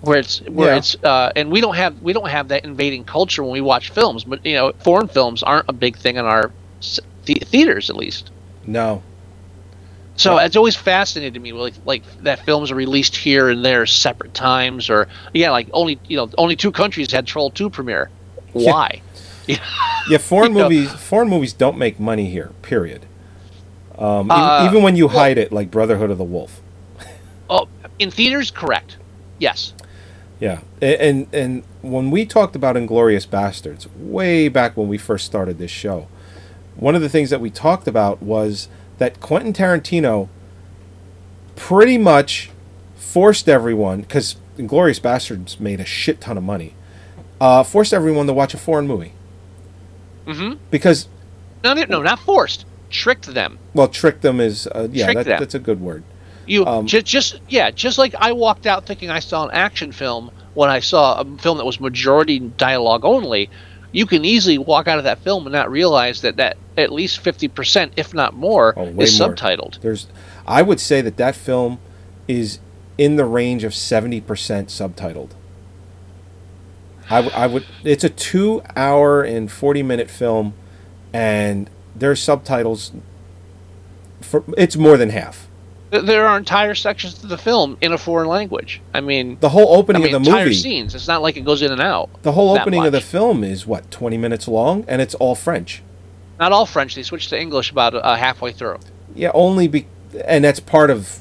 Where 0.02 0.18
it's 0.18 0.40
where 0.42 0.72
Yeah. 0.72 0.76
it's 0.78 0.96
uh, 1.02 1.32
and 1.36 1.50
we 1.50 1.60
don't 1.60 1.74
have 1.76 2.00
we 2.02 2.12
don't 2.12 2.28
have 2.28 2.48
that 2.48 2.64
invading 2.64 3.04
culture 3.04 3.42
when 3.42 3.52
we 3.52 3.60
watch 3.60 3.90
films, 3.90 4.24
but 4.24 4.44
you 4.44 4.54
know 4.54 4.72
foreign 4.84 5.08
films 5.08 5.42
aren't 5.42 5.68
a 5.68 5.72
big 5.72 5.96
thing 5.96 6.16
in 6.16 6.24
our 6.24 6.52
the- 7.24 7.34
theaters 7.44 7.90
at 7.90 7.96
least. 7.96 8.30
No. 8.66 9.02
So 10.18 10.38
it's 10.38 10.56
always 10.56 10.74
fascinated 10.74 11.40
me, 11.42 11.52
like 11.52 11.74
like 11.84 12.02
that 12.22 12.44
films 12.46 12.70
are 12.70 12.74
released 12.74 13.14
here 13.16 13.50
and 13.50 13.62
there 13.62 13.84
separate 13.84 14.32
times, 14.32 14.88
or 14.88 15.08
yeah, 15.34 15.50
like 15.50 15.68
only 15.74 15.98
you 16.08 16.16
know 16.16 16.30
only 16.38 16.56
two 16.56 16.72
countries 16.72 17.12
had 17.12 17.26
Troll 17.26 17.50
Two 17.50 17.68
premiere. 17.70 18.08
Why? 18.52 19.02
Yeah, 20.08 20.18
foreign 20.18 20.52
You 20.52 20.58
know. 20.58 20.64
movies. 20.68 20.92
Foreign 20.92 21.28
movies 21.28 21.52
don't 21.52 21.76
make 21.78 21.98
money 22.00 22.30
here. 22.30 22.50
Period. 22.62 23.06
Um, 23.98 24.26
even, 24.26 24.30
Uh, 24.30 24.66
even 24.70 24.82
when 24.82 24.96
you 24.96 25.06
well- 25.06 25.16
hide 25.18 25.38
it, 25.38 25.52
like 25.52 25.70
Brotherhood 25.70 26.10
of 26.10 26.18
the 26.18 26.24
Wolf. 26.24 26.60
Oh, 27.48 27.68
in 27.98 28.10
theaters, 28.10 28.50
correct. 28.50 28.96
Yes. 29.38 29.72
Yeah, 30.40 30.58
A- 30.82 31.00
and 31.02 31.26
and 31.32 31.62
when 31.80 32.10
we 32.10 32.26
talked 32.26 32.54
about 32.56 32.76
Inglourious 32.76 33.26
Basterds 33.26 33.86
way 33.96 34.48
back 34.48 34.76
when 34.76 34.88
we 34.88 34.98
first 34.98 35.24
started 35.24 35.58
this 35.58 35.70
show, 35.70 36.08
one 36.74 36.94
of 36.94 37.00
the 37.02 37.08
things 37.08 37.30
that 37.30 37.40
we 37.40 37.48
talked 37.48 37.86
about 37.88 38.20
was 38.22 38.68
that 38.98 39.20
Quentin 39.20 39.52
Tarantino 39.54 40.28
pretty 41.54 41.96
much 41.96 42.50
forced 42.96 43.48
everyone 43.48 44.02
because 44.02 44.36
Inglourious 44.58 45.00
Basterds 45.00 45.58
made 45.60 45.80
a 45.80 45.84
shit 45.86 46.20
ton 46.20 46.36
of 46.36 46.42
money, 46.44 46.74
uh, 47.40 47.62
forced 47.62 47.94
everyone 47.94 48.26
to 48.26 48.32
watch 48.34 48.52
a 48.52 48.58
foreign 48.58 48.86
movie 48.86 49.12
Mm-hmm. 50.26 50.54
because 50.70 51.08
No, 51.64 51.72
no, 51.72 51.84
no, 51.88 52.02
not 52.02 52.18
forced. 52.18 52.66
Tricked 52.96 53.26
them. 53.34 53.58
well, 53.74 53.88
tricked 53.88 54.22
them 54.22 54.40
is 54.40 54.66
uh, 54.68 54.88
yeah, 54.90 55.12
that, 55.12 55.26
that's 55.26 55.54
a 55.54 55.58
good 55.58 55.80
word. 55.80 56.02
You 56.46 56.64
Um, 56.64 56.86
just, 56.86 57.06
just 57.06 57.40
yeah, 57.48 57.70
just 57.70 57.98
like 57.98 58.14
I 58.14 58.32
walked 58.32 58.66
out 58.66 58.86
thinking 58.86 59.10
I 59.10 59.18
saw 59.18 59.44
an 59.44 59.50
action 59.52 59.92
film 59.92 60.30
when 60.54 60.70
I 60.70 60.80
saw 60.80 61.20
a 61.20 61.24
film 61.38 61.58
that 61.58 61.64
was 61.66 61.78
majority 61.80 62.38
dialogue 62.38 63.04
only. 63.04 63.50
You 63.92 64.06
can 64.06 64.24
easily 64.24 64.58
walk 64.58 64.88
out 64.88 64.98
of 64.98 65.04
that 65.04 65.18
film 65.20 65.46
and 65.46 65.52
not 65.52 65.70
realize 65.70 66.20
that 66.22 66.36
that 66.36 66.56
at 66.76 66.92
least 66.92 67.18
fifty 67.20 67.48
percent, 67.48 67.92
if 67.96 68.14
not 68.14 68.34
more, 68.34 68.74
Oh, 68.76 68.86
is 69.00 69.18
more. 69.18 69.28
subtitled. 69.34 69.80
There's, 69.80 70.06
I 70.46 70.62
would 70.62 70.80
say 70.80 71.00
that 71.02 71.16
that 71.16 71.34
film 71.34 71.78
is 72.28 72.58
in 72.98 73.16
the 73.16 73.24
range 73.24 73.64
of 73.64 73.74
seventy 73.74 74.20
percent 74.20 74.68
subtitled. 74.68 75.30
I, 77.08 77.16
w- 77.22 77.34
I 77.36 77.46
would. 77.46 77.64
It's 77.84 78.04
a 78.04 78.08
two-hour 78.08 79.22
and 79.22 79.50
forty-minute 79.50 80.10
film, 80.10 80.54
and 81.12 81.70
there's 81.98 82.22
subtitles. 82.22 82.92
For 84.20 84.42
it's 84.56 84.76
more 84.76 84.96
than 84.96 85.10
half. 85.10 85.48
There 85.90 86.26
are 86.26 86.36
entire 86.36 86.74
sections 86.74 87.14
to 87.18 87.26
the 87.28 87.38
film 87.38 87.78
in 87.80 87.92
a 87.92 87.98
foreign 87.98 88.28
language. 88.28 88.80
I 88.92 89.00
mean, 89.00 89.38
The 89.40 89.50
whole 89.50 89.76
opening 89.76 90.02
I 90.02 90.06
mean, 90.06 90.14
of 90.16 90.24
the 90.24 90.30
entire 90.30 90.44
movie. 90.46 90.56
scenes. 90.56 90.94
It's 90.96 91.06
not 91.06 91.22
like 91.22 91.36
it 91.36 91.44
goes 91.44 91.62
in 91.62 91.70
and 91.70 91.80
out. 91.80 92.10
The 92.22 92.32
whole 92.32 92.58
opening 92.58 92.84
of 92.84 92.92
the 92.92 93.00
film 93.00 93.44
is 93.44 93.66
what 93.66 93.90
twenty 93.90 94.16
minutes 94.16 94.48
long, 94.48 94.84
and 94.88 95.00
it's 95.00 95.14
all 95.14 95.34
French. 95.34 95.82
Not 96.40 96.52
all 96.52 96.66
French. 96.66 96.94
They 96.96 97.02
switched 97.02 97.30
to 97.30 97.40
English 97.40 97.70
about 97.70 97.94
uh, 97.94 98.16
halfway 98.16 98.52
through. 98.52 98.78
Yeah, 99.14 99.30
only 99.32 99.68
be, 99.68 99.86
and 100.26 100.44
that's 100.44 100.60
part 100.60 100.90
of 100.90 101.20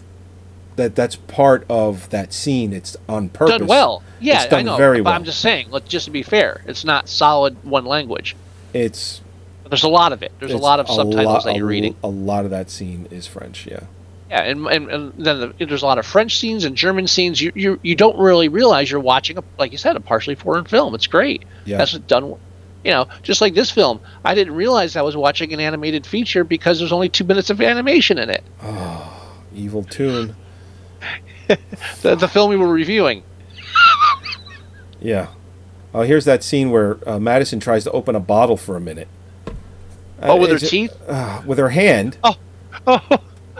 that. 0.77 0.95
That's 0.95 1.15
part 1.15 1.65
of 1.69 2.09
that 2.09 2.33
scene. 2.33 2.73
It's 2.73 2.97
on 3.07 3.29
purpose. 3.29 3.59
Done 3.59 3.67
well. 3.67 4.03
Yeah, 4.19 4.41
it's 4.41 4.49
done 4.49 4.61
I 4.61 4.63
know. 4.63 4.77
very 4.77 4.99
but 4.99 5.05
well. 5.11 5.13
I'm 5.13 5.23
just 5.25 5.41
saying. 5.41 5.67
Let 5.69 5.85
just 5.85 6.05
to 6.05 6.11
be 6.11 6.23
fair, 6.23 6.63
it's 6.65 6.83
not 6.83 7.07
solid 7.07 7.55
one 7.63 7.85
language. 7.85 8.35
It's 8.73 9.21
But 9.65 9.71
there's 9.71 9.83
a 9.83 9.89
lot 9.89 10.13
of 10.13 10.21
it. 10.21 10.31
There's 10.39 10.51
a 10.51 10.59
lot 10.59 10.79
of 10.79 10.87
subtitles 10.87 11.25
lot- 11.25 11.43
that 11.45 11.55
you're 11.55 11.65
reading. 11.65 11.95
A 12.03 12.07
lot 12.07 12.45
of 12.45 12.51
that 12.51 12.69
scene 12.69 13.07
is 13.09 13.25
French, 13.25 13.65
yeah. 13.65 13.79
Yeah, 14.29 14.41
and, 14.41 14.67
and, 14.67 14.91
and 14.91 15.13
then 15.17 15.39
the, 15.39 15.65
there's 15.65 15.81
a 15.81 15.87
lot 15.87 15.97
of 15.97 16.05
French 16.05 16.37
scenes 16.37 16.65
and 16.65 16.75
German 16.75 17.07
scenes. 17.07 17.41
You, 17.41 17.51
you 17.55 17.79
you 17.81 17.95
don't 17.95 18.15
really 18.19 18.47
realize 18.47 18.91
you're 18.91 18.99
watching 18.99 19.39
a 19.39 19.43
like 19.57 19.71
you 19.71 19.79
said 19.79 19.95
a 19.95 19.99
partially 19.99 20.35
foreign 20.35 20.65
film. 20.65 20.93
It's 20.93 21.07
great. 21.07 21.45
Yeah. 21.65 21.79
That's 21.79 21.93
done. 21.93 22.35
You 22.83 22.91
know, 22.91 23.07
just 23.23 23.41
like 23.41 23.55
this 23.55 23.71
film, 23.71 24.01
I 24.23 24.35
didn't 24.35 24.53
realize 24.53 24.95
I 24.95 25.01
was 25.01 25.17
watching 25.17 25.51
an 25.51 25.59
animated 25.59 26.05
feature 26.05 26.43
because 26.43 26.77
there's 26.77 26.91
only 26.91 27.09
two 27.09 27.23
minutes 27.23 27.49
of 27.49 27.59
animation 27.59 28.19
in 28.19 28.29
it. 28.29 28.43
Oh, 28.61 29.33
evil 29.55 29.83
Toon. 29.83 30.35
The, 32.01 32.15
the 32.15 32.27
film 32.27 32.49
we 32.49 32.57
were 32.57 32.67
reviewing. 32.67 33.21
Yeah. 34.99 35.27
Oh, 35.93 36.01
here's 36.01 36.25
that 36.25 36.43
scene 36.43 36.71
where 36.71 36.97
uh, 37.07 37.19
Madison 37.19 37.59
tries 37.59 37.83
to 37.83 37.91
open 37.91 38.15
a 38.15 38.19
bottle 38.19 38.57
for 38.57 38.75
a 38.75 38.81
minute. 38.81 39.07
Oh, 40.21 40.37
with 40.39 40.49
her 40.49 40.55
it's- 40.55 40.69
teeth. 40.69 40.95
uh, 41.07 41.41
with 41.45 41.57
her 41.57 41.69
hand. 41.69 42.17
Oh. 42.23 42.35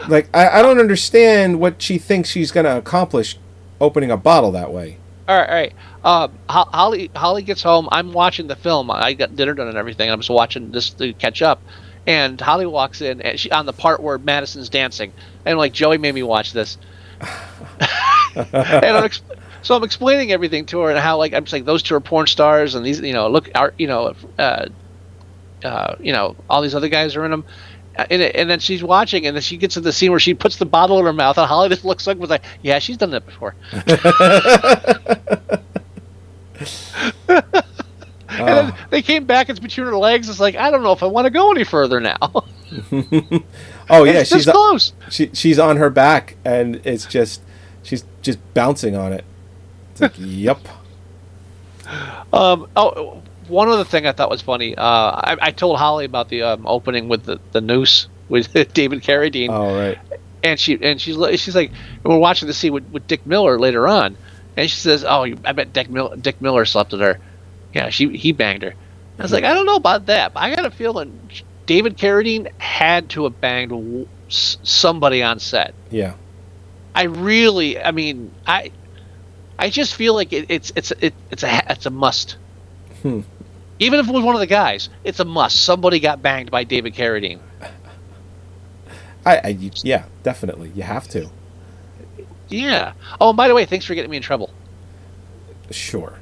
Like, 0.09 0.27
I, 0.35 0.59
I 0.59 0.61
don't 0.61 0.77
understand 0.79 1.59
what 1.61 1.81
she 1.81 1.97
thinks 1.97 2.29
she's 2.29 2.51
going 2.51 2.65
to 2.65 2.77
accomplish 2.77 3.37
opening 3.79 4.11
a 4.11 4.17
bottle 4.17 4.51
that 4.51 4.71
way. 4.73 4.97
All 5.27 5.37
right, 5.37 5.49
all 5.49 5.55
right. 5.55 5.73
Uh, 6.03 6.27
Holly 6.67 7.09
Holly 7.15 7.41
gets 7.43 7.63
home. 7.63 7.87
I'm 7.93 8.11
watching 8.11 8.45
the 8.47 8.57
film. 8.57 8.91
I 8.91 9.13
got 9.13 9.35
dinner 9.37 9.53
done 9.53 9.69
and 9.69 9.77
everything. 9.77 10.11
I'm 10.11 10.19
just 10.19 10.29
watching 10.29 10.71
this 10.71 10.89
to 10.91 11.13
catch 11.13 11.41
up. 11.41 11.61
And 12.05 12.39
Holly 12.39 12.65
walks 12.65 12.99
in 13.01 13.21
and 13.21 13.39
she 13.39 13.49
on 13.51 13.65
the 13.65 13.73
part 13.73 14.03
where 14.03 14.17
Madison's 14.17 14.67
dancing. 14.69 15.13
And 15.45 15.57
like 15.57 15.71
Joey 15.71 15.97
made 15.97 16.13
me 16.13 16.23
watch 16.23 16.51
this. 16.51 16.77
and 18.35 18.85
I'm 18.85 19.05
ex- 19.05 19.21
so 19.61 19.75
I'm 19.75 19.83
explaining 19.83 20.31
everything 20.33 20.65
to 20.67 20.79
her 20.81 20.89
and 20.91 20.99
how 20.99 21.17
like 21.17 21.33
I'm 21.33 21.45
just 21.45 21.53
like 21.53 21.65
those 21.65 21.81
two 21.81 21.95
are 21.95 22.01
porn 22.01 22.27
stars 22.27 22.75
and 22.75 22.85
these 22.85 22.99
you 22.99 23.13
know 23.13 23.29
look 23.29 23.49
are 23.55 23.73
you 23.77 23.87
know 23.87 24.13
uh, 24.37 24.65
uh, 25.66 25.95
you 25.99 26.13
know 26.13 26.36
all 26.49 26.61
these 26.61 26.76
other 26.76 26.89
guys 26.89 27.16
are 27.16 27.26
in 27.26 27.32
them. 27.32 27.45
Uh, 27.97 28.05
And, 28.09 28.22
and 28.22 28.49
then 28.49 28.59
she's 28.59 28.84
watching, 28.84 29.26
and 29.26 29.36
then 29.36 29.41
she 29.41 29.57
gets 29.57 29.76
to 29.76 29.82
the 29.82 29.93
scene 29.93 30.11
where 30.11 30.20
she 30.20 30.34
puts 30.34 30.57
the 30.57 30.66
bottle 30.66 30.99
in 30.99 31.05
her 31.05 31.13
mouth, 31.13 31.38
and 31.38 31.47
Holly 31.47 31.70
just 31.76 31.86
looks 31.86 32.05
like 32.07 32.18
was 32.18 32.30
like, 32.30 32.43
"Yeah, 32.61 32.80
she's 32.80 32.97
done 32.97 33.11
that 33.11 33.26
before." 33.26 33.55
And 38.38 38.47
then 38.49 38.74
they 38.89 39.01
came 39.01 39.24
back. 39.24 39.47
It's 39.49 39.59
between 39.59 39.88
her 39.88 39.95
legs. 39.95 40.28
It's 40.28 40.41
like 40.41 40.55
I 40.55 40.70
don't 40.70 40.84
know 40.84 40.91
if 40.91 41.01
I 41.03 41.05
want 41.05 41.24
to 41.26 41.30
go 41.30 41.51
any 41.51 41.63
further 41.63 42.01
now. 42.01 42.18
Oh, 43.89 44.03
yeah. 44.03 44.22
It's 44.22 44.30
she's, 44.30 44.45
close. 44.45 44.93
She, 45.09 45.30
she's 45.34 45.59
on 45.59 45.78
her 45.78 45.89
back, 45.89 46.38
and 46.43 46.82
it's 46.84 47.05
just, 47.05 47.41
she's 47.84 48.03
just 48.22 48.39
bouncing 48.53 48.95
on 48.95 49.13
it. 49.13 49.24
It's 49.91 50.01
like, 50.01 50.13
yep. 50.18 50.59
Um, 52.34 52.68
oh, 52.76 53.22
one 53.47 53.67
other 53.69 53.83
thing 53.83 54.05
I 54.07 54.11
thought 54.11 54.29
was 54.29 54.41
funny. 54.41 54.75
Uh, 54.75 54.83
I, 54.83 55.37
I 55.41 55.51
told 55.51 55.77
Holly 55.77 56.05
about 56.05 56.29
the 56.29 56.43
um, 56.43 56.65
opening 56.67 57.07
with 57.07 57.23
the, 57.23 57.39
the 57.51 57.61
noose 57.61 58.07
with 58.29 58.51
David 58.73 59.01
Carradine, 59.03 59.49
Oh, 59.49 59.75
right. 59.77 59.97
and 60.43 60.59
she 60.59 60.77
and 60.81 60.99
she's 60.99 61.15
she's 61.39 61.55
like, 61.55 61.71
we're 62.03 62.17
watching 62.17 62.47
the 62.47 62.53
scene 62.53 62.73
with, 62.73 62.85
with 62.91 63.07
Dick 63.07 63.25
Miller 63.25 63.59
later 63.59 63.87
on, 63.87 64.15
and 64.57 64.69
she 64.69 64.77
says, 64.77 65.03
"Oh, 65.03 65.23
I 65.23 65.51
bet 65.51 65.73
Dick 65.73 65.89
Miller 65.89 66.15
Dick 66.17 66.41
Miller 66.41 66.65
slept 66.65 66.91
with 66.91 67.01
her. 67.01 67.19
Yeah, 67.73 67.89
she 67.89 68.15
he 68.17 68.31
banged 68.31 68.63
her." 68.63 68.73
I 69.17 69.21
was 69.21 69.31
like, 69.31 69.43
I 69.45 69.53
don't 69.53 69.65
know 69.65 69.75
about 69.77 70.07
that, 70.07 70.33
but 70.33 70.41
I 70.43 70.53
got 70.53 70.65
a 70.65 70.71
feeling 70.71 71.17
David 71.65 71.97
Carradine 71.97 72.51
had 72.59 73.09
to 73.11 73.23
have 73.23 73.39
banged 73.39 74.07
somebody 74.27 75.23
on 75.23 75.39
set. 75.39 75.73
Yeah. 75.89 76.15
I 76.93 77.03
really, 77.03 77.79
I 77.81 77.91
mean, 77.91 78.31
I, 78.47 78.71
I 79.59 79.69
just 79.69 79.95
feel 79.95 80.13
like 80.15 80.33
it, 80.33 80.45
it's 80.49 80.71
it's 80.75 80.91
it, 80.99 81.13
it's 81.31 81.43
a 81.43 81.63
it's 81.71 81.85
a 81.85 81.89
must. 81.89 82.37
Hmm. 83.01 83.21
Even 83.80 83.99
if 83.99 84.07
it 84.07 84.11
was 84.13 84.23
one 84.23 84.36
of 84.36 84.39
the 84.39 84.47
guys, 84.47 84.89
it's 85.03 85.19
a 85.19 85.26
must. 85.26 85.61
Somebody 85.63 85.99
got 85.99 86.21
banged 86.21 86.49
by 86.51 86.63
David 86.63 86.93
Carradine. 86.95 87.39
I, 89.26 89.38
I, 89.38 89.47
yeah, 89.84 90.05
definitely. 90.23 90.71
You 90.76 90.84
have 90.84 91.07
to. 91.09 91.30
Yeah. 92.47 92.93
Oh, 93.19 93.30
and 93.30 93.38
by 93.38 93.47
the 93.47 93.55
way, 93.55 93.65
thanks 93.65 93.86
for 93.86 93.95
getting 93.95 94.11
me 94.11 94.17
in 94.17 94.23
trouble 94.23 94.51
Sure. 95.71 96.19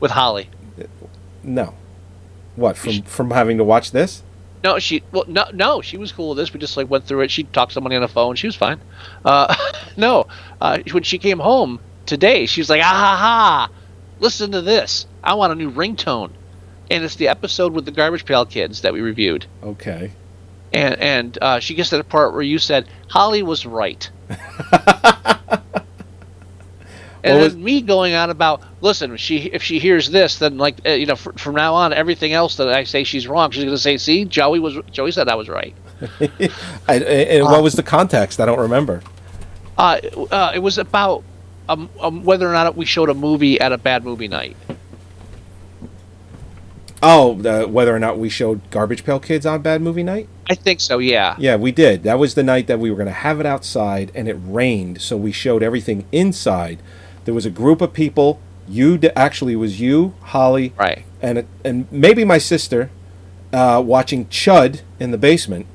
with 0.00 0.10
Holly. 0.10 0.48
No. 1.42 1.74
What, 2.56 2.76
from, 2.76 3.02
from 3.02 3.30
having 3.30 3.58
to 3.58 3.64
watch 3.64 3.90
this? 3.92 4.22
No, 4.64 4.78
she 4.78 5.02
well 5.12 5.24
no 5.28 5.44
no 5.52 5.80
she 5.82 5.96
was 5.98 6.10
cool 6.10 6.30
with 6.30 6.38
this. 6.38 6.52
We 6.52 6.58
just 6.58 6.76
like 6.76 6.88
went 6.90 7.04
through 7.04 7.20
it. 7.20 7.30
She 7.30 7.44
talked 7.44 7.70
to 7.70 7.74
somebody 7.74 7.94
on 7.94 8.02
the 8.02 8.08
phone. 8.08 8.34
She 8.34 8.48
was 8.48 8.56
fine. 8.56 8.80
Uh, 9.24 9.54
no, 9.96 10.26
uh, 10.60 10.78
when 10.90 11.02
she 11.04 11.18
came 11.18 11.38
home 11.38 11.78
today, 12.06 12.46
she 12.46 12.62
was 12.62 12.70
like, 12.70 12.80
ah 12.80 12.84
ha 12.84 13.16
ha, 13.16 13.70
listen 14.18 14.50
to 14.52 14.62
this. 14.62 15.06
I 15.22 15.34
want 15.34 15.52
a 15.52 15.54
new 15.54 15.70
ringtone, 15.70 16.30
and 16.90 17.04
it's 17.04 17.16
the 17.16 17.28
episode 17.28 17.72
with 17.72 17.84
the 17.84 17.90
Garbage 17.90 18.24
Pail 18.24 18.44
Kids 18.46 18.82
that 18.82 18.92
we 18.92 19.00
reviewed. 19.00 19.46
Okay. 19.62 20.10
and 20.72 20.94
and 21.00 21.38
uh, 21.40 21.58
she 21.60 21.74
gets 21.74 21.90
to 21.90 21.96
the 21.96 22.04
part 22.04 22.32
where 22.32 22.42
you 22.42 22.58
said 22.58 22.86
Holly 23.08 23.42
was 23.42 23.64
right. 23.66 24.10
and 27.24 27.40
was- 27.40 27.56
me 27.56 27.80
going 27.82 28.14
on 28.14 28.30
about 28.30 28.62
listen, 28.80 29.12
if 29.14 29.20
she 29.20 29.38
if 29.38 29.62
she 29.62 29.78
hears 29.78 30.10
this, 30.10 30.38
then 30.38 30.58
like 30.58 30.76
uh, 30.86 30.90
you 30.90 31.06
know 31.06 31.16
fr- 31.16 31.32
from 31.32 31.54
now 31.54 31.74
on, 31.74 31.92
everything 31.92 32.32
else 32.32 32.56
that 32.56 32.68
I 32.68 32.84
say 32.84 33.04
she's 33.04 33.26
wrong. 33.26 33.50
She's 33.50 33.64
gonna 33.64 33.78
say, 33.78 33.96
see, 33.96 34.24
Joey 34.24 34.58
was 34.60 34.76
Joey 34.90 35.12
said 35.12 35.28
I 35.28 35.34
was 35.34 35.48
right. 35.48 35.74
I, 36.88 36.96
and 36.96 37.44
what 37.44 37.62
was 37.62 37.74
the 37.74 37.82
context? 37.82 38.38
I 38.40 38.44
don't 38.46 38.60
remember. 38.60 39.02
Uh, 39.78 39.98
uh, 40.30 40.52
it 40.54 40.58
was 40.58 40.78
about 40.78 41.22
um, 41.68 41.88
um, 42.00 42.22
whether 42.24 42.48
or 42.48 42.52
not 42.52 42.76
we 42.76 42.84
showed 42.84 43.08
a 43.08 43.14
movie 43.14 43.60
at 43.60 43.72
a 43.72 43.78
bad 43.78 44.04
movie 44.04 44.28
night. 44.28 44.56
Oh, 47.02 47.34
the, 47.34 47.66
whether 47.68 47.94
or 47.94 47.98
not 47.98 48.18
we 48.18 48.28
showed 48.28 48.68
Garbage 48.70 49.04
Pail 49.04 49.20
Kids 49.20 49.44
on 49.44 49.60
Bad 49.62 49.82
Movie 49.82 50.02
Night? 50.02 50.28
I 50.48 50.54
think 50.54 50.80
so. 50.80 50.98
Yeah. 50.98 51.36
Yeah, 51.38 51.56
we 51.56 51.72
did. 51.72 52.02
That 52.04 52.18
was 52.18 52.34
the 52.34 52.42
night 52.42 52.66
that 52.68 52.78
we 52.78 52.90
were 52.90 52.96
going 52.96 53.06
to 53.06 53.12
have 53.12 53.38
it 53.40 53.46
outside, 53.46 54.10
and 54.14 54.28
it 54.28 54.36
rained, 54.40 55.00
so 55.02 55.16
we 55.16 55.30
showed 55.32 55.62
everything 55.62 56.06
inside. 56.12 56.78
There 57.24 57.34
was 57.34 57.44
a 57.46 57.50
group 57.50 57.80
of 57.80 57.92
people. 57.92 58.40
You 58.68 58.96
d- 58.98 59.10
actually 59.14 59.52
it 59.54 59.56
was 59.56 59.80
you, 59.80 60.14
Holly, 60.22 60.72
Right. 60.78 61.04
and 61.22 61.46
and 61.64 61.86
maybe 61.92 62.24
my 62.24 62.38
sister, 62.38 62.90
uh, 63.52 63.82
watching 63.84 64.26
Chud 64.26 64.80
in 64.98 65.10
the 65.12 65.18
basement, 65.18 65.66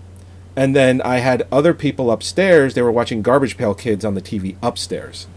and 0.55 0.75
then 0.75 1.01
I 1.03 1.17
had 1.19 1.47
other 1.51 1.73
people 1.73 2.11
upstairs. 2.11 2.73
They 2.73 2.81
were 2.81 2.91
watching 2.91 3.21
Garbage 3.21 3.57
Pail 3.57 3.73
Kids 3.73 4.03
on 4.03 4.15
the 4.15 4.21
TV 4.21 4.55
upstairs. 4.61 5.27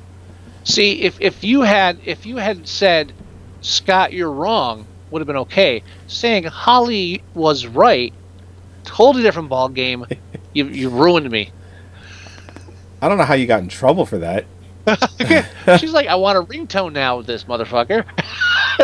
See, 0.64 1.02
if 1.02 1.20
if 1.20 1.44
you 1.44 1.62
had 1.62 1.98
if 2.04 2.24
you 2.26 2.38
had 2.38 2.66
said, 2.66 3.12
Scott, 3.60 4.12
you're 4.12 4.32
wrong, 4.32 4.86
would 5.14 5.20
have 5.20 5.28
been 5.28 5.36
okay. 5.36 5.84
Saying 6.08 6.42
Holly 6.42 7.22
was 7.34 7.68
right, 7.68 8.12
totally 8.82 9.22
different 9.22 9.48
ball 9.48 9.68
game. 9.68 10.04
you 10.52 10.66
you 10.66 10.90
ruined 10.90 11.30
me. 11.30 11.52
I 13.00 13.08
don't 13.08 13.16
know 13.16 13.24
how 13.24 13.34
you 13.34 13.46
got 13.46 13.60
in 13.62 13.68
trouble 13.68 14.06
for 14.06 14.18
that. 14.18 14.44
She's 15.78 15.92
like, 15.92 16.08
I 16.08 16.16
want 16.16 16.36
a 16.36 16.42
ringtone 16.42 16.92
now 16.92 17.18
with 17.18 17.26
this 17.26 17.44
motherfucker. 17.44 18.04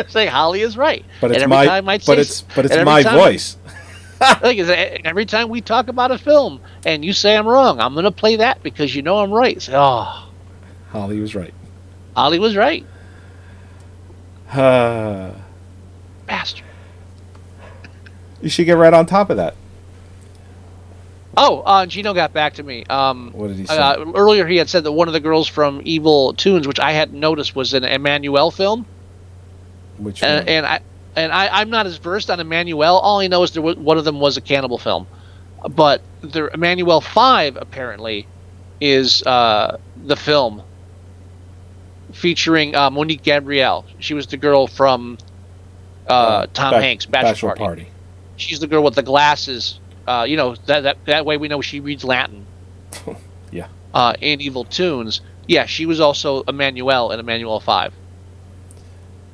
Say 0.09 0.27
Holly 0.27 0.61
is 0.61 0.77
right. 0.77 1.05
But 1.21 1.33
it's 1.33 1.43
every 1.43 1.49
my 1.49 1.81
but 1.81 2.03
say- 2.03 2.19
it's 2.19 2.43
but 2.43 2.65
it's 2.65 2.85
my 2.85 3.03
time- 3.03 3.19
voice. 3.19 3.57
like 4.21 4.59
every 5.05 5.27
time 5.27 5.49
we 5.49 5.61
talk 5.61 5.89
about 5.89 6.13
a 6.13 6.19
film 6.19 6.61
and 6.87 7.05
you 7.05 7.13
say 7.13 7.37
I'm 7.37 7.49
wrong, 7.49 7.81
I'm 7.81 7.95
gonna 7.97 8.13
play 8.13 8.37
that 8.37 8.63
because 8.63 8.95
you 8.95 9.03
know 9.03 9.19
I'm 9.19 9.33
right. 9.33 9.57
Like, 9.57 9.77
oh, 9.77 10.31
Holly 10.91 11.19
was 11.19 11.35
right. 11.35 11.53
Holly 12.15 12.39
was 12.39 12.55
right, 12.57 12.87
Uh, 14.53 15.33
bastard. 16.31 16.65
you 18.41 18.49
should 18.49 18.65
get 18.65 18.77
right 18.77 18.95
on 18.95 19.05
top 19.05 19.31
of 19.31 19.37
that. 19.37 19.55
Oh, 21.37 21.61
uh, 21.61 21.87
Gino 21.87 22.15
got 22.15 22.33
back 22.33 22.55
to 22.55 22.63
me. 22.63 22.85
Um, 22.89 23.31
What 23.33 23.49
did 23.49 23.57
he 23.57 23.67
say? 23.67 23.77
uh, 23.77 24.05
earlier 24.15 24.47
he 24.47 24.57
had 24.57 24.69
said 24.69 24.85
that 24.85 24.93
one 24.93 25.09
of 25.09 25.15
the 25.15 25.21
girls 25.21 25.49
from 25.49 25.81
Evil 25.85 26.35
Toons, 26.35 26.67
which 26.67 26.81
I 26.81 26.93
hadn't 26.93 27.19
noticed, 27.19 27.55
was 27.55 27.75
an 27.75 27.83
Emmanuelle 27.83 28.53
film. 28.53 28.87
Which 29.99 30.23
and, 30.23 30.49
and 30.49 30.67
I 30.67 30.81
and 31.17 31.33
I, 31.33 31.61
I'm 31.61 31.71
not 31.71 31.87
as 31.87 31.99
versed 31.99 32.31
on 32.31 32.39
Emmanuelle. 32.39 33.01
All 33.03 33.21
I 33.21 33.27
know 33.27 33.43
is 33.43 33.53
there 33.53 33.63
was, 33.63 33.77
one 33.77 33.99
of 33.99 34.05
them 34.05 34.21
was 34.21 34.37
a 34.37 34.41
cannibal 34.41 34.79
film, 34.79 35.07
but 35.69 36.03
the 36.21 36.49
Emmanuelle 36.55 37.03
Five 37.03 37.57
apparently 37.57 38.27
is 38.81 39.23
uh, 39.25 39.79
the 40.05 40.17
film 40.17 40.63
featuring 42.13 42.75
uh, 42.75 42.91
Monique 42.91 43.23
Gabrielle. 43.23 43.85
She 43.99 44.15
was 44.15 44.27
the 44.27 44.37
girl 44.37 44.67
from 44.67 45.19
uh, 46.11 46.47
Tom 46.53 46.73
Ba- 46.73 46.81
Hanks' 46.83 47.07
Bachelor, 47.07 47.55
Party. 47.55 47.89
She's 48.37 48.61
the 48.61 48.67
girl 48.67 48.83
with 48.83 48.95
the 48.95 49.03
glasses. 49.03 49.79
Uh, 50.07 50.25
you 50.29 50.37
know 50.37 50.55
that, 50.67 50.81
that 50.83 51.05
that 51.07 51.27
way 51.27 51.37
we 51.37 51.49
know 51.49 51.61
she 51.61 51.81
reads 51.81 52.05
Latin. 52.05 52.47
Yeah. 53.53 53.67
Uh, 53.93 54.15
in 54.21 54.41
Evil 54.41 54.63
Toons, 54.65 55.21
yeah, 55.49 55.67
she 55.67 55.85
was 55.85 55.99
also 55.99 56.45
Emmanuelle 56.45 57.13
in 57.13 57.19
Emmanuelle 57.19 57.61
Five 57.61 57.93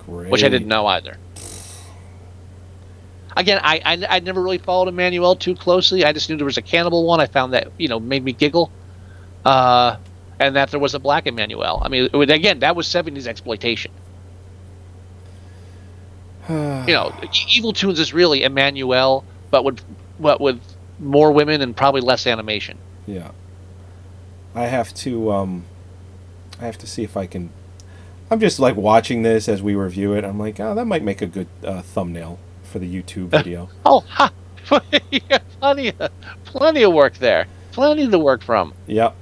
Great. 0.07 0.31
which 0.31 0.43
I 0.43 0.49
didn't 0.49 0.69
know 0.69 0.87
either. 0.87 1.19
Again, 3.37 3.61
I, 3.63 3.83
I 3.85 4.07
I 4.17 4.21
never 4.21 4.43
really 4.43 4.57
followed 4.57 4.89
Emmanuelle 4.93 5.39
too 5.39 5.55
closely. 5.55 6.05
I 6.05 6.13
just 6.15 6.31
knew 6.31 6.37
there 6.37 6.47
was 6.47 6.57
a 6.57 6.63
cannibal 6.63 7.05
one. 7.05 7.21
I 7.21 7.27
found 7.27 7.53
that 7.53 7.71
you 7.77 7.89
know 7.89 8.01
made 8.01 8.25
me 8.25 8.33
giggle, 8.33 8.71
uh, 9.45 9.97
and 10.41 10.57
that 10.57 10.71
there 10.71 10.81
was 10.81 10.95
a 10.95 10.99
black 10.99 11.27
Emmanuel. 11.27 11.83
I 11.85 11.89
mean, 11.89 12.09
it 12.15 12.31
again, 12.31 12.61
that 12.61 12.75
was 12.75 12.87
'70s 12.87 13.27
exploitation. 13.27 13.93
you 16.89 16.95
know, 16.95 17.15
Evil 17.49 17.73
Toons 17.73 17.99
is 17.99 18.13
really 18.13 18.41
Emmanuelle, 18.41 19.25
but 19.51 19.65
with 19.65 19.81
but 20.19 20.41
with 20.41 20.61
more 20.99 21.33
women 21.33 21.61
and 21.61 21.77
probably 21.77 22.01
less 22.01 22.27
animation. 22.27 22.79
Yeah. 23.07 23.31
I 24.55 24.65
have 24.65 24.95
to 24.95 25.31
um 25.33 25.65
I 26.61 26.65
have 26.67 26.79
to 26.79 26.87
see 26.87 27.03
if 27.03 27.17
I 27.17 27.27
can 27.27 27.51
I'm 28.31 28.41
just 28.41 28.59
like 28.59 28.77
watching 28.77 29.23
this 29.23 29.49
as 29.49 29.63
we 29.63 29.75
review 29.75 30.13
it. 30.15 30.25
I'm 30.25 30.39
like, 30.39 30.59
oh, 30.59 30.75
that 30.75 30.85
might 30.87 31.03
make 31.03 31.23
a 31.23 31.27
good 31.27 31.47
uh, 31.63 31.83
thumbnail 31.83 32.39
for 32.65 32.79
the 32.81 32.93
YouTube 32.93 33.29
video. 33.31 33.69
Oh, 33.85 34.01
ha! 34.01 34.33
Yeah, 35.13 35.39
plenty 35.61 35.93
of 35.99 36.11
plenty 36.45 36.83
of 36.83 36.93
work 36.93 37.19
there. 37.19 37.47
Plenty 37.71 38.09
to 38.09 38.19
work 38.19 38.43
from. 38.43 38.75
yep. 38.87 39.15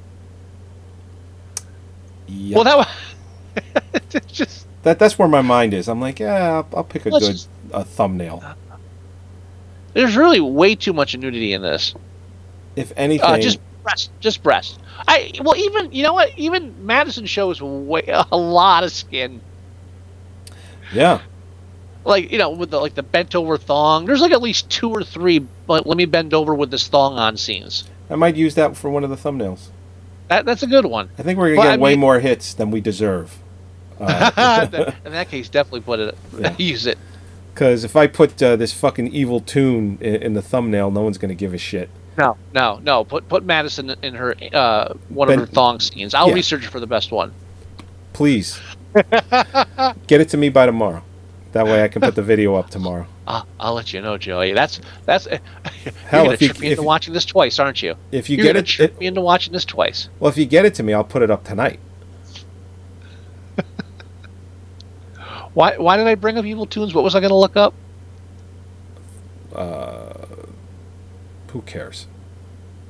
Yep. 2.27 2.55
Well, 2.55 2.65
that 2.65 2.89
was 4.13 4.23
just 4.27 4.64
that 4.85 4.99
that's 4.99 5.19
where 5.19 5.29
my 5.29 5.43
mind 5.43 5.75
is. 5.75 5.89
I'm 5.89 6.01
like, 6.01 6.21
yeah, 6.21 6.55
I'll, 6.57 6.69
I'll 6.77 6.85
pick 6.85 7.07
a 7.07 7.11
Let's 7.11 7.27
good 7.27 7.33
just- 7.33 7.49
uh, 7.73 7.85
thumbnail. 7.85 8.43
there's 9.95 10.17
really 10.17 10.41
way 10.41 10.75
too 10.75 10.93
much 10.93 11.17
nudity 11.17 11.53
in 11.53 11.63
this. 11.63 11.95
If 12.77 12.93
anything, 12.97 13.27
Uh, 13.29 13.39
just 13.39 13.59
breast, 13.83 14.11
just 14.21 14.43
breast. 14.43 14.79
I 15.07 15.33
well, 15.43 15.57
even 15.57 15.93
you 15.93 16.03
know 16.03 16.13
what? 16.15 16.31
Even 16.39 16.75
Madison 16.87 17.27
shows 17.27 17.61
way 17.61 18.03
a 18.09 18.37
lot 18.37 18.85
of 18.85 18.93
skin. 18.93 19.41
yeah, 20.93 21.21
Like 22.05 22.31
you 22.31 22.39
know, 22.39 22.51
with 22.51 22.71
the 22.71 22.81
like 22.81 22.95
the 22.95 23.03
bent 23.03 23.35
over 23.35 23.57
thong. 23.59 24.07
There's 24.07 24.21
like 24.21 24.33
at 24.33 24.43
least 24.43 24.69
two 24.71 24.91
or 24.91 25.03
three. 25.03 25.47
Like, 25.69 25.87
let 25.87 25.97
me 25.97 26.05
bend 26.05 26.35
over 26.35 26.55
with 26.55 26.71
this 26.71 26.87
thong 26.89 27.19
on 27.19 27.37
scenes. 27.37 27.85
I 28.11 28.17
might 28.17 28.37
use 28.37 28.55
that 28.57 28.77
for 28.77 28.91
one 28.91 29.03
of 29.05 29.11
the 29.11 29.17
thumbnails. 29.17 29.69
That 30.29 30.45
that's 30.45 30.63
a 30.63 30.67
good 30.67 30.85
one. 30.87 31.11
I 31.19 31.23
think 31.23 31.39
we're 31.39 31.49
gonna 31.55 31.59
Well, 31.61 31.71
get 31.71 31.79
I 31.81 31.83
way 31.83 31.91
mean- 31.93 32.01
more 32.01 32.21
hits 32.21 32.53
than 32.55 32.71
we 32.71 32.81
deserve. 32.81 33.39
Uh, 34.01 34.67
in 35.05 35.13
that 35.13 35.29
case, 35.29 35.49
definitely 35.49 35.81
put 35.83 36.01
it. 36.01 36.17
Yeah. 36.39 36.55
Use 36.59 36.87
it. 36.87 36.99
Because 37.53 37.85
if 37.85 37.95
I 37.95 38.07
put 38.09 38.43
uh, 38.43 38.57
this 38.57 38.73
fucking 38.73 39.09
evil 39.09 39.41
toon 39.41 39.99
in, 40.01 40.17
in 40.17 40.35
the 40.35 40.43
thumbnail, 40.43 40.91
no 40.91 41.03
one's 41.03 41.19
gonna 41.19 41.35
give 41.35 41.55
a 41.55 41.59
shit. 41.59 41.89
No, 42.19 42.37
no, 42.53 42.81
no. 42.83 43.05
Put 43.05 43.29
put 43.29 43.45
Madison 43.45 43.95
in 44.03 44.15
her 44.15 44.35
uh, 44.53 44.95
one 45.09 45.29
Ben- 45.29 45.39
of 45.41 45.49
her 45.49 45.53
thong 45.55 45.81
scenes. 45.81 46.15
I'll 46.15 46.29
Yeah. 46.29 46.35
research 46.35 46.67
for 46.67 46.81
the 46.81 46.87
best 46.87 47.13
one. 47.13 47.33
Please, 48.13 48.61
get 48.95 50.21
it 50.21 50.29
to 50.31 50.37
me 50.37 50.49
by 50.49 50.67
tomorrow. 50.67 51.03
That 51.53 51.67
way 51.67 51.85
I 51.85 51.89
can 51.89 52.03
put 52.03 52.17
the 52.17 52.23
video 52.23 52.57
up 52.57 52.71
tomorrow. 52.71 53.07
I'll, 53.29 53.47
I'll 53.61 53.75
let 53.75 53.93
you 53.93 54.01
know, 54.03 54.19
Joey. 54.19 54.53
That's 54.53 54.81
that's. 55.07 55.27
Hell, 55.27 55.41
you're 55.85 55.93
gonna 56.25 56.33
if 56.33 56.43
you- 56.43 56.49
trick 56.49 56.61
me 56.61 56.67
if 56.69 56.73
into 56.73 56.83
watching 56.83 57.15
this 57.15 57.25
twice, 57.25 57.59
aren't 57.61 57.83
you? 57.83 57.95
If 58.11 58.29
you 58.29 58.37
You're 58.37 58.47
get 58.47 58.57
it, 58.57 58.67
trick 58.67 58.93
it- 58.93 58.99
me 59.01 59.07
into 59.07 59.21
watching 59.21 59.53
this 59.53 59.65
twice. 59.65 60.09
well, 60.19 60.29
if 60.31 60.37
you 60.37 60.47
get 60.47 60.65
it 60.65 60.75
to 60.75 60.83
me, 60.83 60.93
I'll 60.93 61.05
put 61.05 61.23
it 61.23 61.31
up 61.31 61.45
tonight. 61.45 61.79
Why 65.55 65.77
why 65.79 65.97
did 65.97 66.07
I 66.07 66.15
bring 66.17 66.37
up 66.39 66.45
Evil 66.45 66.67
Toons? 66.67 66.95
What 66.95 67.05
was 67.05 67.15
I 67.15 67.21
going 67.21 67.31
to 67.31 67.37
look 67.37 67.57
up? 67.57 67.75
Uh, 69.55 70.13
Who 71.53 71.63
cares? 71.63 72.07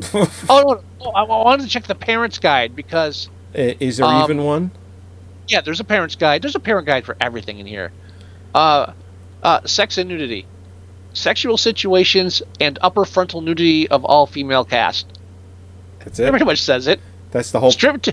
Oh 0.49 0.61
no, 0.67 0.83
no, 1.05 1.11
I 1.13 1.23
I 1.23 1.45
wanted 1.45 1.63
to 1.65 1.69
check 1.69 1.85
the 1.87 1.95
parents 1.95 2.39
guide 2.39 2.75
because 2.75 3.29
Is 3.55 3.99
there 3.99 4.07
Um, 4.07 4.23
even 4.25 4.43
one? 4.45 4.71
yeah, 5.47 5.61
there's 5.61 5.79
a 5.81 5.85
parents 5.85 6.17
guide. 6.17 6.43
There's 6.43 6.57
a 6.57 6.61
parent 6.61 6.87
guide 6.87 7.05
for 7.05 7.17
everything 7.21 7.59
in 7.59 7.67
here. 7.67 7.93
Uh, 8.55 8.93
uh, 9.43 9.61
sex 9.67 9.99
and 9.99 10.09
nudity, 10.09 10.47
sexual 11.13 11.57
situations, 11.59 12.43
and 12.61 12.79
upper 12.81 13.05
frontal 13.05 13.41
nudity 13.43 13.87
of 13.89 14.05
all 14.05 14.27
female 14.27 14.65
cast. 14.65 15.07
That's 16.01 16.19
It 16.19 16.25
it. 16.27 16.31
pretty 16.31 16.45
much 16.47 16.63
says 16.63 16.87
it. 16.87 16.99
That's 17.31 17.51
the 17.53 17.61
whole. 17.61 17.71
Strip. 17.71 18.05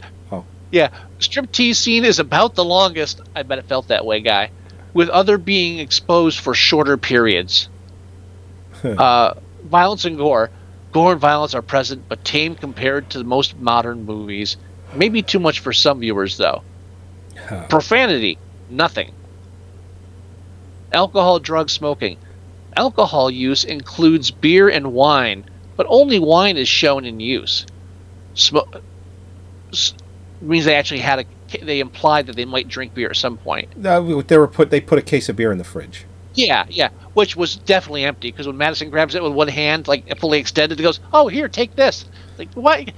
Yeah, 0.72 0.90
strip 1.20 1.52
tease 1.52 1.78
scene 1.78 2.06
is 2.06 2.20
about 2.20 2.56
the 2.56 2.64
longest. 2.64 3.20
I 3.36 3.44
bet 3.44 3.60
it 3.60 3.66
felt 3.66 3.90
that 3.90 4.06
way, 4.06 4.22
guy. 4.22 4.52
With 4.94 5.10
other 5.10 5.38
being 5.38 5.80
exposed 5.80 6.40
for 6.40 6.54
shorter 6.54 6.98
periods. 6.98 7.70
uh, 8.84 9.34
violence 9.66 10.06
and 10.06 10.18
gore. 10.18 10.50
Gore 10.94 11.14
and 11.14 11.22
violence 11.22 11.54
are 11.54 11.62
present, 11.62 12.04
but 12.10 12.24
tame 12.24 12.56
compared 12.56 13.10
to 13.10 13.18
the 13.18 13.24
most 13.24 13.58
modern 13.58 14.06
movies. 14.06 14.58
Maybe 14.96 15.22
too 15.22 15.40
much 15.40 15.60
for 15.60 15.72
some 15.72 16.00
viewers, 16.00 16.38
though. 16.38 16.64
Profanity, 17.70 18.38
nothing. 18.70 19.12
Alcohol, 20.94 21.40
drug 21.40 21.70
smoking. 21.70 22.18
Alcohol 22.76 23.30
use 23.30 23.64
includes 23.64 24.32
beer 24.32 24.70
and 24.70 24.94
wine, 24.94 25.46
but 25.78 25.86
only 25.90 26.20
wine 26.20 26.58
is 26.58 26.68
shown 26.68 27.06
in 27.06 27.20
use. 27.20 27.66
Smoke 28.34 28.82
means 30.42 30.66
they 30.66 30.76
actually 30.76 31.00
had 31.00 31.20
a. 31.20 31.26
They 31.64 31.80
implied 31.80 32.28
that 32.28 32.36
they 32.36 32.46
might 32.46 32.68
drink 32.68 32.94
beer 32.94 33.10
at 33.10 33.16
some 33.16 33.38
point. 33.38 33.76
No, 33.78 34.22
they 34.22 34.38
were 34.38 34.48
put. 34.48 34.70
They 34.70 34.82
put 34.82 35.00
a 35.00 35.02
case 35.02 35.30
of 35.30 35.36
beer 35.36 35.52
in 35.52 35.58
the 35.58 35.64
fridge. 35.64 36.06
Yeah, 36.34 36.66
yeah, 36.70 36.90
which 37.14 37.36
was 37.36 37.58
definitely 37.58 38.06
empty 38.06 38.32
because 38.32 38.48
when 38.48 38.58
Madison 38.58 38.90
grabs 38.90 39.16
it 39.16 39.24
with 39.24 39.34
one 39.34 39.50
hand, 39.50 39.88
like 39.88 40.18
fully 40.18 40.40
extended, 40.40 40.80
he 40.80 40.84
goes, 40.84 41.00
"Oh, 41.14 41.28
here, 41.28 41.50
take 41.50 41.76
this." 41.76 42.06
Like, 42.38 42.52
what? 42.54 42.90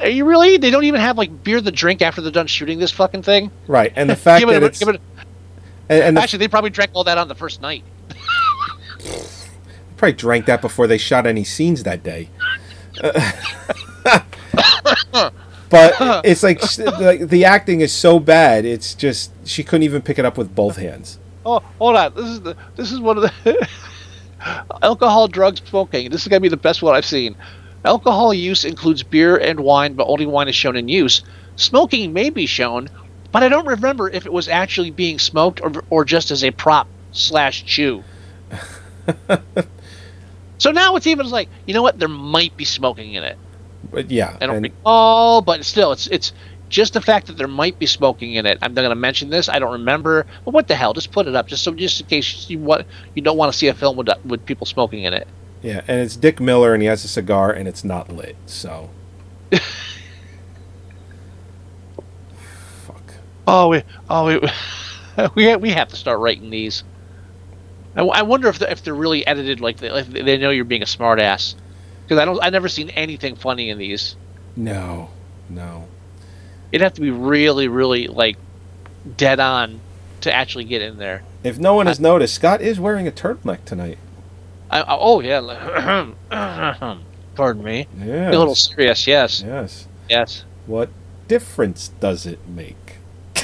Are 0.00 0.08
you 0.08 0.24
really? 0.24 0.56
They 0.56 0.70
don't 0.70 0.84
even 0.84 1.00
have 1.00 1.18
like 1.18 1.42
beer 1.42 1.60
to 1.60 1.72
drink 1.72 2.02
after 2.02 2.20
they're 2.20 2.30
done 2.30 2.46
shooting 2.46 2.78
this 2.78 2.92
fucking 2.92 3.24
thing. 3.24 3.50
Right, 3.66 3.92
and 3.96 4.08
the 4.08 4.16
fact 4.16 4.40
Give 4.40 4.48
it 4.50 4.52
that 4.52 4.62
a- 4.62 4.66
it's 4.66 4.80
it 4.80 5.00
and, 5.88 6.02
and 6.02 6.16
the, 6.16 6.22
Actually, 6.22 6.38
they 6.38 6.48
probably 6.48 6.70
drank 6.70 6.92
all 6.94 7.04
that 7.04 7.18
on 7.18 7.28
the 7.28 7.34
first 7.34 7.60
night. 7.60 7.84
probably 9.96 10.14
drank 10.14 10.46
that 10.46 10.62
before 10.62 10.86
they 10.86 10.98
shot 10.98 11.26
any 11.26 11.44
scenes 11.44 11.82
that 11.82 12.02
day. 12.02 12.30
but 15.74 16.22
it's 16.24 16.42
like, 16.44 16.60
like 17.00 17.28
the 17.28 17.44
acting 17.44 17.80
is 17.80 17.92
so 17.92 18.20
bad. 18.20 18.64
It's 18.64 18.94
just 18.94 19.32
she 19.44 19.64
couldn't 19.64 19.82
even 19.82 20.02
pick 20.02 20.18
it 20.18 20.24
up 20.24 20.38
with 20.38 20.54
both 20.54 20.76
hands. 20.76 21.18
Oh, 21.44 21.58
hold 21.78 21.96
on. 21.96 22.14
This 22.14 22.26
is 22.26 22.40
the 22.40 22.56
this 22.76 22.92
is 22.92 23.00
one 23.00 23.18
of 23.18 23.24
the 23.24 23.68
alcohol, 24.82 25.26
drugs, 25.26 25.60
smoking. 25.66 26.10
This 26.10 26.22
is 26.22 26.28
gonna 26.28 26.40
be 26.40 26.48
the 26.48 26.56
best 26.56 26.82
one 26.82 26.94
I've 26.94 27.04
seen. 27.04 27.34
Alcohol 27.84 28.32
use 28.32 28.64
includes 28.64 29.02
beer 29.02 29.36
and 29.36 29.60
wine, 29.60 29.94
but 29.94 30.06
only 30.06 30.26
wine 30.26 30.48
is 30.48 30.54
shown 30.54 30.76
in 30.76 30.88
use. 30.88 31.22
Smoking 31.56 32.12
may 32.12 32.30
be 32.30 32.46
shown, 32.46 32.88
but 33.32 33.42
I 33.42 33.48
don't 33.48 33.66
remember 33.66 34.08
if 34.08 34.26
it 34.26 34.32
was 34.32 34.48
actually 34.48 34.92
being 34.92 35.18
smoked 35.18 35.60
or 35.60 35.72
or 35.90 36.04
just 36.04 36.30
as 36.30 36.44
a 36.44 36.52
prop 36.52 36.86
slash 37.10 37.64
chew. 37.64 38.04
so 40.58 40.70
now 40.70 40.94
it's 40.94 41.08
even 41.08 41.28
like 41.28 41.48
you 41.66 41.74
know 41.74 41.82
what? 41.82 41.98
There 41.98 42.08
might 42.08 42.56
be 42.56 42.64
smoking 42.64 43.14
in 43.14 43.24
it. 43.24 43.38
But 43.94 44.10
yeah, 44.10 44.36
I 44.40 44.46
don't 44.46 44.56
and- 44.56 44.64
recall, 44.64 45.40
but 45.42 45.64
still, 45.64 45.92
it's 45.92 46.06
it's 46.08 46.32
just 46.68 46.94
the 46.94 47.00
fact 47.00 47.26
that 47.28 47.36
there 47.36 47.46
might 47.48 47.78
be 47.78 47.86
smoking 47.86 48.34
in 48.34 48.46
it. 48.46 48.58
I'm 48.62 48.74
not 48.74 48.80
going 48.82 48.90
to 48.90 48.96
mention 48.96 49.30
this. 49.30 49.48
I 49.48 49.58
don't 49.58 49.72
remember. 49.72 50.26
But 50.44 50.52
what 50.54 50.66
the 50.68 50.74
hell? 50.74 50.92
Just 50.92 51.12
put 51.12 51.26
it 51.28 51.34
up, 51.36 51.46
just 51.46 51.62
so 51.62 51.72
just 51.74 52.00
in 52.00 52.06
case 52.06 52.48
you 52.50 52.58
want 52.58 52.86
you 53.14 53.22
don't 53.22 53.36
want 53.36 53.52
to 53.52 53.58
see 53.58 53.68
a 53.68 53.74
film 53.74 53.96
with 53.96 54.08
with 54.24 54.44
people 54.44 54.66
smoking 54.66 55.04
in 55.04 55.12
it. 55.14 55.28
yeah, 55.62 55.82
and 55.86 56.00
it's 56.00 56.16
Dick 56.16 56.40
Miller, 56.40 56.74
and 56.74 56.82
he 56.82 56.88
has 56.88 57.04
a 57.04 57.08
cigar, 57.08 57.52
and 57.52 57.68
it's 57.68 57.84
not 57.84 58.10
lit. 58.10 58.36
So 58.46 58.90
Fuck. 62.86 63.14
Oh, 63.46 63.68
we, 63.68 63.82
oh, 64.10 64.26
we, 64.26 64.40
we, 65.34 65.56
we 65.56 65.70
have 65.70 65.88
to 65.88 65.96
start 65.96 66.18
writing 66.20 66.50
these. 66.50 66.84
I, 67.96 68.02
I 68.02 68.22
wonder 68.22 68.48
if, 68.48 68.58
the, 68.58 68.70
if 68.70 68.82
they're 68.82 68.94
really 68.94 69.26
edited 69.26 69.60
like 69.60 69.78
they, 69.78 69.90
like 69.90 70.06
they 70.06 70.36
know 70.38 70.50
you're 70.50 70.64
being 70.64 70.82
a 70.82 70.86
smartass. 70.86 71.54
Because 72.04 72.18
I 72.18 72.24
don't, 72.24 72.42
I've 72.42 72.52
never 72.52 72.68
seen 72.68 72.90
anything 72.90 73.36
funny 73.36 73.70
in 73.70 73.78
these. 73.78 74.16
No, 74.56 75.10
no. 75.48 75.86
It'd 76.70 76.82
have 76.82 76.94
to 76.94 77.00
be 77.00 77.10
really, 77.10 77.68
really 77.68 78.08
like 78.08 78.36
dead 79.16 79.40
on 79.40 79.80
to 80.22 80.32
actually 80.32 80.64
get 80.64 80.82
in 80.82 80.98
there. 80.98 81.22
If 81.42 81.58
no 81.58 81.74
one 81.74 81.86
has 81.86 82.00
noticed, 82.00 82.34
Scott 82.34 82.60
is 82.60 82.78
wearing 82.80 83.06
a 83.08 83.12
turtleneck 83.12 83.64
tonight. 83.64 83.98
I, 84.70 84.80
I- 84.82 84.96
oh 84.98 85.20
yeah. 85.20 86.12
Pardon 87.34 87.64
me. 87.64 87.86
Yeah. 87.98 88.30
A 88.30 88.36
little 88.38 88.54
serious. 88.54 89.06
Yes. 89.06 89.42
Yes. 89.42 89.88
Yes. 90.08 90.44
What 90.66 90.90
difference 91.28 91.88
does 92.00 92.26
it 92.26 92.38
make? 92.48 92.76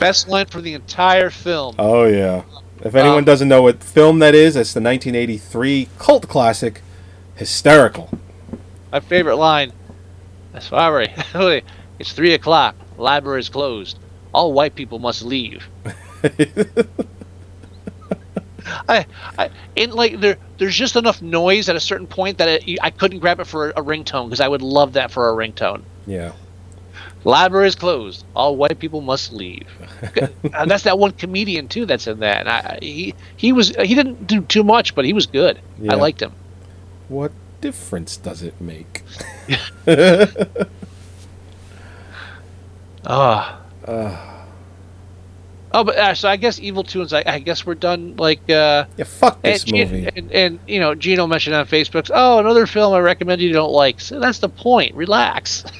Best 0.00 0.28
line 0.28 0.46
for 0.46 0.60
the 0.60 0.74
entire 0.74 1.30
film. 1.30 1.74
Oh 1.78 2.04
yeah. 2.06 2.42
If 2.84 2.94
anyone 2.94 3.18
Um, 3.18 3.24
doesn't 3.24 3.48
know 3.48 3.62
what 3.62 3.82
film 3.82 4.20
that 4.20 4.34
is, 4.34 4.54
it's 4.56 4.72
the 4.72 4.80
1983 4.80 5.88
cult 5.98 6.28
classic, 6.28 6.82
Hysterical. 7.38 8.10
My 8.90 8.98
favorite 9.00 9.36
line. 9.36 9.72
Sorry. 10.60 11.12
it's 11.98 12.12
three 12.12 12.34
o'clock. 12.34 12.74
Library 12.96 13.40
is 13.40 13.48
closed. 13.48 13.98
All 14.34 14.52
white 14.52 14.74
people 14.74 14.98
must 14.98 15.22
leave. 15.22 15.68
I, 18.88 19.06
I, 19.38 19.50
and 19.76 19.94
like 19.94 20.20
there, 20.20 20.36
there's 20.58 20.76
just 20.76 20.96
enough 20.96 21.22
noise 21.22 21.68
at 21.68 21.76
a 21.76 21.80
certain 21.80 22.08
point 22.08 22.38
that 22.38 22.68
it, 22.68 22.78
I 22.82 22.90
couldn't 22.90 23.20
grab 23.20 23.40
it 23.40 23.46
for 23.46 23.70
a, 23.70 23.80
a 23.80 23.84
ringtone 23.84 24.26
because 24.26 24.40
I 24.40 24.48
would 24.48 24.62
love 24.62 24.94
that 24.94 25.10
for 25.12 25.30
a 25.30 25.32
ringtone. 25.32 25.82
Yeah. 26.06 26.32
Library 27.24 27.68
is 27.68 27.74
closed. 27.74 28.24
All 28.34 28.56
white 28.56 28.78
people 28.78 29.00
must 29.00 29.32
leave. 29.32 29.66
and 30.54 30.70
that's 30.70 30.84
that 30.84 30.98
one 30.98 31.12
comedian 31.12 31.68
too 31.68 31.86
that's 31.86 32.06
in 32.06 32.20
that. 32.20 32.40
And 32.40 32.48
I, 32.48 32.78
he 32.80 33.14
he 33.36 33.52
was 33.52 33.74
he 33.76 33.94
didn't 33.94 34.26
do 34.26 34.42
too 34.42 34.64
much, 34.64 34.94
but 34.94 35.04
he 35.04 35.12
was 35.12 35.26
good. 35.26 35.60
Yeah. 35.78 35.92
I 35.92 35.96
liked 35.96 36.22
him. 36.22 36.32
What 37.08 37.32
difference 37.60 38.16
does 38.16 38.42
it 38.42 38.60
make? 38.60 39.02
Ah. 43.10 43.60
Oh, 45.72 45.84
but 45.84 45.96
uh, 45.96 46.14
so 46.14 46.28
I 46.28 46.36
guess 46.36 46.58
Evil 46.58 46.82
Toons. 46.82 47.12
I, 47.12 47.22
I 47.26 47.38
guess 47.40 47.66
we're 47.66 47.74
done. 47.74 48.16
Like, 48.16 48.40
uh, 48.50 48.86
yeah, 48.96 49.04
fuck 49.04 49.42
this 49.42 49.64
and, 49.64 49.72
movie. 49.72 50.08
And, 50.16 50.32
and 50.32 50.58
you 50.66 50.80
know, 50.80 50.94
Gino 50.94 51.26
mentioned 51.26 51.54
on 51.54 51.66
Facebook, 51.66 52.10
oh, 52.12 52.38
another 52.38 52.66
film 52.66 52.94
I 52.94 53.00
recommend 53.00 53.40
you 53.42 53.52
don't 53.52 53.72
like. 53.72 54.00
So 54.00 54.18
that's 54.18 54.38
the 54.38 54.48
point. 54.48 54.94
Relax. 54.94 55.64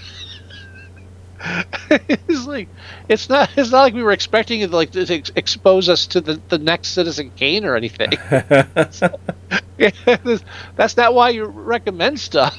it's 1.91 2.47
like 2.47 2.69
it's 3.09 3.29
not. 3.29 3.51
It's 3.57 3.71
not 3.71 3.83
like 3.83 3.95
we 3.95 4.03
were 4.03 4.13
expecting 4.13 4.61
it 4.61 4.71
like 4.71 4.91
to 4.93 5.07
ex- 5.09 5.31
expose 5.37 5.89
us 5.89 6.07
to 6.09 6.21
the, 6.21 6.41
the 6.49 6.59
next 6.59 6.89
Citizen 6.89 7.31
Kane 7.37 7.65
or 7.65 7.77
anything. 7.77 8.11
that's 10.77 10.97
not 10.97 11.15
why 11.15 11.31
you 11.31 11.45
recommend 11.45 12.19
stuff. 12.19 12.57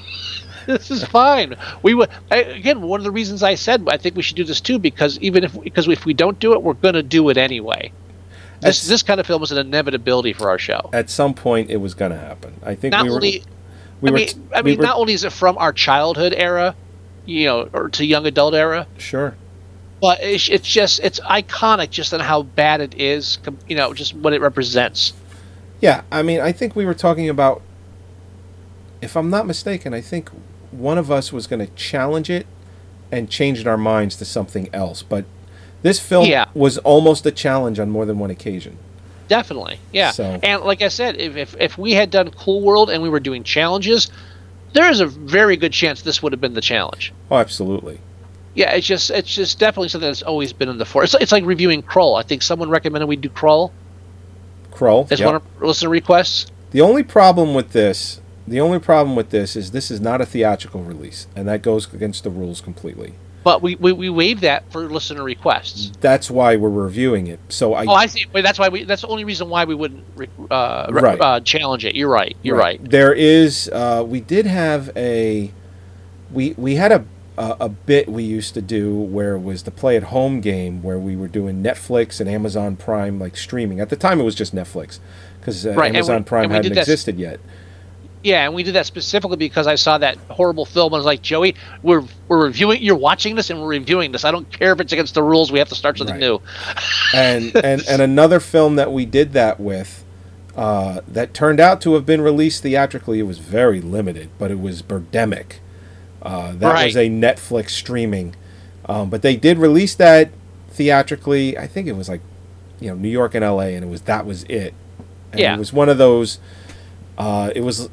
this 0.66 0.90
is 0.92 1.04
fine. 1.04 1.56
We 1.82 1.94
would 1.94 2.10
I, 2.32 2.38
again. 2.38 2.82
One 2.82 3.00
of 3.00 3.04
the 3.04 3.12
reasons 3.12 3.44
I 3.44 3.56
said 3.56 3.86
I 3.90 3.98
think 3.98 4.16
we 4.16 4.22
should 4.22 4.38
do 4.38 4.44
this 4.44 4.62
too 4.62 4.80
because 4.80 5.18
even 5.20 5.44
if 5.44 5.60
because 5.62 5.88
if 5.88 6.06
we 6.06 6.14
don't 6.14 6.40
do 6.40 6.54
it, 6.54 6.62
we're 6.64 6.74
going 6.74 6.96
to 6.96 7.04
do 7.04 7.28
it 7.30 7.38
anyway. 7.38 7.92
This 8.62 8.62
That's- 8.62 8.88
this 8.88 9.04
kind 9.04 9.20
of 9.20 9.28
film 9.28 9.44
is 9.44 9.52
an 9.52 9.58
inevitability 9.58 10.34
for 10.34 10.50
our 10.50 10.58
show. 10.60 10.90
At 10.94 11.10
some 11.10 11.34
point, 11.34 11.70
it 11.70 11.78
was 11.78 11.94
going 11.94 12.12
to 12.12 12.18
happen. 12.18 12.54
I 12.64 12.76
think 12.76 12.92
Not 12.92 13.04
we 13.04 13.10
were. 13.10 13.16
only, 13.16 13.44
we 14.02 14.10
I 14.10 14.12
were 14.12 14.18
mean, 14.18 14.50
I 14.54 14.62
we 14.62 14.72
mean, 14.72 14.78
were- 14.80 14.86
not 14.86 14.98
only 14.98 15.14
is 15.14 15.24
it 15.24 15.32
from 15.32 15.58
our 15.58 15.72
childhood 15.74 16.34
era, 16.36 16.76
you 17.30 17.46
know, 17.46 17.70
or 17.74 17.90
to 17.90 18.06
young 18.06 18.26
adult 18.26 18.54
era, 18.54 18.88
Sure. 18.98 19.36
but 20.02 20.20
it's, 20.22 20.50
it's 20.50 20.68
just 20.68 21.00
it's 21.02 21.20
iconic 21.22 21.90
just 21.92 22.14
on 22.14 22.20
how 22.20 22.42
bad 22.44 22.82
it 22.82 22.96
is. 23.00 23.38
You 23.68 23.76
know, 23.76 23.94
just 23.94 24.14
what 24.16 24.34
it 24.34 24.42
represents. 24.42 25.14
Yeah, 25.82 26.02
I 26.12 26.24
mean, 26.24 26.42
I 26.42 26.52
think 26.52 26.76
we 26.76 26.86
were 26.86 26.94
talking 26.94 27.30
about. 27.30 27.62
If 29.02 29.16
I'm 29.16 29.30
not 29.30 29.48
mistaken, 29.48 29.94
I 29.94 30.02
think 30.02 30.30
one 30.72 30.98
of 30.98 31.10
us 31.10 31.32
was 31.32 31.48
going 31.48 31.66
to 31.66 31.72
challenge 31.74 32.30
it 32.30 32.46
and 33.12 33.30
change 33.30 33.66
our 33.66 33.78
minds 33.78 34.18
to 34.18 34.26
something 34.26 34.68
else. 34.74 35.04
But 35.04 35.24
this 35.84 36.00
film 36.02 36.26
Yeah. 36.28 36.46
was 36.54 36.78
almost 36.80 37.26
a 37.26 37.32
challenge 37.32 37.80
on 37.80 37.90
more 37.90 38.06
than 38.06 38.20
one 38.20 38.30
occasion. 38.30 38.78
Definitely, 39.30 39.80
yeah. 39.94 40.12
So- 40.12 40.40
And 40.44 40.64
like 40.64 40.82
I 40.82 40.90
said, 40.90 41.16
if, 41.18 41.38
if 41.38 41.56
if 41.60 41.78
we 41.78 41.94
had 41.94 42.10
done 42.10 42.30
Cool 42.32 42.62
World 42.62 42.90
and 42.90 43.02
we 43.02 43.08
were 43.10 43.20
doing 43.22 43.44
challenges, 43.44 44.12
there 44.74 44.90
is 44.90 45.00
a 45.00 45.08
very 45.08 45.58
good 45.58 45.74
chance 45.74 46.02
this 46.02 46.22
would 46.22 46.32
have 46.32 46.42
been 46.42 46.54
the 46.54 46.62
challenge. 46.62 47.14
Oh, 47.32 47.38
absolutely. 47.38 48.00
Yeah, 48.56 48.72
it's 48.72 48.88
just 48.88 49.12
it's 49.12 49.34
just 49.34 49.60
definitely 49.60 49.90
something 49.90 50.10
that's 50.10 50.24
always 50.24 50.54
been 50.54 50.70
in 50.70 50.78
the 50.78 50.86
force. 50.86 51.14
It's, 51.14 51.24
it's 51.24 51.32
like 51.32 51.46
reviewing 51.46 51.82
Crawl. 51.82 52.16
I 52.16 52.24
think 52.24 52.42
someone 52.42 52.70
recommended 52.70 53.08
we 53.08 53.16
do 53.16 53.30
Crawl. 53.30 53.72
Crawl. 54.72 55.08
as 55.12 55.20
yep. 55.20 55.26
one 55.28 55.36
of 55.36 55.44
listener 55.62 55.90
requests. 55.90 56.52
The 56.72 56.82
only 56.82 57.04
problem 57.04 57.54
with 57.54 57.72
this, 57.72 58.22
the 58.48 58.60
only 58.60 58.80
problem 58.80 59.16
with 59.16 59.30
this 59.30 59.56
is 59.56 59.72
this 59.72 59.92
is 59.92 60.00
not 60.00 60.22
a 60.22 60.26
theatrical 60.26 60.84
release, 60.84 61.28
and 61.36 61.48
that 61.48 61.62
goes 61.62 61.92
against 61.94 62.24
the 62.24 62.30
rules 62.30 62.62
completely. 62.62 63.16
But 63.50 63.64
we, 63.64 63.74
we, 63.78 63.92
we 63.94 64.10
waived 64.12 64.42
that 64.42 64.72
for 64.72 64.88
listener 64.88 65.24
requests. 65.24 65.92
That's 66.02 66.30
why 66.30 66.56
we're 66.56 66.70
reviewing 66.70 67.26
it. 67.26 67.40
So 67.50 67.74
I, 67.74 67.86
Oh, 67.86 67.94
I 67.94 68.06
see. 68.06 68.28
Wait, 68.32 68.42
that's 68.44 68.60
why 68.60 68.70
we. 68.70 68.84
That's 68.84 69.02
the 69.02 69.08
only 69.08 69.24
reason 69.24 69.50
why 69.50 69.66
we 69.66 69.74
wouldn't 69.74 70.04
re- 70.16 70.28
uh, 70.52 70.88
Right. 70.92 71.20
uh, 71.20 71.40
challenge 71.40 71.84
it. 71.84 71.96
You're 71.96 72.10
right. 72.10 72.38
You're 72.44 72.58
right. 72.58 72.80
There 72.88 73.12
is. 73.12 73.68
Uh, 73.74 74.04
we 74.08 74.20
did 74.22 74.46
have 74.46 74.92
a. 74.96 75.52
We 76.32 76.54
we 76.58 76.76
had 76.76 76.92
a, 76.92 77.06
a 77.40 77.58
a 77.62 77.70
bit 77.70 78.08
we 78.08 78.22
used 78.24 78.54
to 78.54 78.62
do 78.62 78.96
where 78.96 79.34
it 79.34 79.40
was 79.40 79.64
the 79.64 79.72
play 79.72 79.98
at 79.98 80.04
home 80.04 80.42
game 80.42 80.84
where 80.84 81.00
we 81.00 81.16
were 81.16 81.28
doing 81.28 81.64
Netflix 81.64 82.20
and 82.22 82.30
Amazon 82.30 82.76
Prime 82.76 83.20
like 83.20 83.36
streaming. 83.36 83.80
At 83.80 83.90
the 83.90 83.96
time, 83.96 84.20
it 84.20 84.24
was 84.26 84.36
just 84.36 84.54
Netflix 84.54 85.00
because 85.40 85.66
uh, 85.66 85.72
Right, 85.74 85.86
and 85.88 85.94
we- 85.96 85.98
Amazon 85.98 86.24
Prime 86.24 86.52
hadn't 86.52 86.78
existed 86.78 87.18
yet. 87.18 87.40
Yeah, 88.24 88.44
and 88.46 88.54
we 88.54 88.64
did 88.64 88.76
that 88.76 88.86
specifically 88.86 89.38
because 89.38 89.66
I 89.66 89.76
saw 89.76 89.98
that 90.00 90.18
horrible 90.30 90.66
film 90.66 90.88
and 90.88 90.96
I 90.96 91.00
was 91.00 91.06
like, 91.06 91.22
Joey, 91.22 91.56
we're 91.84 92.04
we're 92.28 92.44
reviewing. 92.44 92.82
You're 92.82 92.98
watching 92.98 93.36
this 93.36 93.50
and 93.50 93.62
we're 93.62 93.68
reviewing 93.68 94.12
this. 94.12 94.26
I 94.26 94.32
don't 94.32 94.52
care 94.52 94.74
if 94.74 94.80
it's 94.82 94.92
against 94.92 95.14
the 95.14 95.24
rules. 95.24 95.52
We 95.54 95.60
have 95.60 95.70
to 95.70 95.76
start 95.76 95.98
something 95.98 96.16
Right. 96.16 96.20
new. 96.20 96.42
and 97.14 97.56
and 97.64 97.82
and 97.88 98.02
another 98.02 98.40
film 98.42 98.76
that 98.76 98.92
we 98.92 99.06
did 99.06 99.32
that 99.34 99.60
with 99.60 100.04
uh, 100.58 101.00
that 101.08 101.34
turned 101.34 101.62
out 101.62 101.80
to 101.82 101.94
have 101.94 102.06
been 102.06 102.20
released 102.20 102.62
theatrically. 102.64 103.20
It 103.20 103.24
was 103.24 103.38
very 103.40 103.80
limited, 103.80 104.30
but 104.38 104.52
it 104.52 104.60
was 104.60 104.82
Birdemic. 104.82 105.60
Uh, 106.22 106.52
that 106.56 106.86
was 106.86 106.98
a 106.98 107.10
Netflix 107.10 107.70
streaming, 107.70 108.36
um, 108.88 109.10
but 109.10 109.22
they 109.22 109.38
did 109.38 109.58
release 109.58 109.96
that 109.96 110.32
theatrically. 110.72 111.58
I 111.58 111.68
think 111.68 111.88
it 111.88 111.94
was 111.96 112.10
like 112.10 112.20
you 112.82 112.90
know 112.90 112.96
New 112.96 113.08
York 113.08 113.34
and 113.36 113.46
L.A. 113.46 113.76
and 113.76 113.86
it 113.86 113.88
was 113.88 114.02
that 114.02 114.26
was 114.26 114.44
it. 114.44 114.74
And 115.32 115.40
Yeah. 115.40 115.56
it 115.56 115.60
was 115.60 115.72
one 115.72 115.88
of 115.88 115.98
those. 115.98 116.40
Uh, 117.20 117.52
it 117.54 117.62
was, 117.62 117.90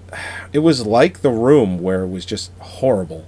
it 0.52 0.60
was 0.60 0.86
like 0.86 1.20
The 1.20 1.30
Room, 1.30 1.82
where 1.82 2.04
it 2.04 2.08
was 2.08 2.24
just 2.24 2.52
horrible. 2.60 3.26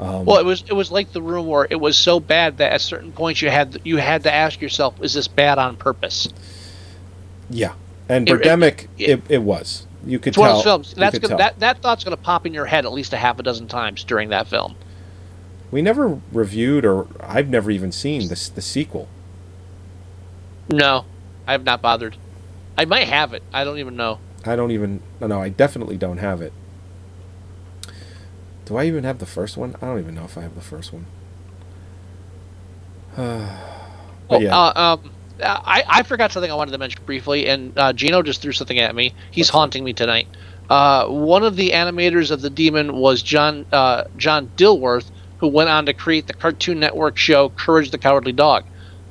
Um, 0.00 0.24
Well, 0.24 0.38
it 0.38 0.44
was 0.44 0.62
it 0.66 0.74
was 0.74 0.90
like 0.92 1.12
the 1.12 1.22
room 1.22 1.46
where 1.46 1.66
it 1.70 1.80
was 1.80 1.96
so 1.96 2.20
bad 2.20 2.58
that 2.58 2.72
at 2.72 2.80
certain 2.82 3.12
points 3.12 3.40
you 3.40 3.48
had 3.48 3.80
you 3.82 3.96
had 3.96 4.24
to 4.24 4.34
ask 4.34 4.60
yourself, 4.60 4.94
is 5.02 5.14
this 5.14 5.26
bad 5.26 5.58
on 5.58 5.76
purpose? 5.76 6.28
yeah, 7.48 7.72
and 8.08 8.28
It- 8.28 8.34
it- 8.44 8.62
it, 8.62 8.88
it- 8.98 9.22
it, 9.30 9.42
was. 9.42 9.86
You 10.04 10.18
could 10.18 10.32
It's 10.32 10.38
one 10.38 10.48
tell. 10.48 10.58
of 10.58 10.64
those 10.64 10.64
films. 10.64 10.88
you 10.94 11.00
That's 11.00 11.18
gonna, 11.18 11.36
that 11.38 11.58
that 11.60 11.78
thought's 11.80 12.04
going 12.04 12.14
to 12.16 12.22
pop 12.22 12.44
in 12.44 12.52
your 12.52 12.66
head 12.66 12.84
at 12.84 12.92
least 12.92 13.12
a 13.14 13.16
half 13.16 13.38
a 13.38 13.42
dozen 13.42 13.68
times 13.68 14.04
during 14.04 14.28
that 14.28 14.46
film. 14.48 14.74
We 15.70 15.80
never 15.80 16.20
reviewed, 16.30 16.84
or 16.84 17.06
I've 17.20 17.48
never 17.48 17.70
even 17.70 17.90
seen 17.90 18.28
this 18.28 18.48
the 18.50 18.60
sequel. 18.62 19.08
No, 20.68 21.04
I 21.46 21.52
have 21.52 21.64
not 21.64 21.80
bothered. 21.80 22.16
I 22.76 22.84
might 22.84 23.08
have 23.08 23.32
it. 23.32 23.42
I 23.52 23.64
don't 23.64 23.78
even 23.78 23.96
know. 23.96 24.18
I 24.48 24.56
don't 24.56 24.70
even. 24.70 25.00
No, 25.20 25.26
no, 25.26 25.42
I 25.42 25.48
definitely 25.48 25.96
don't 25.96 26.18
have 26.18 26.40
it. 26.42 26.52
Do 28.64 28.76
I 28.76 28.84
even 28.86 29.04
have 29.04 29.18
the 29.18 29.26
first 29.26 29.56
one? 29.56 29.76
I 29.80 29.86
don't 29.86 29.98
even 29.98 30.14
know 30.14 30.24
if 30.24 30.36
I 30.36 30.42
have 30.42 30.54
the 30.54 30.60
first 30.60 30.92
one. 30.92 31.06
but 33.16 33.48
Oh, 34.28 34.40
yeah, 34.40 34.56
uh, 34.56 34.96
um, 35.02 35.10
I, 35.42 35.84
I 35.86 36.02
forgot 36.02 36.32
something 36.32 36.50
I 36.50 36.54
wanted 36.54 36.72
to 36.72 36.78
mention 36.78 37.00
briefly, 37.06 37.48
and 37.48 37.72
uh, 37.78 37.92
Gino 37.92 38.22
just 38.22 38.42
threw 38.42 38.52
something 38.52 38.78
at 38.78 38.94
me. 38.94 39.14
He's 39.30 39.48
haunting 39.48 39.84
me 39.84 39.92
tonight. 39.92 40.26
Uh, 40.68 41.06
one 41.06 41.44
of 41.44 41.54
the 41.54 41.70
animators 41.70 42.32
of 42.32 42.42
the 42.42 42.50
Demon 42.50 42.96
was 42.96 43.22
John 43.22 43.64
uh, 43.72 44.04
John 44.16 44.50
Dilworth, 44.56 45.08
who 45.38 45.46
went 45.46 45.70
on 45.70 45.86
to 45.86 45.94
create 45.94 46.26
the 46.26 46.34
Cartoon 46.34 46.80
Network 46.80 47.16
show 47.16 47.50
Courage 47.50 47.90
the 47.90 47.98
Cowardly 47.98 48.32
Dog. 48.32 48.64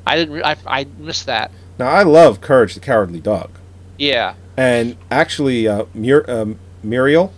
I 0.05 0.17
didn't. 0.17 0.35
Re- 0.35 0.43
I, 0.43 0.57
I 0.67 0.83
missed 0.97 1.27
that. 1.27 1.51
now 1.79 1.87
I 1.87 2.03
love 2.03 2.41
Courage 2.41 2.73
the 2.73 2.81
Cowardly 2.81 3.21
Dog, 3.21 3.49
Yeah. 3.97 4.35
And 4.57 4.97
actually, 5.11 5.67
uh, 5.67 5.85
Mur- 5.93 6.25
um, 6.27 6.59
Muriel, 6.83 7.33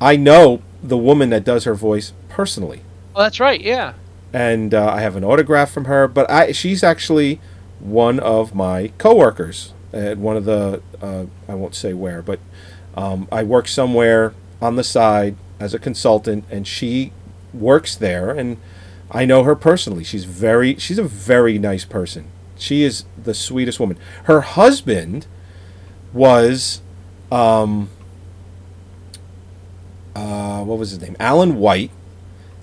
I 0.00 0.16
know 0.16 0.62
the 0.82 0.96
woman 0.96 1.30
that 1.30 1.44
does 1.44 1.64
her 1.64 1.74
voice 1.74 2.12
personally. 2.28 2.82
Well, 3.14 3.24
that's 3.24 3.40
right. 3.40 3.60
Yeah. 3.60 3.94
and 4.32 4.74
uh, 4.74 4.92
I 4.92 5.00
have 5.00 5.16
an 5.16 5.24
autograph 5.24 5.70
from 5.70 5.86
her. 5.86 6.06
But 6.06 6.30
I, 6.30 6.52
she's 6.52 6.82
actually 6.82 7.40
one 7.80 8.20
of 8.20 8.54
my 8.54 8.88
coworkers 8.98 9.72
at 9.92 10.18
one 10.18 10.36
of 10.36 10.44
the, 10.44 10.82
uh, 11.00 11.24
I 11.48 11.54
won't 11.54 11.74
say 11.74 11.94
where, 11.94 12.20
but 12.22 12.38
um, 12.96 13.28
I 13.32 13.42
work 13.42 13.68
somewhere 13.68 14.34
on 14.60 14.76
the 14.76 14.84
side 14.84 15.36
as 15.58 15.72
a 15.74 15.78
consultant, 15.78 16.44
and 16.50 16.66
she 16.66 17.12
works 17.54 17.94
there, 17.94 18.30
and 18.30 18.58
I 19.10 19.24
know 19.24 19.44
her 19.44 19.54
personally. 19.54 20.04
She's 20.04 20.24
very 20.24 20.76
she's 20.76 20.98
a 20.98 21.04
very 21.04 21.58
nice 21.58 21.84
person. 21.86 22.26
She 22.58 22.82
is 22.82 23.04
the 23.22 23.32
sweetest 23.34 23.78
woman. 23.80 23.98
Her 24.24 24.42
husband 24.42 25.26
was 26.12 26.80
um 27.30 27.88
uh 30.14 30.62
what 30.62 30.78
was 30.78 30.90
his 30.90 31.00
name? 31.00 31.16
Alan 31.18 31.56
White 31.58 31.90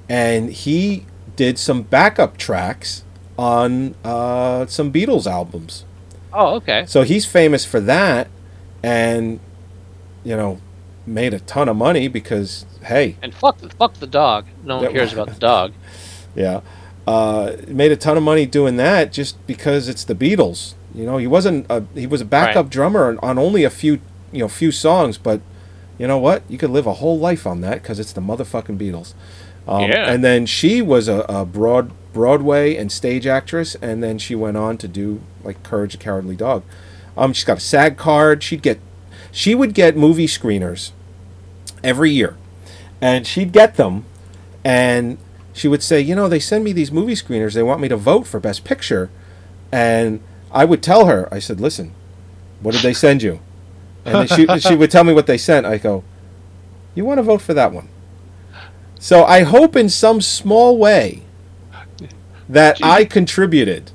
and 0.09 0.51
he 0.51 1.05
did 1.35 1.57
some 1.57 1.83
backup 1.83 2.37
tracks 2.37 3.03
on 3.37 3.95
uh 4.03 4.65
some 4.67 4.91
Beatles 4.91 5.25
albums. 5.25 5.85
Oh, 6.31 6.55
okay. 6.55 6.85
So 6.87 7.03
he's 7.03 7.25
famous 7.25 7.65
for 7.65 7.79
that 7.81 8.27
and 8.81 9.39
you 10.23 10.35
know 10.35 10.59
made 11.05 11.33
a 11.33 11.39
ton 11.39 11.67
of 11.67 11.75
money 11.75 12.07
because 12.07 12.65
hey, 12.83 13.17
And 13.21 13.33
fuck, 13.33 13.59
fuck 13.77 13.95
the 13.95 14.07
dog. 14.07 14.45
No 14.63 14.77
one 14.77 14.91
cares 14.91 15.13
about 15.13 15.29
the 15.29 15.39
dog. 15.39 15.73
Yeah. 16.35 16.61
Uh, 17.05 17.57
made 17.67 17.91
a 17.91 17.95
ton 17.95 18.17
of 18.17 18.23
money 18.23 18.47
doing 18.47 18.77
that 18.77 19.13
just 19.13 19.45
because 19.45 19.87
it's 19.87 20.03
the 20.03 20.15
Beatles. 20.15 20.73
You 20.95 21.05
know, 21.05 21.17
he 21.17 21.27
wasn't 21.27 21.65
a, 21.69 21.83
he 21.95 22.05
was 22.07 22.21
a 22.21 22.25
backup 22.25 22.65
Right. 22.65 22.69
drummer 22.71 23.07
on- 23.07 23.19
on 23.23 23.37
only 23.39 23.63
a 23.63 23.69
few, 23.69 23.99
you 24.31 24.39
know, 24.39 24.47
few 24.47 24.71
songs, 24.71 25.17
but 25.17 25.41
you 25.97 26.07
know 26.07 26.17
what? 26.17 26.43
You 26.49 26.57
could 26.57 26.69
live 26.69 26.85
a 26.85 26.93
whole 26.93 27.17
life 27.19 27.47
on 27.47 27.61
that 27.61 27.81
because 27.81 27.99
it's 27.99 28.13
the 28.13 28.21
motherfucking 28.21 28.77
Beatles. 28.77 29.13
Um, 29.67 29.83
Yeah. 29.89 30.11
And 30.11 30.23
then 30.23 30.45
she 30.45 30.81
was 30.81 31.07
a, 31.07 31.25
a 31.29 31.45
broad 31.45 31.91
Broadway 32.13 32.75
and 32.75 32.91
stage 32.91 33.25
actress, 33.25 33.75
and 33.81 34.03
then 34.03 34.19
she 34.19 34.35
went 34.35 34.55
on 34.55 34.77
to 34.77 34.87
do 34.87 35.21
like 35.43 35.63
Courage 35.63 35.93
the 35.93 35.97
Cowardly 35.97 36.35
Dog. 36.35 36.61
Um, 37.17 37.33
she's 37.33 37.43
got 37.43 37.57
a 37.57 37.61
SAG 37.61 37.97
card. 37.97 38.43
She'd 38.43 38.61
get, 38.61 38.79
she 39.31 39.55
would 39.55 39.73
get 39.73 39.97
movie 39.97 40.27
screeners 40.27 40.91
every 41.83 42.11
year, 42.11 42.35
and 43.01 43.25
she'd 43.25 43.51
get 43.51 43.77
them, 43.77 44.05
and 44.63 45.17
she 45.53 45.67
would 45.67 45.81
say, 45.81 45.99
you 46.01 46.13
know, 46.13 46.27
they 46.27 46.39
send 46.39 46.63
me 46.63 46.71
these 46.71 46.91
movie 46.91 47.15
screeners. 47.15 47.53
They 47.55 47.63
want 47.63 47.81
me 47.81 47.87
to 47.87 47.97
vote 47.97 48.27
for 48.27 48.39
Best 48.39 48.63
Picture, 48.63 49.09
and 49.71 50.19
I 50.53 50.65
would 50.65 50.83
tell 50.83 51.05
her, 51.07 51.27
I 51.33 51.39
said, 51.39 51.59
listen, 51.59 51.93
what 52.61 52.73
did 52.73 52.83
they 52.83 52.93
send 52.93 53.23
you? 53.23 53.39
And 54.05 54.15
then 54.15 54.27
she 54.27 54.59
she 54.59 54.75
would 54.75 54.91
tell 54.91 55.03
me 55.03 55.13
what 55.13 55.27
they 55.27 55.37
sent. 55.37 55.65
I 55.65 55.77
go, 55.77 56.03
you 56.95 57.05
want 57.05 57.17
to 57.17 57.23
vote 57.23 57.41
for 57.41 57.53
that 57.53 57.71
one? 57.73 57.89
So 58.99 59.25
I 59.25 59.43
hope 59.43 59.75
in 59.75 59.89
some 59.89 60.21
small 60.21 60.77
way 60.77 61.23
that 62.47 62.79
I 62.83 63.05
contributed. 63.05 63.91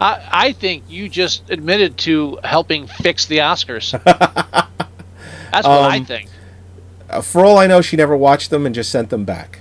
I, 0.00 0.28
I 0.30 0.52
think 0.52 0.84
you 0.88 1.08
just 1.08 1.48
admitted 1.50 1.96
to 1.98 2.38
helping 2.44 2.86
fix 2.86 3.26
the 3.26 3.38
Oscars. 3.38 3.92
That's 4.04 5.66
what 5.66 5.66
I 5.66 5.98
Um, 5.98 6.04
think. 6.04 6.28
Uh, 7.08 7.20
for 7.20 7.44
all 7.44 7.58
I 7.58 7.66
know, 7.66 7.80
she 7.80 7.96
never 7.96 8.16
watched 8.16 8.50
them 8.50 8.66
and 8.66 8.74
just 8.74 8.90
sent 8.90 9.10
them 9.10 9.24
back. 9.24 9.60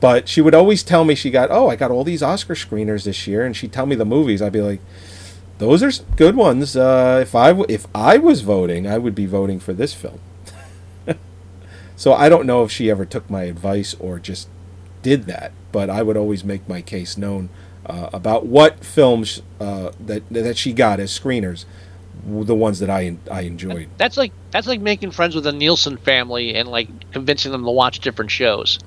But 0.00 0.28
she 0.28 0.40
would 0.40 0.54
always 0.54 0.82
tell 0.82 1.04
me 1.04 1.14
she 1.14 1.30
got, 1.30 1.50
oh, 1.50 1.68
I 1.68 1.76
got 1.76 1.90
all 1.90 2.04
these 2.04 2.22
Oscar 2.22 2.54
screeners 2.54 3.04
this 3.04 3.26
year, 3.26 3.44
and 3.44 3.56
she'd 3.56 3.72
tell 3.72 3.86
me 3.86 3.96
the 3.96 4.04
movies. 4.04 4.40
I'd 4.40 4.52
be 4.52 4.60
like, 4.60 4.80
those 5.58 5.82
are 5.82 5.90
good 6.16 6.36
ones. 6.36 6.76
Uh, 6.76 7.18
if 7.22 7.34
I 7.34 7.48
w- 7.48 7.66
if 7.68 7.86
I 7.94 8.16
was 8.18 8.42
voting, 8.42 8.86
I 8.86 8.98
would 8.98 9.14
be 9.14 9.26
voting 9.26 9.58
for 9.60 9.72
this 9.72 9.94
film. 9.94 10.20
so 11.96 12.12
I 12.12 12.28
don't 12.28 12.46
know 12.46 12.62
if 12.64 12.70
she 12.70 12.90
ever 12.90 13.04
took 13.04 13.28
my 13.28 13.42
advice 13.44 13.94
or 13.98 14.18
just 14.18 14.48
did 15.02 15.24
that, 15.24 15.52
but 15.72 15.90
I 15.90 16.02
would 16.02 16.16
always 16.16 16.44
make 16.44 16.68
my 16.68 16.80
case 16.80 17.16
known 17.16 17.48
uh, 17.86 18.10
about 18.12 18.46
what 18.46 18.84
films 18.84 19.42
uh, 19.60 19.90
that 19.98 20.28
that 20.30 20.56
she 20.56 20.72
got 20.72 21.00
as 21.00 21.16
screeners, 21.18 21.64
the 22.24 22.54
ones 22.54 22.78
that 22.78 22.90
I 22.90 23.16
I 23.30 23.42
enjoyed. 23.42 23.88
That's 23.96 24.16
like 24.16 24.32
that's 24.50 24.66
like 24.66 24.80
making 24.80 25.10
friends 25.10 25.34
with 25.34 25.44
the 25.44 25.52
Nielsen 25.52 25.96
family 25.96 26.54
and 26.54 26.68
like 26.68 26.88
convincing 27.12 27.52
them 27.52 27.64
to 27.64 27.70
watch 27.70 28.00
different 28.00 28.30
shows. 28.30 28.78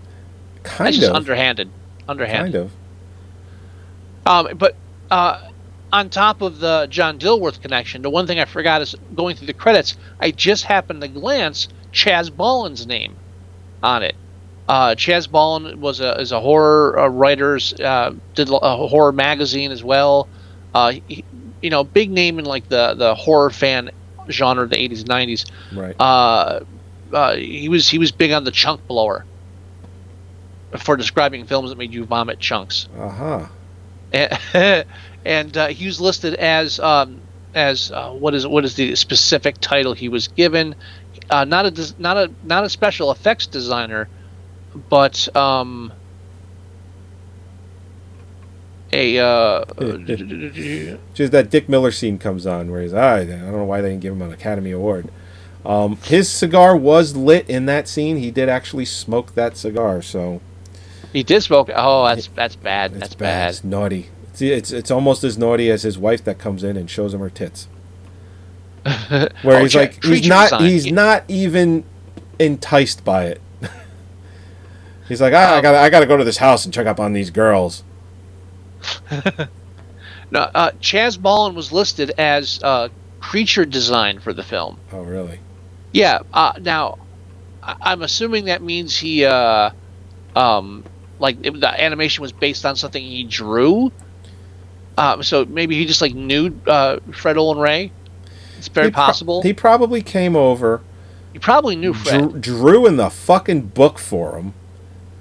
Kind 0.63 0.87
That's 0.87 0.97
just 0.97 1.09
of, 1.09 1.15
underhanded. 1.15 1.69
Underhanded. 2.07 2.53
kind 2.53 2.55
of. 2.55 2.71
Um, 4.51 4.57
but 4.57 4.75
uh, 5.09 5.49
on 5.91 6.09
top 6.09 6.41
of 6.41 6.59
the 6.59 6.87
John 6.89 7.19
Dilworth 7.19 7.61
connection, 7.61 8.01
the 8.01 8.09
one 8.09 8.27
thing 8.27 8.39
I 8.39 8.45
forgot 8.45 8.81
is 8.81 8.95
going 9.15 9.35
through 9.35 9.47
the 9.47 9.53
credits. 9.53 9.97
I 10.19 10.31
just 10.31 10.63
happened 10.63 11.01
to 11.01 11.07
glance 11.07 11.67
Chas 11.91 12.29
Balun's 12.29 12.85
name 12.87 13.15
on 13.83 14.03
it. 14.03 14.15
Uh, 14.67 14.95
Chas 14.95 15.27
Balun 15.27 15.75
was 15.75 15.99
a 15.99 16.19
is 16.19 16.31
a 16.31 16.39
horror 16.39 16.97
uh, 16.97 17.07
writer. 17.07 17.59
Uh, 17.83 18.13
did 18.35 18.49
a 18.49 18.87
horror 18.87 19.11
magazine 19.11 19.71
as 19.71 19.83
well. 19.83 20.29
Uh, 20.73 20.93
he, 21.07 21.25
you 21.61 21.69
know, 21.69 21.83
big 21.83 22.09
name 22.09 22.39
in 22.39 22.45
like 22.45 22.69
the 22.69 22.93
the 22.93 23.13
horror 23.15 23.49
fan 23.49 23.91
genre 24.29 24.63
of 24.63 24.69
the 24.69 24.77
80s 24.77 24.99
and 25.01 25.09
90s. 25.09 25.51
Right. 25.75 25.95
Uh, 25.99 26.61
uh, 27.11 27.35
he 27.35 27.67
was 27.67 27.89
he 27.89 27.97
was 27.97 28.11
big 28.11 28.31
on 28.31 28.45
the 28.45 28.51
chunk 28.51 28.87
blower 28.87 29.25
for 30.77 30.95
describing 30.95 31.45
films 31.45 31.69
that 31.69 31.77
made 31.77 31.93
you 31.93 32.05
vomit 32.05 32.39
chunks 32.39 32.87
Uh 32.97 33.09
huh. 33.09 33.47
And, 35.25 35.55
uh, 35.55 35.67
he 35.67 35.85
was 35.85 36.01
listed 36.01 36.33
as 36.35 36.79
um, 36.79 37.21
as 37.53 37.91
uh, 37.91 38.11
what 38.11 38.33
is 38.33 38.47
what 38.47 38.65
is 38.65 38.75
the 38.75 38.95
specific 38.95 39.57
title 39.59 39.93
he 39.93 40.09
was 40.09 40.27
given? 40.29 40.75
Uh, 41.29 41.45
not 41.45 41.65
a 41.65 41.93
not 41.99 42.17
a 42.17 42.31
not 42.43 42.63
a 42.63 42.69
special 42.69 43.11
effects 43.11 43.47
designer, 43.47 44.07
but 44.89 45.33
um, 45.35 45.91
a 48.93 49.17
uh, 49.19 49.65
Just 51.13 51.31
that 51.31 51.49
Dick 51.49 51.69
Miller 51.69 51.91
scene 51.91 52.17
comes 52.17 52.45
on 52.45 52.71
where 52.71 52.81
he's, 52.81 52.93
ah, 52.93 53.15
I 53.15 53.25
don't 53.25 53.51
know 53.51 53.65
why 53.65 53.81
they 53.81 53.89
didn't 53.89 54.01
give 54.01 54.13
him 54.13 54.21
an 54.21 54.31
Academy 54.31 54.71
Award. 54.71 55.09
Um, 55.65 55.97
his 55.97 56.29
cigar 56.29 56.75
was 56.75 57.15
lit 57.15 57.49
in 57.49 57.65
that 57.67 57.87
scene. 57.87 58.17
He 58.17 58.31
did 58.31 58.49
actually 58.49 58.85
smoke 58.85 59.35
that 59.35 59.55
cigar, 59.57 60.01
so 60.01 60.41
he 61.13 61.23
did 61.23 61.41
smoke. 61.43 61.69
Oh, 61.73 62.05
that's 62.07 62.27
that's 62.27 62.55
bad. 62.55 62.91
it's 62.91 62.99
That's 63.01 63.15
bad. 63.15 63.19
bad. 63.45 63.49
It's 63.51 63.63
naughty. 63.63 64.09
It's, 64.31 64.41
it's 64.41 64.71
it's 64.71 64.91
almost 64.91 65.23
as 65.23 65.37
naughty 65.37 65.69
as 65.69 65.83
his 65.83 65.97
wife 65.97 66.23
that 66.23 66.39
comes 66.39 66.63
in 66.63 66.77
and 66.77 66.89
shows 66.89 67.13
him 67.13 67.19
her 67.19 67.29
tits. 67.29 67.67
Where 68.83 69.29
Oh, 69.43 69.61
he's 69.61 69.75
like, 69.75 70.03
he's 70.03 70.27
not 70.27 70.45
design. 70.45 70.61
he's 70.69 70.85
Yeah. 70.87 70.93
not 70.93 71.23
even 71.27 71.83
enticed 72.39 73.03
by 73.05 73.25
it. 73.25 73.41
he's 75.07 75.21
like, 75.21 75.33
ah, 75.33 75.53
I 75.53 75.57
Um, 75.57 75.61
got 75.61 75.75
I 75.75 75.89
got 75.89 75.99
to 75.99 76.05
go 76.05 76.17
to 76.17 76.23
this 76.23 76.37
house 76.37 76.65
and 76.65 76.73
check 76.73 76.87
up 76.87 76.99
on 76.99 77.13
these 77.13 77.29
girls. 77.29 77.83
No, 80.33 80.39
uh, 80.55 80.71
Chas 80.79 81.17
Balun 81.17 81.55
was 81.55 81.73
listed 81.73 82.11
as 82.17 82.61
uh, 82.63 82.87
creature 83.19 83.65
design 83.65 84.19
for 84.21 84.31
the 84.31 84.43
film. 84.43 84.79
Oh, 84.93 85.01
really? 85.01 85.41
Yeah. 85.91 86.19
Uh, 86.33 86.53
now, 86.61 86.99
I- 87.61 87.75
I'm 87.81 88.01
assuming 88.01 88.45
that 88.45 88.61
means 88.61 88.97
he, 88.97 89.25
uh, 89.25 89.71
um, 90.33 90.85
like 91.19 91.35
it- 91.43 91.59
the 91.59 91.67
animation 91.83 92.21
was 92.21 92.31
based 92.31 92.65
on 92.65 92.77
something 92.77 93.03
he 93.03 93.25
drew. 93.25 93.91
Um, 95.01 95.23
so 95.23 95.45
maybe 95.45 95.75
he 95.77 95.85
just 95.85 96.01
like 96.01 96.13
knew 96.13 96.53
uh, 96.67 96.97
Fred 97.11 97.37
Olen 97.37 97.57
Ray. 97.57 97.91
It's 98.57 98.67
very 98.67 98.87
He 98.87 98.91
pro- 98.91 99.03
possible. 99.05 99.41
he 99.41 99.53
probably 99.53 100.01
came 100.01 100.35
over. 100.35 100.81
he 101.33 101.39
probably 101.39 101.75
knew 101.75 101.93
Fred. 101.93 102.31
drew, 102.31 102.39
drew 102.39 102.85
in 102.85 102.97
the 102.97 103.09
fucking 103.09 103.61
book 103.67 103.97
for 103.97 104.37
him, 104.37 104.53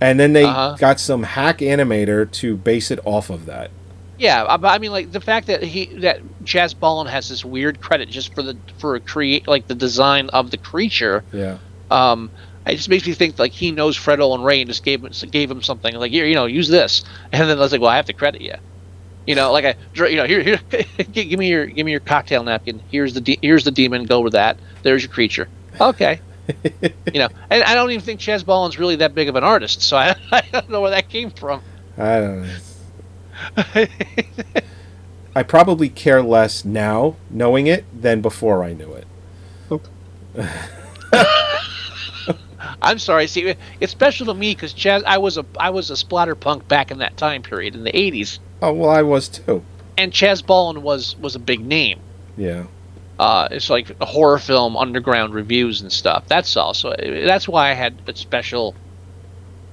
and 0.00 0.20
then 0.20 0.32
they 0.34 0.44
Uh-huh. 0.44 0.76
got 0.78 1.00
some 1.00 1.22
hack 1.22 1.58
animator 1.58 2.30
to 2.32 2.56
base 2.56 2.90
it 2.90 2.98
off 3.04 3.30
of 3.30 3.46
that. 3.46 3.70
Yeah, 4.18 4.42
uh, 4.42 4.58
but 4.58 4.68
I 4.68 4.78
mean, 4.78 4.90
like 4.92 5.12
the 5.12 5.20
fact 5.20 5.46
that 5.46 5.62
he 5.62 5.86
that 6.00 6.20
Chas 6.44 6.74
Balun 6.74 7.08
has 7.08 7.30
this 7.30 7.42
weird 7.42 7.80
credit 7.80 8.10
just 8.10 8.34
for 8.34 8.42
the 8.42 8.54
for 8.78 8.94
a 8.96 9.00
create 9.00 9.48
like 9.48 9.66
the 9.66 9.74
design 9.74 10.28
of 10.30 10.50
the 10.50 10.58
creature. 10.58 11.24
Yeah, 11.32 11.56
Um, 11.90 12.30
it 12.66 12.76
just 12.76 12.90
makes 12.90 13.06
me 13.06 13.14
think 13.14 13.38
like 13.38 13.52
he 13.52 13.70
knows 13.72 13.96
Fred 13.96 14.20
Olen 14.20 14.42
Ray 14.42 14.60
and 14.60 14.68
just 14.68 14.84
gave 14.84 15.02
him 15.02 15.12
gave 15.30 15.50
him 15.50 15.62
something 15.62 15.94
like 15.94 16.10
here, 16.12 16.26
you 16.26 16.34
know, 16.34 16.44
use 16.44 16.68
this, 16.68 17.02
and 17.32 17.48
then 17.48 17.56
I 17.56 17.60
was 17.62 17.72
like, 17.72 17.80
well, 17.80 17.88
I 17.88 17.96
have 17.96 18.04
to 18.06 18.12
credit 18.12 18.42
you. 18.42 18.56
You 19.30 19.36
know, 19.36 19.52
like 19.52 19.64
I, 19.64 19.76
dr- 19.92 20.10
you 20.10 20.16
know, 20.16 20.26
here, 20.26 20.42
here, 20.42 20.58
give 21.12 21.38
me 21.38 21.48
your, 21.48 21.66
give 21.66 21.86
me 21.86 21.92
your 21.92 22.00
cocktail 22.00 22.42
napkin. 22.42 22.82
Here's 22.90 23.14
the, 23.14 23.20
de- 23.20 23.38
here's 23.40 23.62
the 23.62 23.70
demon. 23.70 24.06
Go 24.06 24.22
with 24.22 24.32
that. 24.32 24.58
There's 24.82 25.04
your 25.04 25.12
creature. 25.12 25.48
Okay. 25.80 26.20
you 26.82 27.20
know, 27.20 27.28
and 27.48 27.62
I 27.62 27.76
don't 27.76 27.92
even 27.92 28.04
think 28.04 28.18
Chas 28.18 28.42
Balun's 28.42 28.76
really 28.76 28.96
that 28.96 29.14
big 29.14 29.28
of 29.28 29.36
an 29.36 29.44
artist, 29.44 29.82
so 29.82 29.96
I, 29.96 30.16
I 30.32 30.42
don't 30.50 30.68
know 30.68 30.80
where 30.80 30.90
that 30.90 31.08
came 31.08 31.30
from. 31.30 31.62
I 31.96 32.18
don't 32.18 32.42
know. 32.42 33.86
I 35.36 35.44
probably 35.44 35.88
care 35.88 36.24
less 36.24 36.64
now 36.64 37.14
knowing 37.30 37.68
it 37.68 37.84
than 38.02 38.22
before 38.22 38.64
I 38.64 38.72
knew 38.72 38.92
it. 38.94 39.06
I'm 42.82 42.98
sorry. 42.98 43.28
See, 43.28 43.54
it's 43.78 43.92
special 43.92 44.26
to 44.26 44.34
me 44.34 44.56
because 44.56 44.72
Chas, 44.72 45.04
I 45.06 45.18
was 45.18 45.38
a, 45.38 45.46
I 45.56 45.70
was 45.70 45.90
a 45.90 45.96
splatter 45.96 46.34
punk 46.34 46.66
back 46.66 46.90
in 46.90 46.98
that 46.98 47.16
time 47.16 47.42
period 47.42 47.76
in 47.76 47.84
the 47.84 47.92
'80s, 47.92 48.40
Oh 48.62 48.72
well, 48.72 48.90
I 48.90 49.02
was 49.02 49.28
too. 49.28 49.62
and 49.96 50.12
Chas 50.12 50.42
Balun 50.42 50.78
was 50.78 51.16
was 51.18 51.34
a 51.34 51.38
big 51.38 51.60
name. 51.60 52.00
Yeah. 52.36 52.64
Uh, 53.18 53.48
it's 53.50 53.68
like 53.68 53.94
a 54.00 54.06
horror 54.06 54.38
film 54.38 54.76
underground 54.76 55.34
reviews 55.34 55.82
and 55.82 55.92
stuff. 55.92 56.24
That's 56.26 56.56
all. 56.56 56.72
So 56.72 56.90
uh, 56.90 57.26
that's 57.26 57.46
why 57.46 57.70
I 57.70 57.74
had 57.74 58.00
a 58.06 58.16
special 58.16 58.74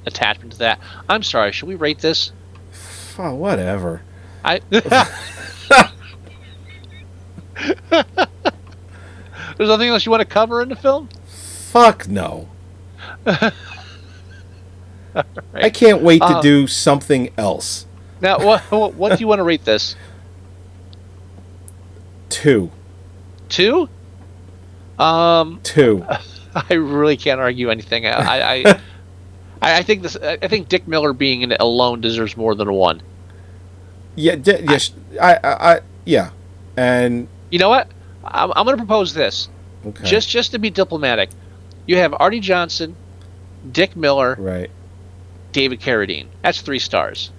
attachment 0.05 0.53
to 0.53 0.57
that. 0.59 0.79
I'm 1.07 1.23
sorry. 1.23 1.53
Should 1.53 1.69
we 1.69 1.75
rate 1.75 1.99
this? 1.99 2.31
Oh, 3.17 3.33
whatever. 3.35 4.01
I. 4.43 4.59
There's 9.57 9.69
nothing 9.69 9.89
else 9.89 10.05
you 10.05 10.11
want 10.11 10.21
to 10.21 10.25
cover 10.27 10.61
in 10.61 10.69
the 10.69 10.75
film? 10.75 11.09
Fuck 11.25 12.07
no. 12.07 12.47
I 13.25 13.51
can't 15.71 16.01
wait 16.03 16.19
to 16.19 16.25
Uh, 16.25 16.41
do 16.41 16.67
something 16.67 17.31
else. 17.37 17.86
Now, 18.21 18.43
what, 18.43 18.61
what 18.71 18.93
what 18.95 19.13
do 19.13 19.19
you 19.19 19.27
want 19.27 19.39
to 19.39 19.43
rate 19.43 19.63
this? 19.63 19.95
Two, 22.29 22.71
Two? 23.49 23.89
Um, 24.99 25.59
two. 25.63 26.05
I 26.69 26.73
really 26.73 27.17
can't 27.17 27.39
argue 27.39 27.69
anything. 27.69 28.05
I, 28.05 28.11
I, 28.11 28.53
I, 29.61 29.79
I 29.79 29.83
think 29.83 30.01
this. 30.01 30.17
I 30.17 30.47
think 30.47 30.69
Dick 30.69 30.87
Miller 30.87 31.13
being 31.13 31.41
in 31.41 31.51
it 31.51 31.59
alone 31.59 32.01
deserves 32.01 32.35
more 32.35 32.55
than 32.55 32.67
a 32.67 32.73
one. 32.73 33.01
Yeah, 34.15 34.35
d- 34.35 34.63
yes, 34.67 34.91
I, 35.21 35.35
I, 35.35 35.73
I, 35.73 35.79
yeah, 36.05 36.31
and 36.75 37.27
You 37.51 37.59
know 37.59 37.69
what? 37.69 37.87
I'm, 38.23 38.51
I'm 38.55 38.65
going 38.65 38.75
to 38.75 38.83
propose 38.83 39.13
this, 39.13 39.47
okay, 39.85 40.03
just 40.03 40.29
just 40.29 40.51
to 40.51 40.59
be 40.59 40.71
diplomatic. 40.71 41.29
You 41.85 41.97
have 41.97 42.15
Arte 42.19 42.39
Johnson, 42.39 42.95
Dick 43.71 43.95
Miller, 43.95 44.35
right, 44.39 44.71
David 45.51 45.79
Carradine. 45.79 46.27
That's 46.41 46.61
three 46.61 46.79
stars. 46.79 47.31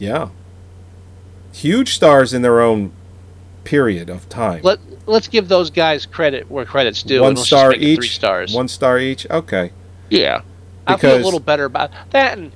Yeah. 0.00 0.30
Huge 1.52 1.94
stars 1.94 2.32
in 2.34 2.42
their 2.42 2.60
own 2.60 2.92
period 3.64 4.10
of 4.10 4.28
time. 4.28 4.62
Let 4.62 4.80
Let's 5.06 5.28
give 5.28 5.48
those 5.48 5.70
guys 5.70 6.06
credit 6.06 6.50
where 6.50 6.64
credit's 6.64 7.02
due. 7.02 7.22
one 7.22 7.36
star 7.36 7.70
just 7.70 7.80
make 7.80 7.88
it 7.88 7.92
each. 7.92 7.98
Three 7.98 8.08
stars. 8.08 8.54
One 8.54 8.68
star 8.68 8.98
each. 8.98 9.28
Okay. 9.28 9.72
Yeah, 10.08 10.42
I 10.86 10.96
feel 10.96 11.16
a 11.16 11.18
little 11.18 11.40
better 11.40 11.64
about 11.64 11.90
that. 12.10 12.38
And 12.38 12.52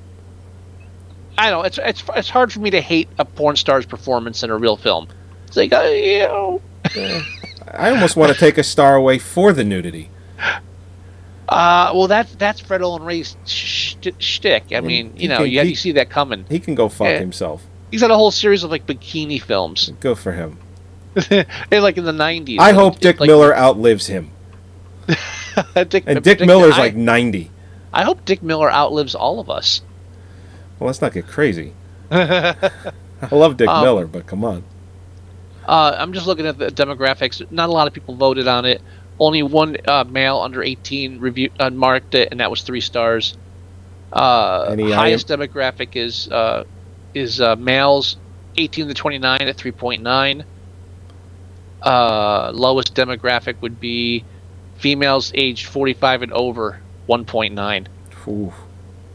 I 1.37 1.51
don't 1.51 1.61
know. 1.61 1.67
It's 1.67 1.79
it's 1.79 2.03
it's 2.17 2.31
hard 2.31 2.53
for 2.53 2.61
me 2.61 2.71
to 2.71 2.81
hate 2.81 3.09
a 3.19 3.25
porn 3.25 3.57
star's 3.57 3.87
performance 3.87 4.43
in 4.43 4.51
a 4.51 4.57
real 4.57 4.77
film. 4.77 5.09
It's 5.47 5.57
like 5.57 5.73
uh, 5.73 5.83
you 5.83 6.21
know. 6.21 6.63
I 7.73 7.91
almost 7.91 8.17
want 8.17 8.33
to 8.33 8.39
take 8.39 8.59
a 8.59 8.63
star 8.63 8.95
away 8.95 9.19
for 9.19 9.53
the 9.53 9.65
nudity. 9.65 10.11
Uh, 11.49 11.93
well, 11.95 12.07
that's 12.07 12.35
that's 12.37 12.61
Fred 12.61 12.83
Olen 12.83 13.03
Ray's 13.03 13.37
sh- 13.45 13.97
shtick. 14.19 14.65
I 14.73 14.81
mean, 14.81 15.13
you 15.17 15.29
know, 15.29 15.39
can- 15.39 15.51
you, 15.51 15.61
he- 15.63 15.69
you 15.71 15.75
see 15.77 15.93
that 15.93 16.11
coming. 16.11 16.47
He 16.49 16.59
can 16.61 16.75
go 16.75 16.89
fuck 16.89 17.09
Yeah. 17.09 17.19
himself. 17.19 17.67
He's 17.91 18.01
had 18.01 18.11
a 18.11 18.17
whole 18.17 18.31
series 18.31 18.65
of 18.65 18.71
like 18.71 18.87
bikini 18.87 19.41
films, 19.41 19.93
Good 20.01 20.19
for 20.19 20.33
him. 20.33 20.59
and, 21.31 21.47
like 21.71 21.97
in 21.99 22.05
the 22.05 22.13
'90s. 22.13 22.59
I 22.59 22.73
hope 22.73 22.99
Dick 22.99 23.21
like, 23.21 23.27
Miller 23.29 23.55
outlives 23.57 24.07
him. 24.07 24.31
Dick, 25.89 26.05
And 26.07 26.23
Dick 26.25 26.41
Miller's 26.41 26.79
like 26.79 26.97
90. 26.97 27.51
I 27.93 28.03
hope 28.05 28.25
Dick 28.25 28.43
Miller 28.43 28.73
outlives 28.73 29.15
all 29.15 29.39
of 29.39 29.49
us. 29.51 29.83
Well, 30.81 30.87
let's 30.89 31.01
not 31.03 31.13
get 31.13 31.27
crazy. 31.29 31.75
I 32.11 32.55
love 33.31 33.57
Dick 33.59 33.69
Um, 33.69 33.85
Miller, 33.85 34.07
but 34.07 34.27
come 34.27 34.45
on. 34.45 34.65
Uh, 35.67 35.95
I'm 35.99 36.13
just 36.13 36.27
looking 36.27 36.47
at 36.47 36.59
the 36.59 36.67
demographics. 36.69 37.49
Not 37.53 37.69
a 37.69 37.73
lot 37.73 37.87
of 37.87 37.93
people 37.95 38.15
voted 38.17 38.49
on 38.49 38.65
it. 38.65 38.83
Only 39.19 39.43
one 39.43 39.77
uh, 39.87 40.05
male 40.05 40.39
under 40.39 40.63
18 40.63 41.21
review 41.21 41.51
uh, 41.61 41.71
marked 41.71 42.15
it, 42.15 42.29
and 42.31 42.41
that 42.41 42.51
was 42.51 42.63
three 42.63 42.81
stars. 42.81 43.37
Uh, 44.13 44.77
highest 44.93 45.29
demographic 45.29 45.97
is 45.97 46.29
uh, 46.29 46.65
is 47.15 47.41
uh, 47.41 47.57
males 47.57 48.17
18 48.57 48.89
to 48.89 48.95
29 48.95 49.43
at 49.43 49.57
3.9. 49.57 50.45
Uh, 51.83 52.51
lowest 52.55 52.95
demographic 52.95 53.61
would 53.61 53.81
be 53.81 54.25
females 54.77 55.33
aged 55.35 55.67
45 55.67 56.23
and 56.23 56.33
over 56.33 56.81
1.9. 57.09 57.87
Ooh. 58.27 58.53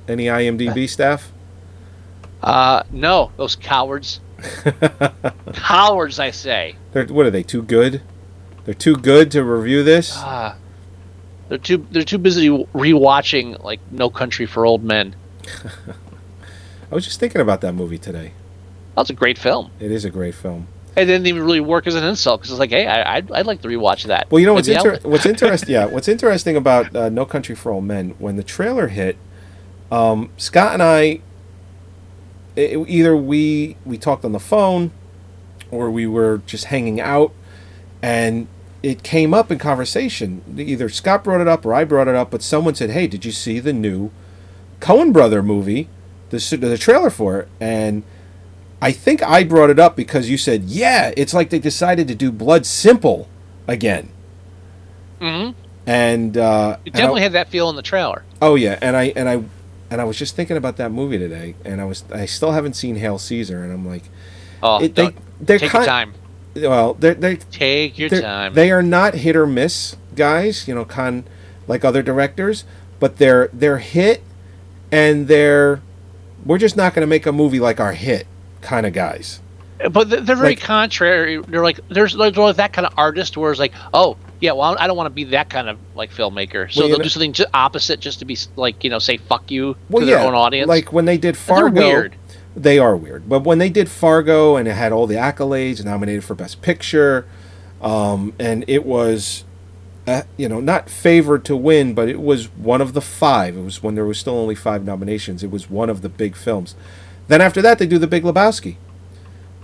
Any 0.07 0.25
IMDb 0.25 0.89
staff? 0.89 1.31
Uh, 2.41 2.83
no, 2.91 3.31
those 3.37 3.55
cowards. 3.55 4.19
cowards, 5.53 6.19
I 6.19 6.31
say. 6.31 6.75
They're, 6.93 7.05
what 7.07 7.25
are 7.25 7.31
they, 7.31 7.43
too 7.43 7.61
good? 7.61 8.01
They're 8.69 8.75
too 8.75 8.97
good 8.97 9.31
to 9.31 9.43
review 9.43 9.81
this? 9.81 10.13
Ah, 10.15 10.55
they're 11.47 11.57
too 11.57 11.87
they're 11.89 12.03
too 12.03 12.19
busy 12.19 12.49
rewatching 12.49 13.63
like 13.63 13.79
No 13.89 14.11
Country 14.11 14.45
for 14.45 14.63
Old 14.63 14.83
Men. 14.83 15.15
I 16.91 16.93
was 16.93 17.03
just 17.03 17.19
thinking 17.19 17.41
about 17.41 17.61
that 17.61 17.73
movie 17.73 17.97
today. 17.97 18.33
That's 18.95 19.09
a 19.09 19.15
great 19.15 19.39
film. 19.39 19.71
It 19.79 19.91
is 19.91 20.05
a 20.05 20.11
great 20.11 20.35
film. 20.35 20.67
It 20.95 21.05
didn't 21.05 21.25
even 21.25 21.41
really 21.41 21.61
work 21.61 21.87
as 21.87 21.95
an 21.95 22.03
insult 22.03 22.41
because 22.41 22.51
it's 22.51 22.59
like, 22.59 22.69
hey, 22.69 22.85
I, 22.85 23.15
I'd, 23.15 23.31
I'd 23.31 23.47
like 23.47 23.63
to 23.63 23.67
rewatch 23.67 24.03
that. 24.03 24.29
Well, 24.29 24.39
you 24.39 24.45
know 24.45 24.53
what's 24.53 24.67
inter- 24.67 24.99
what's 25.01 25.25
interesting? 25.25 25.73
Yeah, 25.73 25.85
what's 25.85 26.07
interesting 26.07 26.55
about 26.55 26.95
uh, 26.95 27.09
No 27.09 27.25
Country 27.25 27.55
for 27.55 27.71
Old 27.71 27.85
Men 27.85 28.11
when 28.19 28.35
the 28.35 28.43
trailer 28.43 28.89
hit, 28.89 29.17
um, 29.91 30.29
Scott 30.37 30.73
and 30.75 30.83
I, 30.83 31.21
it, 32.55 32.87
either 32.87 33.17
we 33.17 33.77
we 33.83 33.97
talked 33.97 34.23
on 34.23 34.31
the 34.31 34.39
phone, 34.39 34.91
or 35.71 35.89
we 35.89 36.05
were 36.05 36.43
just 36.45 36.65
hanging 36.65 37.01
out, 37.01 37.33
and 38.03 38.47
it 38.81 39.03
came 39.03 39.33
up 39.33 39.51
in 39.51 39.57
conversation. 39.57 40.41
Either 40.57 40.89
Scott 40.89 41.23
brought 41.23 41.41
it 41.41 41.47
up 41.47 41.65
or 41.65 41.73
I 41.73 41.83
brought 41.83 42.07
it 42.07 42.15
up, 42.15 42.31
but 42.31 42.41
someone 42.41 42.75
said, 42.75 42.91
"Hey, 42.91 43.07
did 43.07 43.25
you 43.25 43.31
see 43.31 43.59
the 43.59 43.73
new 43.73 44.11
Coen 44.79 45.11
brother 45.13 45.43
movie? 45.43 45.89
The 46.29 46.37
the 46.59 46.77
trailer 46.77 47.09
for 47.09 47.39
it?" 47.41 47.47
And 47.59 48.03
I 48.81 48.91
think 48.91 49.21
I 49.23 49.43
brought 49.43 49.69
it 49.69 49.79
up 49.79 49.95
because 49.95 50.29
you 50.29 50.37
said, 50.37 50.63
"Yeah, 50.65 51.11
it's 51.17 51.33
like 51.33 51.49
they 51.49 51.59
decided 51.59 52.07
to 52.07 52.15
do 52.15 52.31
Blood 52.31 52.65
Simple 52.65 53.27
again." 53.67 54.09
Mm 55.19 55.27
Mhm. 55.49 55.53
And 55.85 56.37
uh, 56.37 56.77
It 56.85 56.89
and 56.93 56.95
I- 56.95 56.99
definitely 56.99 57.21
had 57.23 57.33
that 57.33 57.49
feel 57.49 57.69
in 57.69 57.75
the 57.75 57.81
trailer. 57.81 58.23
oh 58.41 58.55
yeah, 58.55 58.77
and 58.81 58.95
I 58.95 59.11
and 59.15 59.27
I 59.27 59.41
and 59.91 59.99
I 59.99 60.03
was 60.03 60.17
just 60.17 60.35
thinking 60.35 60.55
about 60.55 60.77
that 60.77 60.91
movie 60.91 61.17
today, 61.17 61.55
and 61.65 61.81
I 61.81 61.85
was 61.85 62.03
I 62.13 62.25
still 62.27 62.51
haven't 62.51 62.73
seen 62.75 62.95
Hail 62.97 63.17
Caesar, 63.17 63.63
and 63.63 63.73
I'm 63.73 63.85
like, 63.87 64.03
Oh, 64.61 64.83
It- 64.83 64.93
they- 64.95 65.13
they're 65.41 65.57
take 65.57 65.69
kind- 65.71 65.83
your 65.83 65.87
time. 65.87 66.13
Well, 66.55 66.93
they're 66.95 67.13
they 67.13 67.35
Take 67.37 67.97
your 67.97 68.09
time. 68.09 68.53
they 68.53 68.71
are 68.71 68.81
not 68.83 69.15
hit 69.15 69.35
or 69.35 69.45
miss 69.47 69.95
guys, 70.15 70.67
you 70.67 70.75
know, 70.75 70.85
con 70.85 71.25
like 71.67 71.85
other 71.85 72.01
directors, 72.01 72.65
but 72.99 73.17
they're 73.17 73.49
they're 73.53 73.77
hit, 73.79 74.23
and 74.91 75.27
they're 75.27 75.81
we're 76.45 76.57
just 76.57 76.75
not 76.77 76.93
going 76.93 77.01
to 77.01 77.07
make 77.07 77.25
a 77.25 77.31
movie 77.31 77.59
like 77.59 77.79
our 77.79 77.93
hit 77.93 78.25
kind 78.61 78.85
of 78.85 78.93
guys. 78.93 79.39
but 79.91 80.09
they're, 80.09 80.21
very 80.21 80.49
like- 80.49 80.59
contrary. 80.61 81.41
They're 81.47 81.63
like 81.63 81.79
there's 81.89 82.13
there's 82.15 82.37
like 82.37 82.55
that 82.57 82.73
kind 82.73 82.85
of 82.87 82.93
artist 82.97 83.37
where 83.37 83.51
it's 83.51 83.59
like, 83.59 83.73
oh 83.93 84.17
yeah, 84.41 84.53
well 84.53 84.75
I 84.79 84.87
don't 84.87 84.97
want 84.97 85.07
to 85.07 85.11
be 85.13 85.25
that 85.25 85.49
kind 85.49 85.69
of 85.69 85.77
like 85.95 86.11
filmmaker, 86.11 86.71
so 86.71 86.81
Well, 86.81 86.89
they'll 86.89 86.97
know- 86.97 87.03
do 87.03 87.09
something 87.09 87.33
ju- 87.33 87.45
opposite 87.53 87.99
just 87.99 88.19
to 88.19 88.25
be 88.25 88.37
like 88.55 88.83
you 88.83 88.89
know 88.89 88.99
say 88.99 89.17
fuck 89.17 89.51
you 89.51 89.75
Well, 89.89 90.01
to 90.03 90.09
yeah, 90.09 90.17
their 90.19 90.27
own 90.27 90.33
audience. 90.35 90.67
like 90.67 90.91
when 90.91 91.05
they 91.05 91.17
did 91.17 91.37
Fargo. 91.37 92.09
They 92.59 92.77
are 92.77 92.95
weird, 92.97 93.29
but 93.29 93.45
when 93.45 93.57
they 93.57 93.69
did 93.69 93.87
Fargo 93.89 94.57
and 94.57 94.67
it 94.67 94.73
had 94.73 94.91
all 94.91 95.07
the 95.07 95.15
accolades, 95.15 95.83
nominated 95.85 96.25
for 96.25 96.35
Best 96.35 96.61
Picture, 96.61 97.25
um, 97.81 98.33
and 98.37 98.65
it 98.67 98.85
was, 98.85 99.45
uh, 100.05 100.23
you 100.35 100.49
know, 100.49 100.59
not 100.59 100.89
favored 100.89 101.45
to 101.45 101.55
win, 101.55 101.93
but 101.93 102.09
it 102.09 102.21
was 102.21 102.47
one 102.57 102.81
of 102.81 102.91
the 102.93 102.99
five. 103.01 103.55
It 103.55 103.61
was 103.63 103.81
when 103.81 103.95
there 103.95 104.03
was 104.03 104.19
still 104.19 104.37
only 104.37 104.55
five 104.55 104.83
nominations. 104.83 105.41
It 105.41 105.51
was 105.51 105.69
one 105.69 105.89
of 105.89 106.01
the 106.01 106.09
big 106.09 106.35
films. 106.35 106.75
Then 107.29 107.39
after 107.39 107.61
that, 107.61 107.79
they 107.79 107.87
do 107.87 107.97
The 107.97 108.07
Big 108.07 108.23
Lebowski, 108.23 108.75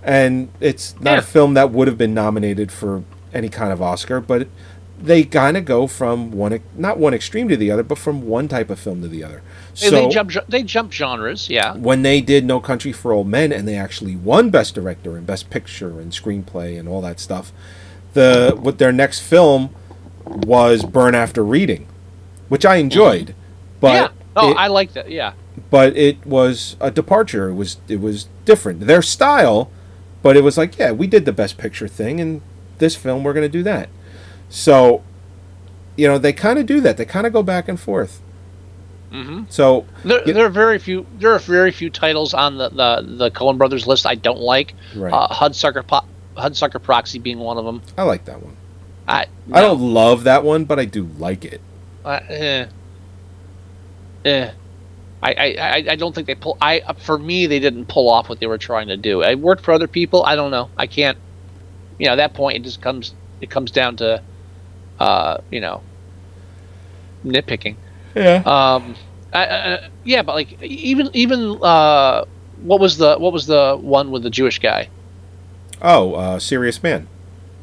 and 0.02 0.48
it's 0.62 0.96
not 1.02 1.14
Yeah. 1.14 1.20
a 1.20 1.24
film 1.24 1.54
that 1.56 1.72
would 1.72 1.88
have 1.90 1.98
been 1.98 2.14
nominated 2.14 2.72
for 2.72 3.04
any 3.34 3.50
kind 3.50 3.74
of 3.74 3.82
Oscar, 3.82 4.22
but 4.22 4.48
they 5.00 5.24
kind 5.24 5.58
of 5.58 5.66
go 5.66 5.88
from 5.88 6.32
one, 6.32 6.60
not 6.76 6.98
one 6.98 7.14
extreme 7.14 7.48
to 7.50 7.58
the 7.58 7.70
other, 7.72 7.84
but 7.84 7.98
from 7.98 8.28
one 8.28 8.48
type 8.48 8.70
of 8.70 8.80
film 8.80 9.02
to 9.02 9.08
the 9.08 9.24
other. 9.24 9.42
So 9.74 9.92
they 9.92 10.08
jump 10.08 10.32
they 10.48 10.64
jump 10.64 10.92
genres, 10.92 11.50
yeah. 11.50 11.76
when 11.76 12.02
they 12.02 12.22
did 12.22 12.46
No 12.46 12.60
Country 12.60 12.94
for 12.94 13.12
Old 13.12 13.28
Men 13.28 13.52
and 13.52 13.68
they 13.68 13.76
actually 13.76 14.16
won 14.16 14.50
Best 14.50 14.74
Director 14.74 15.18
and 15.18 15.28
Best 15.28 15.50
Picture 15.50 16.00
and 16.00 16.12
Screenplay 16.12 16.80
and 16.80 16.88
all 16.88 17.02
that 17.02 17.20
stuff, 17.20 17.52
the 18.14 18.58
what 18.60 18.78
their 18.78 18.94
next 18.94 19.20
film 19.20 19.76
was 20.24 20.84
Burn 20.84 21.14
After 21.14 21.44
Reading, 21.44 21.88
which 22.48 22.66
I 22.66 22.78
enjoyed, 22.78 23.36
but 23.80 23.94
yeah. 23.94 24.08
Oh, 24.38 24.52
it, 24.52 24.58
I 24.58 24.68
like 24.68 24.94
that. 24.94 25.10
Yeah. 25.10 25.34
but 25.70 25.96
it 25.96 26.26
was 26.26 26.76
a 26.80 26.92
departure. 26.92 27.50
It 27.50 27.56
was 27.56 27.78
it 27.88 28.00
was 28.00 28.28
different. 28.46 28.82
Their 28.82 29.02
style, 29.02 29.70
but 30.22 30.38
it 30.38 30.44
was 30.44 30.58
like 30.58 30.78
yeah, 30.78 30.92
we 30.92 31.08
did 31.08 31.26
the 31.26 31.34
Best 31.34 31.58
Picture 31.58 31.88
thing, 31.88 32.20
and 32.22 32.42
this 32.78 32.96
film 32.96 33.24
we're 33.24 33.34
going 33.34 33.46
to 33.46 33.50
do 33.50 33.64
that. 33.64 33.90
So, 34.50 35.04
you 35.96 36.08
know, 36.08 36.18
they 36.18 36.34
kind 36.34 36.60
of 36.60 36.66
do 36.66 36.80
that. 36.82 36.98
They 36.98 37.06
kind 37.06 37.26
of 37.28 37.34
go 37.34 37.44
back 37.44 37.68
and 37.68 37.80
forth. 37.80 38.22
hmm 39.12 39.44
So 39.50 39.86
There, 40.04 40.22
Yeah. 40.28 40.34
there 40.34 40.46
are 40.46 40.50
very 40.50 40.80
few. 40.80 41.06
There 41.20 41.32
are 41.34 41.40
very 41.40 41.72
few 41.72 41.90
titles 41.90 42.34
on 42.34 42.58
the 42.58 42.70
the, 42.70 43.06
the 43.18 43.32
Coen 43.32 43.58
Brothers 43.58 43.88
list 43.88 44.06
I 44.06 44.16
don't 44.16 44.40
like. 44.40 44.74
Right. 44.96 45.14
Uh, 45.14 45.28
Hudsucker 45.28 45.86
Po- 45.86 46.06
Hudsucker 46.38 46.82
Proxy 46.82 47.20
being 47.20 47.40
one 47.40 47.58
of 47.58 47.66
them. 47.66 47.82
I 47.98 48.04
like 48.04 48.26
that 48.26 48.42
one. 48.42 48.56
I 49.08 49.28
I 49.54 49.62
don't 49.62 49.80
love 49.82 50.24
that 50.24 50.44
one, 50.44 50.66
but 50.66 50.80
I 50.80 50.86
do 50.86 51.04
like 51.20 51.46
it. 51.46 51.62
Uh, 52.04 52.20
eh. 52.30 52.66
Eh. 54.26 54.52
I, 55.22 55.34
I, 55.34 55.56
I, 55.60 55.86
I 55.92 55.96
don't 55.96 56.14
think 56.14 56.28
they 56.28 56.36
pull. 56.36 56.58
I 56.62 56.82
for 57.00 57.18
me 57.18 57.46
they 57.48 57.60
didn't 57.60 57.86
pull 57.86 58.10
off 58.10 58.30
what 58.30 58.40
they 58.40 58.48
were 58.48 58.58
trying 58.58 58.88
to 58.90 58.98
do. 58.98 59.22
It 59.24 59.40
worked 59.40 59.64
for 59.64 59.72
other 59.74 59.88
people. 59.88 60.24
I 60.24 60.36
don't 60.36 60.52
know. 60.52 60.70
I 60.78 60.88
can't. 60.88 61.18
You 62.00 62.08
know, 62.08 62.14
at 62.14 62.18
that 62.18 62.34
point 62.34 62.58
it 62.58 62.64
just 62.64 62.82
comes. 62.82 63.14
It 63.42 63.50
comes 63.50 63.70
down 63.72 63.98
to, 63.98 64.22
uh, 65.00 65.38
you 65.52 65.60
know, 65.60 65.82
nitpicking. 67.26 67.76
Yeah. 68.16 68.44
Um, 68.46 68.96
I, 69.34 69.46
I, 69.46 69.90
yeah, 70.04 70.22
but 70.22 70.36
like 70.36 70.62
even 70.62 71.10
even 71.14 71.60
uh, 71.62 72.26
what 72.62 72.80
was 72.80 72.98
the 72.98 73.18
what 73.18 73.34
was 73.34 73.48
the 73.48 73.78
one 73.80 74.12
with 74.12 74.24
the 74.24 74.30
Jewish 74.30 74.60
guy? 74.60 74.90
Oh, 75.82 76.14
uh, 76.14 76.40
Serious 76.40 76.82
Man. 76.82 77.08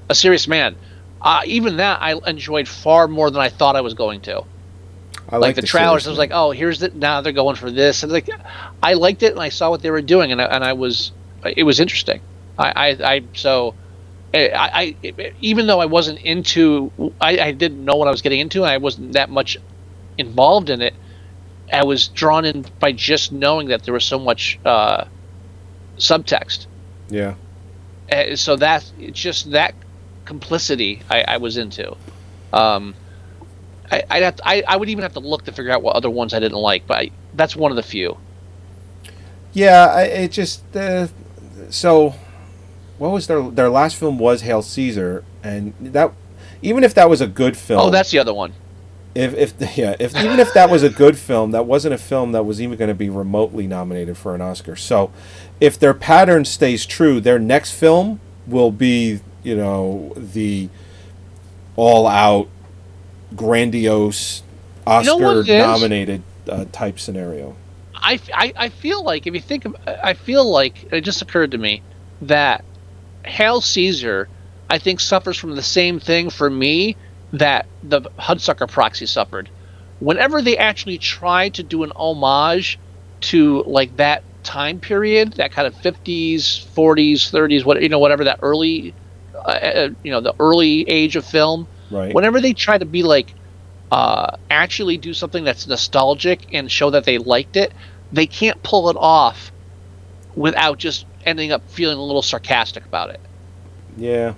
A 0.09 0.14
Serious 0.14 0.47
Man. 0.47 0.76
Uh, 1.20 1.43
even 1.47 1.76
that 1.76 2.03
I 2.03 2.14
enjoyed 2.26 2.68
far 2.68 3.09
more 3.09 3.30
than 3.30 3.41
I 3.41 3.49
thought 3.49 3.76
I 3.76 3.80
was 3.80 3.95
going 3.95 4.20
to. 4.22 4.45
I 5.28 5.37
like 5.37 5.49
like 5.49 5.55
the, 5.55 5.61
the 5.62 5.66
trailers. 5.66 6.07
I 6.07 6.11
was 6.11 6.18
man. 6.18 6.28
like, 6.28 6.30
oh, 6.35 6.51
here's 6.51 6.80
the 6.80 6.91
now 6.91 7.20
they're 7.20 7.33
going 7.33 7.57
for 7.57 7.70
this, 7.70 8.03
and 8.03 8.12
like, 8.12 8.28
I 8.83 8.95
liked 8.95 9.22
it 9.22 9.33
and 9.33 9.41
I 9.41 9.49
saw 9.49 9.70
what 9.70 9.80
they 9.80 9.91
were 9.91 10.03
doing, 10.03 10.33
and 10.33 10.43
I, 10.43 10.45
and 10.45 10.64
I 10.64 10.72
was, 10.74 11.12
it 11.45 11.62
was 11.62 11.80
interesting. 11.80 12.20
I, 12.59 12.72
I, 12.72 13.14
I 13.14 13.24
so, 13.35 13.74
I, 14.35 14.49
I, 14.49 14.97
I 15.05 15.33
even 15.41 15.66
though 15.66 15.80
I 15.80 15.87
wasn't 15.87 16.20
into, 16.20 16.91
I, 17.20 17.39
I 17.39 17.53
didn't 17.53 17.85
know 17.85 17.97
what 17.97 18.09
I 18.09 18.11
was 18.11 18.22
getting 18.22 18.41
into, 18.41 18.62
and 18.62 18.70
I 18.70 18.78
wasn't 18.78 19.12
that 19.12 19.30
much 19.30 19.59
involved 20.16 20.70
in 20.70 20.80
it. 20.80 20.95
I 21.72 21.85
was 21.85 22.09
drawn 22.09 22.45
in 22.45 22.66
by 22.80 22.93
just 22.93 23.33
knowing 23.33 23.68
that 23.68 23.85
there 23.85 23.95
was 23.95 24.05
so 24.05 24.18
much 24.18 24.59
uh, 24.64 25.05
subtext. 25.97 26.66
Yeah. 27.09 27.35
Uh, 28.11 28.37
so 28.37 28.57
that 28.57 28.91
it's 28.99 29.18
just 29.18 29.51
that 29.53 29.74
complicity 30.24 31.03
I, 31.11 31.22
I 31.22 31.37
was 31.39 31.57
into. 31.57 31.97
Um, 32.53 32.95
I 33.91 34.03
I'd 34.11 34.22
have 34.22 34.37
to, 34.37 34.49
I 34.49 34.62
I 34.66 34.76
would 34.76 34.89
even 34.89 35.03
have 35.03 35.14
to 35.14 35.20
look 35.20 35.45
to 35.45 35.53
figure 35.53 35.72
out 35.72 35.83
what 35.83 35.97
other 35.97 36.11
ones 36.11 36.35
I 36.35 36.41
didn't 36.41 36.59
like, 36.59 36.87
but 36.87 36.99
I, 36.99 37.11
that's 37.35 37.57
one 37.57 37.70
of 37.72 37.76
the 37.76 37.83
few. 37.83 38.16
Yeah, 39.53 39.87
I, 39.87 40.03
it 40.05 40.33
just 40.33 40.74
uh, 40.76 41.09
so. 41.70 42.14
What 42.99 43.11
was 43.11 43.26
their 43.26 43.43
their 43.51 43.68
last 43.68 43.97
film 43.97 44.18
was 44.18 44.43
Hail 44.43 44.62
Caesar, 44.62 45.24
and 45.43 45.74
that 45.80 46.12
even 46.62 46.84
if 46.84 46.95
that 46.95 47.09
was 47.11 47.20
a 47.20 47.26
good 47.26 47.57
film. 47.57 47.80
Oh, 47.80 47.90
that's 47.90 48.11
the 48.11 48.18
other 48.18 48.34
one. 48.34 48.53
if 49.14 49.34
if 49.34 49.76
yeah 49.76 49.97
if 49.99 50.16
even 50.16 50.38
if 50.38 50.53
that 50.55 50.70
was 50.70 50.82
a 50.82 50.90
good 50.90 51.18
film, 51.18 51.51
that 51.51 51.66
wasn't 51.66 51.95
a 51.95 51.99
film 51.99 52.32
that 52.32 52.45
was 52.45 52.61
even 52.61 52.78
going 52.78 52.88
to 52.88 52.95
be 52.95 53.11
remotely 53.11 53.66
nominated 53.66 54.16
for 54.16 54.34
an 54.34 54.40
Oscar. 54.40 54.76
So, 54.76 55.12
if 55.61 55.78
their 55.78 55.95
pattern 55.95 56.45
stays 56.45 56.86
true, 56.86 57.20
their 57.20 57.38
next 57.38 57.72
film 57.72 58.20
will 58.47 58.70
be 58.70 59.20
you 59.43 59.57
know 59.57 60.12
the 60.16 60.68
all 61.76 62.07
out 62.07 62.49
grandiose 63.34 64.43
know 64.86 65.16
what 65.16 65.36
Oscar 65.38 65.59
nominated 65.59 66.22
uh, 66.49 66.64
type 66.72 66.99
scenario. 66.99 67.57
I, 67.95 68.18
I, 68.34 68.53
I 68.57 68.68
feel 68.68 69.05
like 69.05 69.26
if 69.26 69.34
you 69.34 69.40
think 69.40 69.64
of, 69.64 69.76
I 69.86 70.14
feel 70.14 70.45
like 70.45 70.93
it 70.93 71.03
just 71.03 71.22
occurred 71.22 71.53
to 71.53 71.59
me 71.59 71.82
that 72.22 72.64
Hail 73.25 73.61
Caesar, 73.61 74.29
I 74.68 74.79
think 74.79 75.01
suffers 75.01 75.37
from 75.37 75.55
the 75.55 75.62
same 75.62 76.01
thing 76.01 76.31
for 76.31 76.49
me 76.49 76.97
that 77.33 77.66
the 77.83 78.03
Hudsucker 78.18 78.68
Proxy 78.70 79.07
suffered. 79.07 79.49
Whenever 80.01 80.43
they 80.43 80.57
actually 80.57 80.99
try 80.99 81.49
to 81.51 81.62
do 81.62 81.83
an 81.85 81.93
homage 81.95 82.79
to 83.20 83.62
like 83.66 83.97
that 83.97 84.23
time 84.43 84.81
period, 84.81 85.35
that 85.35 85.53
kind 85.53 85.66
of 85.66 85.75
50s, 85.75 86.66
40s, 86.75 87.31
30s, 87.31 87.64
what 87.64 87.81
you 87.83 87.89
know, 87.89 87.99
whatever 87.99 88.25
that 88.25 88.41
early, 88.43 88.95
uh, 89.35 89.39
uh, 89.39 89.89
you 90.03 90.11
know, 90.11 90.20
the 90.20 90.35
early 90.41 90.89
age 90.89 91.16
of 91.16 91.25
film. 91.25 91.66
Right. 91.91 92.14
Whenever 92.14 92.41
they 92.41 92.53
try 92.53 92.79
to 92.79 92.85
be 92.85 93.03
like 93.03 93.35
uh, 93.93 94.37
actually 94.51 94.97
do 94.97 95.12
something 95.12 95.45
that's 95.45 95.66
nostalgic 95.66 96.47
and 96.53 96.70
show 96.70 96.91
that 96.91 97.05
they 97.05 97.18
liked 97.18 97.57
it, 97.57 97.73
they 98.11 98.27
can't 98.27 98.62
pull 98.62 98.89
it 98.89 98.97
off 98.99 99.53
without 100.35 100.79
just 100.79 101.05
ending 101.25 101.53
up 101.53 101.68
feeling 101.70 101.99
a 101.99 102.03
little 102.03 102.23
sarcastic 102.23 102.85
about 102.85 103.11
it. 103.11 103.20
Yeah. 103.97 104.35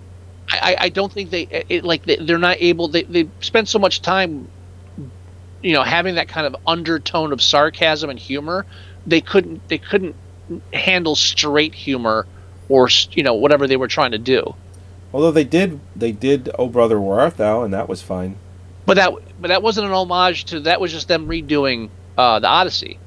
I, 0.51 0.77
I- 0.79 0.89
don't 0.91 1.13
think 1.13 1.31
they 1.31 1.65
it, 1.69 1.85
like 1.85 2.05
they, 2.05 2.17
they're 2.17 2.39
not 2.39 2.59
able. 2.61 2.89
They 2.89 3.03
they 3.05 3.29
spend 3.41 3.69
so 3.69 3.79
much 3.79 4.03
time, 4.03 4.49
you 5.63 5.73
know, 5.73 5.83
having 5.83 6.17
that 6.17 6.29
kind 6.29 6.47
of 6.47 6.57
undertone 6.67 7.33
of 7.33 7.41
sarcasm 7.41 8.11
and 8.11 8.19
humor. 8.19 8.67
They 9.07 9.21
couldn't 9.21 9.67
they 9.69 9.79
couldn't 9.79 10.15
handle 10.73 11.17
straight 11.17 11.75
humor 11.75 12.27
or 12.69 12.89
you 13.13 13.23
know 13.23 13.35
whatever 13.35 13.67
they 13.67 13.77
were 13.77 13.89
trying 13.89 14.13
to 14.13 14.19
do. 14.19 14.55
Although 15.13 15.33
they 15.33 15.45
did 15.45 15.81
they 15.97 16.13
did 16.13 16.51
Oh 16.59 16.69
Brother 16.69 17.01
Where 17.01 17.21
Art 17.21 17.37
Thou, 17.39 17.63
and 17.63 17.73
that 17.73 17.89
was 17.89 18.03
fine. 18.03 18.37
But 18.85 18.95
that 18.97 19.13
but 19.41 19.49
that 19.49 19.63
wasn't 19.63 19.87
an 19.87 19.93
homage 19.93 20.45
to 20.47 20.61
that 20.61 20.81
was 20.81 20.93
just 20.93 21.09
them 21.09 21.27
redoing 21.27 21.89
uh, 22.19 22.41
the 22.41 22.49
Odyssey. 22.49 22.99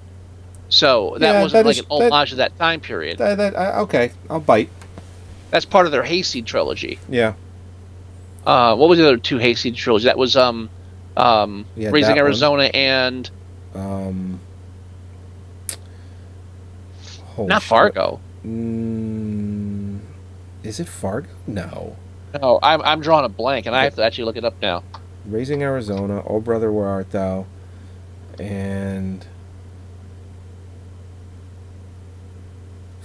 So 0.70 1.16
that 1.20 1.34
Yeah, 1.34 1.42
wasn't 1.44 1.64
that 1.64 1.66
like 1.70 1.78
is- 1.78 1.86
an 1.90 2.00
that- 2.00 2.12
homage 2.12 2.30
to 2.32 2.36
that 2.38 2.58
time 2.60 2.80
period. 2.82 3.18
That, 3.20 3.38
that 3.38 3.58
I, 3.58 3.80
okay, 3.80 4.12
I'll 4.30 4.40
bite. 4.40 4.70
That's 5.52 5.66
part 5.66 5.86
of 5.86 5.92
their 5.94 6.04
Hayseed 6.04 6.46
trilogy. 6.46 7.00
Yeah. 7.10 7.34
Uh, 8.46 8.76
what 8.76 8.90
was 8.90 9.00
the 9.00 9.06
other 9.08 9.18
two 9.18 9.38
Hayseed 9.38 9.76
trilogy? 9.76 10.06
That 10.06 10.18
was 10.18 10.36
um, 10.36 10.70
um, 11.16 11.66
Yeah, 11.76 11.90
Raising 11.92 12.16
that 12.16 12.22
one. 12.22 12.26
Arizona 12.28 12.64
and 12.74 13.30
Um. 13.76 14.40
not 17.38 17.62
shit. 17.62 17.70
Fargo. 17.70 18.20
Mm, 18.46 20.00
is 20.64 20.80
it 20.80 20.88
Fargo? 20.88 21.30
No. 21.46 21.96
No, 22.42 22.60
I'm 22.62 22.82
I'm 22.82 23.02
drawing 23.02 23.26
a 23.26 23.30
blank, 23.30 23.66
and 23.68 23.76
I 23.76 23.84
have 23.86 23.96
to 23.96 24.04
actually 24.04 24.26
look 24.26 24.38
it 24.38 24.44
up 24.46 24.56
now. 24.62 24.84
Raising 25.26 25.62
Arizona, 25.64 26.24
Oh 26.28 26.40
Brother 26.40 26.72
Where 26.72 26.88
Art 26.88 27.12
Thou, 27.12 27.46
and 28.40 29.26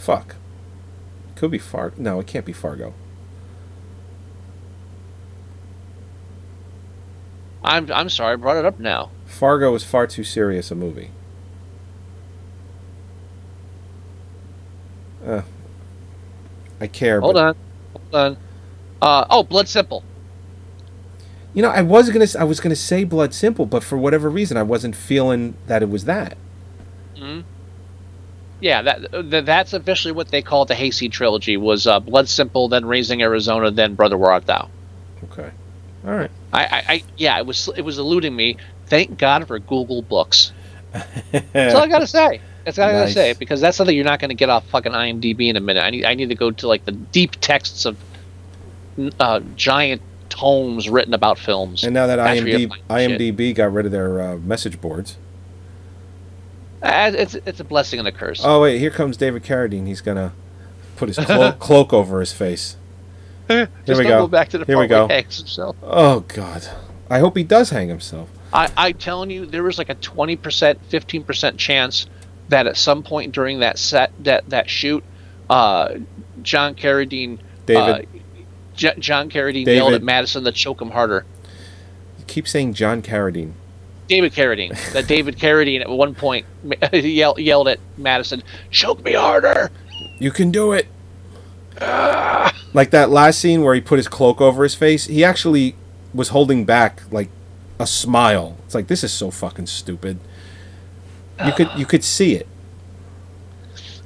fuck. 0.03 0.35
Could 1.37 1.53
be 1.53 1.59
Fargo. 1.59 1.95
No, 1.97 2.21
it 2.21 2.27
can't 2.27 2.45
be 2.45 2.53
Fargo. 2.53 2.93
I'm 7.65 7.91
I'm 7.93 8.09
sorry, 8.09 8.33
I 8.33 8.37
brought 8.37 8.57
it 8.57 8.65
up 8.65 8.81
now. 8.81 9.11
Fargo 9.25 9.75
is 9.75 9.85
far 9.85 10.07
too 10.07 10.25
serious 10.25 10.71
a 10.71 10.75
movie. 10.75 11.11
Uh, 15.25 15.43
I 16.81 16.89
care. 16.89 17.21
Hold 17.21 17.35
but, 17.35 17.45
on, 17.45 17.57
hold 17.93 18.15
on. 18.15 18.37
Uh, 19.01 19.27
oh, 19.31 19.45
Blood 19.45 19.69
Simple. 19.69 20.03
You 21.55 21.63
know, 21.63 21.71
I 21.71 21.83
was 21.83 22.11
gonna, 22.11 22.27
I 22.39 22.45
was 22.45 22.59
gonna 22.59 22.75
say 22.75 23.05
Blood 23.05 23.33
Simple, 23.33 23.67
but 23.67 23.85
for 23.85 23.97
whatever 23.97 24.29
reason, 24.29 24.57
I 24.57 24.65
wasn't 24.65 24.97
feeling 24.97 25.55
that 25.69 25.83
it 25.83 25.89
was 25.89 26.07
that. 26.07 26.37
hmm 27.17 27.43
Yeah, 28.63 28.83
that 28.83 29.11
th- 29.11 29.45
that's 29.45 29.73
officially 29.73 30.13
what 30.13 30.29
they 30.29 30.41
call 30.41 30.65
the 30.65 30.77
Hayseed 30.77 31.11
trilogy. 31.11 31.57
Was 31.57 31.89
uh, 31.89 31.99
Blood 31.99 32.29
Simple, 32.29 32.69
then 32.69 32.87
Raising 32.87 33.21
Arizona, 33.21 33.73
then 33.73 33.97
Brother 33.97 34.17
Where 34.17 34.31
Art 34.31 34.47
Thou. 34.47 34.71
Okay. 35.25 35.51
All 36.07 36.15
right. 36.15 36.31
I, 36.53 36.65
I, 36.65 36.85
I 36.89 37.03
yeah, 37.17 37.39
it 37.39 37.47
was 37.47 37.69
it 37.77 37.83
was 37.83 37.99
eluding 37.99 38.35
me. 38.35 38.57
Thank 38.87 39.19
God 39.19 39.49
for 39.49 39.59
Google 39.59 40.03
Books. 40.03 40.53
That's 40.93 41.75
all 41.75 41.83
I 41.83 41.89
gotta 41.89 42.07
say. 42.07 42.41
That's 42.65 42.79
all 42.79 42.89
I 42.89 42.93
gotta 42.93 43.11
say 43.11 43.33
because 43.33 43.61
that's 43.61 43.77
something 43.77 43.97
you're 43.97 44.05
not 44.05 44.21
gonna 44.21 44.35
get 44.35 44.49
off 44.49 44.65
fucking 44.69 44.93
IMDb 44.93 45.49
in 45.49 45.57
a 45.57 45.61
minute. 45.61 45.83
I 45.83 45.91
need 45.91 46.05
I 46.05 46.15
need 46.15 46.29
to 46.29 46.37
go 46.37 46.53
to 46.53 46.69
like 46.69 46.85
the 46.85 46.93
deep 46.93 47.33
texts 47.41 47.85
of 47.85 47.97
uh, 49.19 49.41
giant 49.57 50.03
tomes 50.29 50.89
written 50.89 51.15
about 51.15 51.39
films. 51.39 51.83
And 51.83 51.95
now 51.95 52.07
that 52.07 52.17
That's 52.17 52.41
IMDb, 52.41 52.73
shit. 52.73 52.89
IMDb 52.89 53.55
got 53.55 53.73
rid 53.73 53.87
of 53.87 53.93
their 53.93 54.21
uh, 54.21 54.37
message 54.37 54.81
boards. 54.81 55.17
Uh, 56.83 57.13
it's 57.15 57.35
it's 57.35 57.61
a 57.61 57.65
blessing 57.65 57.99
and 57.99 58.09
a 58.09 58.13
curse. 58.13 58.41
Oh 58.45 58.63
wait, 58.63 58.79
here 58.79 58.91
comes 58.91 59.17
David 59.17 59.45
Carradine. 59.45 59.87
He's 59.87 60.01
gonna 60.01 60.33
put 60.97 61.09
his 61.09 61.19
clo- 61.19 61.53
cloak 61.59 61.93
over 61.93 62.21
his 62.21 62.33
face. 62.33 62.77
Here 63.49 63.69
we 63.87 63.95
go. 64.05 64.21
go 64.23 64.29
back 64.29 64.49
to 64.51 64.59
the 64.59 64.65
Here 64.65 64.79
we 64.79 64.87
go. 64.87 65.07
he 65.09 65.15
hangs 65.15 65.39
himself. 65.39 65.77
Oh 65.83 66.21
God, 66.21 66.67
I 67.11 67.19
hope 67.19 67.37
he 67.37 67.45
does 67.45 67.71
hang 67.71 67.89
himself. 67.89 68.29
I, 68.53 68.71
I'm 68.77 68.95
telling 68.95 69.31
you, 69.31 69.47
there 69.47 69.63
was 69.63 69.79
like 69.79 69.89
a 69.89 69.95
20%, 69.95 70.37
15% 70.91 71.57
chance 71.57 72.07
that 72.49 72.67
at 72.67 72.77
some 72.77 73.03
point 73.03 73.33
during 73.33 73.61
that 73.61 73.79
set, 73.79 74.13
that, 74.25 74.49
that 74.51 74.69
shoot, 74.69 75.03
uh, 75.49 75.95
John 76.43 76.75
Carradine, 76.75 77.39
David. 77.65 78.07
uh, 78.07 78.19
J- 78.75 78.95
John 78.99 79.31
Carradine 79.31 79.65
yelled 79.67 79.89
David. 79.89 79.95
at 79.95 80.03
Madison 80.03 80.45
to 80.45 80.53
choke 80.53 80.83
him 80.83 80.91
harder. 80.91 81.25
You 82.19 82.25
keep 82.27 82.47
saying 82.47 82.75
John 82.75 83.01
Carradine. 83.01 83.53
David 84.09 84.33
Carradine. 84.33 84.93
that 84.93 85.07
David 85.07 85.39
Carradine 85.39 85.81
at 85.81 85.89
one 85.89 86.15
point 86.15 86.47
yelled, 86.93 87.39
yelled 87.39 87.69
at 87.69 87.79
Madison, 87.97 88.43
choke 88.71 89.03
me 89.05 89.13
harder. 89.13 89.71
You 90.19 90.31
can 90.31 90.51
do 90.51 90.73
it. 90.73 90.87
Ah. 91.81 92.55
like 92.75 92.91
that 92.91 93.11
last 93.11 93.41
scene 93.41 93.63
where 93.63 93.75
he 93.75 93.81
put 93.81 93.97
his 93.99 94.07
cloak 94.07 94.41
over 94.41 94.63
his 94.63 94.75
face. 94.75 95.07
He 95.07 95.25
actually 95.25 95.75
was 96.15 96.29
holding 96.29 96.65
back 96.65 97.03
like 97.11 97.29
a 97.81 97.87
smile. 97.87 98.59
It's 98.65 98.75
like 98.75 98.87
this 98.87 99.03
is 99.03 99.13
so 99.13 99.31
fucking 99.31 99.67
stupid. 99.67 100.19
You 101.45 101.53
could 101.53 101.71
you 101.77 101.87
could 101.87 102.05
see 102.05 102.35
it. 102.35 102.47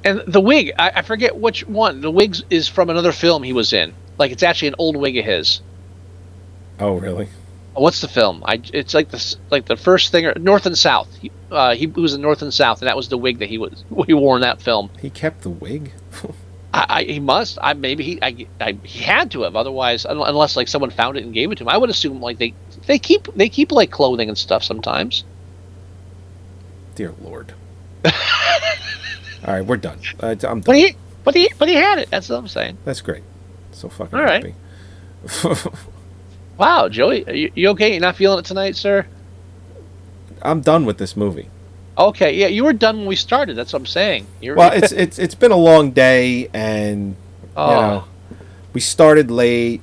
And 0.03 0.21
the 0.25 0.39
wig, 0.39 0.71
I, 0.79 0.91
I 0.95 1.01
forget 1.01 1.35
which 1.35 1.67
one. 1.67 2.01
The 2.01 2.11
wig 2.11 2.37
is 2.49 2.67
from 2.67 2.89
another 2.89 3.11
film 3.11 3.43
he 3.43 3.53
was 3.53 3.73
in. 3.73 3.93
Like 4.17 4.31
it's 4.31 4.43
actually 4.43 4.69
an 4.69 4.75
old 4.77 4.95
wig 4.95 5.17
of 5.17 5.25
his. 5.25 5.61
Oh 6.79 6.93
really? 6.93 7.27
What's 7.77 8.01
the 8.01 8.07
film? 8.07 8.43
I 8.45 8.61
it's 8.73 8.93
like 8.93 9.09
the 9.09 9.35
like 9.51 9.65
the 9.65 9.77
first 9.77 10.11
thing 10.11 10.25
or 10.25 10.33
North 10.35 10.65
and 10.65 10.77
South. 10.77 11.13
He, 11.15 11.31
uh, 11.51 11.75
he 11.75 11.87
was 11.87 12.13
in 12.13 12.21
North 12.21 12.41
and 12.41 12.53
South, 12.53 12.81
and 12.81 12.87
that 12.87 12.97
was 12.97 13.09
the 13.09 13.17
wig 13.17 13.39
that 13.39 13.49
he 13.49 13.57
was 13.57 13.83
he 14.07 14.13
wore 14.13 14.35
in 14.35 14.41
that 14.41 14.61
film. 14.61 14.89
He 14.99 15.09
kept 15.09 15.41
the 15.41 15.49
wig. 15.49 15.91
I, 16.73 16.85
I 16.89 17.03
he 17.03 17.19
must. 17.19 17.57
I 17.61 17.73
maybe 17.73 18.03
he 18.03 18.19
I, 18.21 18.47
I 18.59 18.77
he 18.83 19.03
had 19.03 19.31
to 19.31 19.43
have. 19.43 19.55
Otherwise, 19.55 20.05
unless 20.05 20.55
like 20.55 20.67
someone 20.67 20.89
found 20.89 21.17
it 21.17 21.23
and 21.23 21.33
gave 21.33 21.51
it 21.51 21.57
to 21.59 21.63
him, 21.63 21.69
I 21.69 21.77
would 21.77 21.89
assume 21.89 22.19
like 22.19 22.37
they 22.39 22.53
they 22.87 22.99
keep 22.99 23.33
they 23.35 23.49
keep 23.49 23.71
like 23.71 23.91
clothing 23.91 24.27
and 24.29 24.37
stuff 24.37 24.63
sometimes. 24.63 25.23
Dear 26.95 27.13
Lord. 27.21 27.53
All 28.05 29.53
right, 29.53 29.61
we're 29.61 29.77
done. 29.77 29.99
Uh, 30.19 30.29
I'm 30.29 30.37
done. 30.37 30.59
But 30.61 30.75
he 30.75 30.95
but 31.23 31.35
he 31.35 31.51
but 31.59 31.67
he 31.67 31.75
had 31.75 31.99
it. 31.99 32.09
That's 32.09 32.29
what 32.29 32.37
I'm 32.37 32.47
saying. 32.47 32.77
That's 32.85 33.01
great. 33.01 33.23
So 33.71 33.87
fucking 33.87 34.17
All 34.17 34.25
right. 34.25 34.43
happy. 34.43 35.69
Wow, 36.57 36.89
Joey, 36.89 37.25
are 37.27 37.33
you, 37.33 37.51
you 37.55 37.69
okay? 37.69 37.91
You're 37.91 38.01
not 38.01 38.15
feeling 38.15 38.39
it 38.39 38.45
tonight, 38.45 38.75
sir? 38.75 39.05
I'm 40.41 40.61
done 40.61 40.85
with 40.85 40.97
this 40.97 41.15
movie. 41.15 41.49
Okay, 41.97 42.35
yeah, 42.35 42.47
you 42.47 42.63
were 42.63 42.73
done 42.73 42.97
when 42.97 43.05
we 43.07 43.15
started. 43.15 43.55
That's 43.55 43.73
what 43.73 43.79
I'm 43.79 43.85
saying. 43.87 44.27
You're, 44.41 44.55
Well, 44.55 44.71
it's 44.75 44.91
it's 44.91 45.17
it's 45.19 45.35
been 45.35 45.51
a 45.51 45.55
long 45.57 45.91
day, 45.91 46.49
and 46.53 47.15
Oh. 47.55 47.69
you 47.69 47.75
know, 47.81 48.03
we 48.73 48.81
started 48.81 49.31
late, 49.31 49.81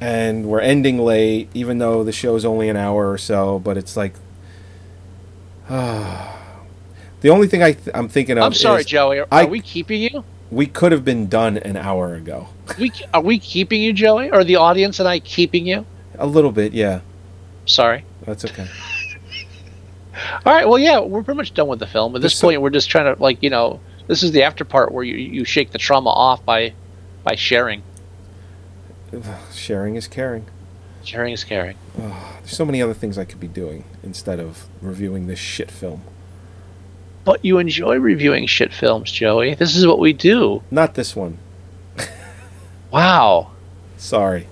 and 0.00 0.46
we're 0.46 0.60
ending 0.60 0.98
late, 0.98 1.48
even 1.54 1.78
though 1.78 2.02
the 2.02 2.12
show's 2.12 2.44
only 2.44 2.68
an 2.68 2.76
hour 2.76 3.10
or 3.10 3.18
so. 3.18 3.58
But 3.60 3.76
it's 3.76 3.96
like, 3.96 4.14
the 5.68 7.28
only 7.28 7.46
thing 7.46 7.62
I 7.62 7.72
th- 7.72 7.94
I'm 7.94 8.08
thinking 8.08 8.38
of. 8.38 8.44
I'm 8.44 8.54
sorry, 8.54 8.84
Joey. 8.84 9.20
Are, 9.20 9.28
I- 9.30 9.44
are 9.44 9.46
we 9.48 9.60
keeping 9.60 10.02
you? 10.02 10.24
We 10.50 10.66
could 10.66 10.90
have 10.90 11.04
been 11.04 11.28
done 11.28 11.58
an 11.58 11.76
hour 11.76 12.14
ago. 12.14 12.48
We 12.78 12.92
are 13.12 13.20
we 13.22 13.38
keeping 13.38 13.82
you, 13.82 13.92
Joey? 13.92 14.30
Or 14.30 14.44
the 14.44 14.56
audience 14.56 14.98
and 15.00 15.08
I 15.08 15.20
keeping 15.20 15.66
you? 15.66 15.84
A 16.18 16.26
little 16.26 16.52
bit, 16.52 16.72
yeah. 16.72 17.00
Sorry. 17.66 18.04
That's 18.26 18.44
okay. 18.44 18.66
All 20.46 20.52
right. 20.52 20.68
Well, 20.68 20.78
yeah, 20.78 21.00
we're 21.00 21.22
pretty 21.22 21.36
much 21.38 21.54
done 21.54 21.68
with 21.68 21.78
the 21.78 21.86
film. 21.86 22.14
At 22.14 22.22
this 22.22 22.32
There's 22.32 22.38
so- 22.40 22.48
point, 22.48 22.62
we're 22.62 22.70
just 22.70 22.90
trying 22.90 23.14
to 23.14 23.20
like 23.22 23.42
you 23.42 23.50
know, 23.50 23.80
this 24.06 24.22
is 24.22 24.32
the 24.32 24.42
after 24.42 24.64
part 24.64 24.92
where 24.92 25.04
you 25.04 25.14
you 25.16 25.44
shake 25.44 25.70
the 25.70 25.78
trauma 25.78 26.10
off 26.10 26.44
by 26.44 26.72
by 27.24 27.34
sharing. 27.34 27.82
Sharing 29.54 29.96
is 29.96 30.06
caring. 30.06 30.46
Sharing 31.04 31.32
is 31.32 31.42
caring. 31.44 31.76
Oh, 31.98 32.36
There's 32.40 32.56
so 32.56 32.64
many 32.64 32.80
other 32.82 32.94
things 32.94 33.18
I 33.18 33.24
could 33.24 33.40
be 33.40 33.48
doing 33.48 33.84
instead 34.02 34.38
of 34.40 34.66
reviewing 34.80 35.26
this 35.26 35.38
shit 35.38 35.70
film. 35.70 36.02
But 37.24 37.44
you 37.44 37.58
enjoy 37.58 37.96
reviewing 37.98 38.46
shit 38.46 38.72
films, 38.72 39.10
Joey. 39.12 39.54
This 39.54 39.76
is 39.76 39.86
what 39.86 39.98
we 39.98 40.12
do. 40.12 40.62
Not 40.70 40.94
this 40.94 41.14
one. 41.14 41.38
Wow. 42.90 43.52
Sorry. 43.96 44.46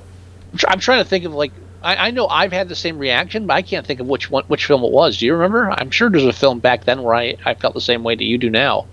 I'm, 0.53 0.59
I'm 0.69 0.81
trying 0.81 1.03
to 1.03 1.09
think 1.09 1.25
of 1.25 1.35
like 1.35 1.53
I, 1.83 2.09
I 2.09 2.11
know 2.11 2.27
I've 2.27 2.53
had 2.53 2.69
the 2.69 2.77
same 2.77 2.99
reaction, 2.99 3.47
but 3.47 3.55
I 3.55 3.63
can't 3.63 3.87
think 3.87 4.01
of 4.01 4.07
which 4.07 4.31
one 4.31 4.45
which 4.45 4.67
film 4.67 4.83
it 4.85 4.91
was. 4.91 5.19
Do 5.19 5.27
you 5.27 5.35
remember? 5.35 5.71
I'm 5.71 5.91
sure 5.91 6.11
there's 6.11 6.25
a 6.25 6.33
film 6.33 6.59
back 6.59 6.85
then 6.85 7.03
where 7.03 7.15
I, 7.15 7.37
I 7.45 7.55
felt 7.55 7.75
the 7.75 7.81
same 7.81 8.03
way 8.03 8.15
that 8.15 8.25
you 8.25 8.39
do 8.39 8.51
now. 8.51 8.87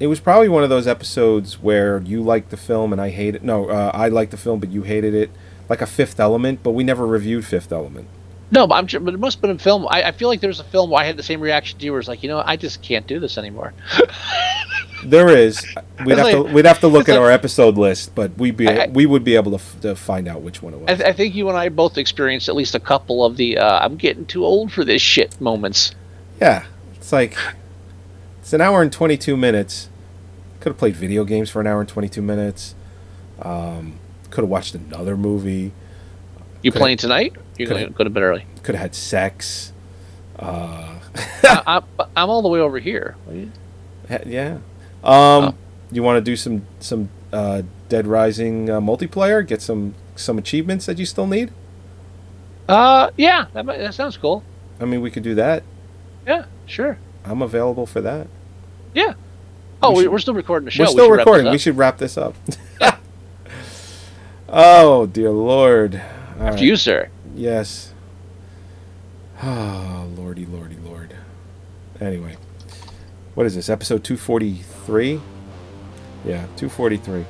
It 0.00 0.06
was 0.08 0.20
probably 0.20 0.48
one 0.48 0.64
of 0.64 0.70
those 0.70 0.86
episodes 0.86 1.60
where 1.62 2.00
you 2.00 2.22
liked 2.22 2.50
the 2.50 2.56
film 2.56 2.92
and 2.92 3.00
I 3.00 3.10
hated. 3.10 3.36
it. 3.36 3.44
No, 3.44 3.68
uh, 3.68 3.90
I 3.94 4.08
liked 4.08 4.30
the 4.30 4.36
film 4.36 4.58
but 4.60 4.70
you 4.70 4.82
hated 4.82 5.14
it. 5.14 5.30
Like 5.68 5.80
a 5.80 5.86
Fifth 5.86 6.18
Element, 6.18 6.62
but 6.62 6.72
we 6.72 6.84
never 6.84 7.06
reviewed 7.06 7.46
Fifth 7.46 7.72
Element. 7.72 8.08
No, 8.52 8.66
but 8.68 8.74
I'm 8.76 8.86
sure, 8.86 9.00
but 9.00 9.14
it 9.14 9.18
must 9.18 9.38
have 9.38 9.42
been 9.42 9.50
a 9.50 9.58
film. 9.58 9.86
I, 9.88 10.04
I 10.04 10.12
feel 10.12 10.28
like 10.28 10.40
there's 10.40 10.60
a 10.60 10.64
film 10.64 10.90
where 10.90 11.02
I 11.02 11.06
had 11.06 11.16
the 11.16 11.22
same 11.24 11.40
reaction 11.40 11.78
to 11.78 11.84
you, 11.84 11.90
where 11.92 11.98
it's 11.98 12.08
like, 12.08 12.22
you 12.22 12.28
know, 12.28 12.42
I 12.44 12.56
just 12.56 12.82
can't 12.82 13.06
do 13.06 13.18
this 13.18 13.36
anymore. 13.38 13.72
There 15.04 15.28
is. 15.36 15.60
We'd 16.04 16.16
have 16.16 16.30
to 16.30 16.42
we'd 16.44 16.64
have 16.64 16.78
to 16.78 16.86
look 16.86 17.08
at 17.08 17.12
like- 17.14 17.20
our 17.20 17.30
episode 17.30 17.76
list, 17.76 18.14
but 18.14 18.38
we'd 18.38 18.56
be 18.56 18.68
I- 18.68 18.86
we 18.86 19.04
would 19.04 19.24
be 19.24 19.34
able 19.34 19.50
to, 19.50 19.56
f- 19.56 19.80
to 19.80 19.96
find 19.96 20.28
out 20.28 20.42
which 20.42 20.62
one 20.62 20.74
it 20.74 20.78
was. 20.78 20.88
I, 20.90 20.94
th- 20.94 21.08
I 21.08 21.12
think 21.12 21.34
you 21.34 21.48
and 21.48 21.58
I 21.58 21.70
both 21.70 21.98
experienced 21.98 22.48
at 22.48 22.54
least 22.54 22.76
a 22.76 22.80
couple 22.80 23.24
of 23.24 23.36
the 23.36 23.58
uh, 23.58 23.80
"I'm 23.84 23.96
getting 23.96 24.26
too 24.26 24.44
old 24.44 24.70
for 24.70 24.84
this 24.84 25.02
shit" 25.02 25.40
moments. 25.40 25.92
Yeah, 26.40 26.66
it's 26.94 27.12
like 27.12 27.36
it's 28.40 28.52
an 28.52 28.60
hour 28.60 28.80
and 28.80 28.92
twenty 28.92 29.16
two 29.16 29.36
minutes. 29.36 29.88
Could 30.60 30.70
have 30.70 30.78
played 30.78 30.94
video 30.94 31.24
games 31.24 31.50
for 31.50 31.60
an 31.60 31.66
hour 31.66 31.80
and 31.80 31.88
twenty 31.88 32.08
two 32.08 32.22
minutes. 32.22 32.76
Um, 33.40 33.98
could 34.30 34.42
have 34.42 34.50
watched 34.50 34.76
another 34.76 35.16
movie. 35.16 35.72
You 36.62 36.72
playing 36.72 36.96
tonight? 36.96 37.34
Going 37.58 37.86
to 37.86 37.92
go 37.92 38.04
to 38.04 38.10
bed 38.10 38.22
early. 38.22 38.46
Could 38.62 38.74
have 38.74 38.82
had 38.82 38.94
sex. 38.94 39.72
Uh, 40.38 40.98
I, 41.44 41.82
I, 41.98 42.04
I'm 42.16 42.30
all 42.30 42.42
the 42.42 42.48
way 42.48 42.60
over 42.60 42.78
here. 42.78 43.16
yeah. 44.26 44.58
Um, 45.04 45.56
you 45.90 46.02
want 46.02 46.16
to 46.16 46.20
do 46.20 46.36
some 46.36 46.66
some 46.80 47.10
uh, 47.32 47.62
Dead 47.88 48.06
Rising 48.06 48.70
uh, 48.70 48.80
multiplayer? 48.80 49.46
Get 49.46 49.60
some 49.62 49.94
some 50.16 50.38
achievements 50.38 50.86
that 50.86 50.98
you 50.98 51.06
still 51.06 51.26
need. 51.26 51.52
Uh, 52.68 53.10
yeah, 53.16 53.46
that, 53.52 53.66
might, 53.66 53.78
that 53.78 53.94
sounds 53.94 54.16
cool. 54.16 54.44
I 54.80 54.84
mean, 54.84 55.00
we 55.00 55.10
could 55.10 55.22
do 55.22 55.34
that. 55.34 55.64
Yeah, 56.26 56.46
sure. 56.66 56.98
I'm 57.24 57.42
available 57.42 57.86
for 57.86 58.00
that. 58.00 58.28
Yeah. 58.94 59.14
Oh, 59.82 59.92
We 59.96 60.06
we 60.06 60.14
are 60.14 60.18
still 60.20 60.34
recording 60.34 60.66
the 60.66 60.70
show. 60.70 60.84
We're 60.84 60.88
still 60.88 61.10
this 61.10 61.18
recording. 61.18 61.50
We 61.50 61.58
should 61.58 61.76
wrap 61.76 61.98
this 61.98 62.16
up. 62.16 62.34
oh 64.48 65.06
dear 65.06 65.30
lord! 65.30 66.00
All 66.42 66.48
After 66.48 66.56
right. 66.58 66.66
you, 66.66 66.76
sir. 66.76 67.08
Yes. 67.34 67.92
Oh, 69.44 70.08
lordy, 70.16 70.46
lordy, 70.46 70.76
lord. 70.84 71.16
Anyway, 72.00 72.36
what 73.34 73.44
is 73.44 73.56
this? 73.56 73.68
Episode 73.68 74.04
243? 74.04 75.20
Yeah, 76.24 76.46
243. 76.56 77.24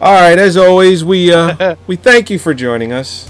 All 0.00 0.12
right, 0.12 0.38
as 0.38 0.56
always, 0.56 1.04
we 1.04 1.32
uh, 1.32 1.74
we 1.88 1.96
thank 1.96 2.30
you 2.30 2.38
for 2.38 2.54
joining 2.54 2.92
us 2.92 3.28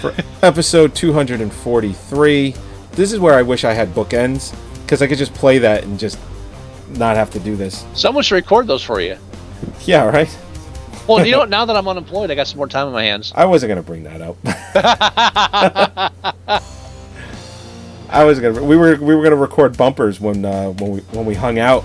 for 0.00 0.14
episode 0.42 0.94
243. 0.94 2.54
This 2.92 3.12
is 3.12 3.18
where 3.18 3.34
I 3.34 3.42
wish 3.42 3.64
I 3.64 3.72
had 3.72 3.88
bookends 3.88 4.56
because 4.84 5.02
I 5.02 5.08
could 5.08 5.18
just 5.18 5.34
play 5.34 5.58
that 5.58 5.82
and 5.82 5.98
just 5.98 6.20
not 6.90 7.16
have 7.16 7.30
to 7.32 7.40
do 7.40 7.56
this. 7.56 7.84
Someone 7.94 8.22
should 8.22 8.36
record 8.36 8.68
those 8.68 8.84
for 8.84 9.00
you. 9.00 9.18
Yeah, 9.84 10.04
right. 10.04 10.28
Well, 11.08 11.24
you 11.24 11.32
know 11.32 11.38
what? 11.38 11.50
Now 11.50 11.64
that 11.64 11.76
I'm 11.76 11.86
unemployed, 11.86 12.30
I 12.30 12.34
got 12.34 12.48
some 12.48 12.58
more 12.58 12.68
time 12.68 12.88
on 12.88 12.92
my 12.92 13.04
hands. 13.04 13.32
I 13.34 13.44
wasn't 13.44 13.70
gonna 13.70 13.82
bring 13.82 14.02
that 14.04 14.20
up. 14.20 14.36
I 18.08 18.24
was 18.24 18.38
gonna. 18.40 18.62
We 18.62 18.76
were 18.76 18.96
we 18.96 19.14
were 19.14 19.22
gonna 19.22 19.36
record 19.36 19.76
bumpers 19.76 20.20
when 20.20 20.44
uh, 20.44 20.70
when 20.70 20.90
we 20.92 21.00
when 21.12 21.26
we 21.26 21.34
hung 21.34 21.58
out 21.58 21.84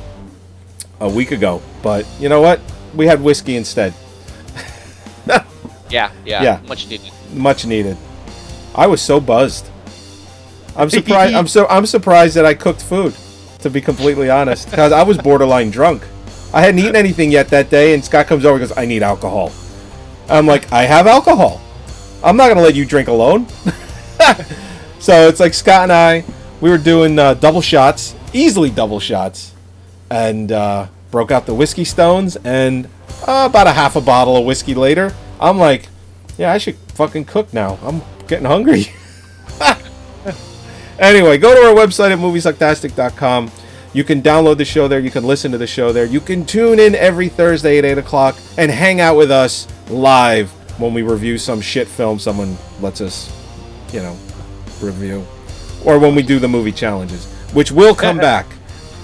a 0.99 1.09
week 1.09 1.31
ago, 1.31 1.61
but 1.81 2.05
you 2.19 2.29
know 2.29 2.41
what? 2.41 2.59
We 2.95 3.07
had 3.07 3.21
whiskey 3.21 3.55
instead. 3.57 3.93
Yeah, 5.89 6.09
yeah, 6.25 6.41
Yeah. 6.41 6.61
much 6.69 6.87
needed. 6.87 7.11
Much 7.33 7.65
needed. 7.65 7.97
I 8.73 8.87
was 8.87 9.01
so 9.01 9.19
buzzed. 9.19 9.65
I'm 10.77 10.89
surprised. 10.99 11.35
I'm 11.35 11.47
so 11.49 11.67
I'm 11.67 11.85
surprised 11.85 12.35
that 12.35 12.45
I 12.45 12.53
cooked 12.53 12.81
food. 12.81 13.13
To 13.59 13.69
be 13.69 13.81
completely 13.81 14.29
honest, 14.29 14.69
because 14.71 14.93
I 14.93 15.03
was 15.03 15.17
borderline 15.17 15.69
drunk. 15.69 16.01
I 16.53 16.61
hadn't 16.61 16.79
eaten 16.79 16.95
anything 16.95 17.31
yet 17.31 17.49
that 17.49 17.69
day, 17.69 17.93
and 17.93 18.03
Scott 18.03 18.27
comes 18.27 18.45
over 18.45 18.57
and 18.57 18.67
goes, 18.67 18.77
"I 18.77 18.85
need 18.85 19.03
alcohol." 19.03 19.51
I'm 20.29 20.45
like, 20.45 20.71
"I 20.71 20.83
have 20.83 21.07
alcohol. 21.07 21.61
I'm 22.23 22.37
not 22.37 22.49
gonna 22.49 22.61
let 22.61 22.75
you 22.75 22.85
drink 22.85 23.07
alone." 23.07 23.47
so 24.99 25.27
it's 25.27 25.39
like 25.39 25.53
Scott 25.53 25.83
and 25.83 25.91
I, 25.91 26.23
we 26.59 26.69
were 26.69 26.77
doing 26.77 27.17
uh, 27.17 27.33
double 27.35 27.61
shots, 27.61 28.15
easily 28.33 28.69
double 28.69 28.99
shots, 28.99 29.53
and 30.09 30.51
uh, 30.51 30.87
broke 31.09 31.31
out 31.31 31.45
the 31.45 31.55
whiskey 31.55 31.85
stones. 31.85 32.37
And 32.43 32.87
uh, 33.27 33.47
about 33.49 33.67
a 33.67 33.71
half 33.73 33.95
a 33.95 34.01
bottle 34.01 34.37
of 34.37 34.45
whiskey 34.45 34.75
later, 34.75 35.13
I'm 35.39 35.57
like, 35.57 35.87
"Yeah, 36.37 36.51
I 36.51 36.57
should 36.57 36.75
fucking 36.95 37.25
cook 37.25 37.53
now. 37.53 37.79
I'm 37.83 38.01
getting 38.27 38.45
hungry." 38.45 38.87
Anyway, 41.01 41.39
go 41.39 41.55
to 41.55 41.67
our 41.67 41.73
website 41.73 42.11
at 42.11 42.19
moviesucktastic.com. 42.19 43.51
You 43.93 44.03
can 44.03 44.21
download 44.21 44.57
the 44.57 44.65
show 44.65 44.87
there. 44.87 44.99
You 44.99 45.11
can 45.11 45.23
listen 45.25 45.51
to 45.51 45.57
the 45.57 45.67
show 45.67 45.91
there. 45.91 46.05
You 46.05 46.21
can 46.21 46.45
tune 46.45 46.79
in 46.79 46.95
every 46.95 47.27
Thursday 47.27 47.77
at 47.77 47.85
8 47.85 47.97
o'clock 47.97 48.37
and 48.57 48.71
hang 48.71 49.01
out 49.01 49.17
with 49.17 49.31
us 49.31 49.67
live 49.89 50.49
when 50.79 50.93
we 50.93 51.01
review 51.01 51.37
some 51.37 51.59
shit 51.61 51.87
film 51.87 52.17
someone 52.17 52.55
lets 52.79 53.01
us, 53.01 53.29
you 53.93 53.99
know, 53.99 54.15
review. 54.81 55.25
Or 55.85 55.99
when 55.99 56.15
we 56.15 56.21
do 56.21 56.39
the 56.39 56.47
movie 56.47 56.71
challenges, 56.71 57.25
which 57.53 57.71
will 57.71 57.93
come 57.93 58.17
back. 58.29 58.45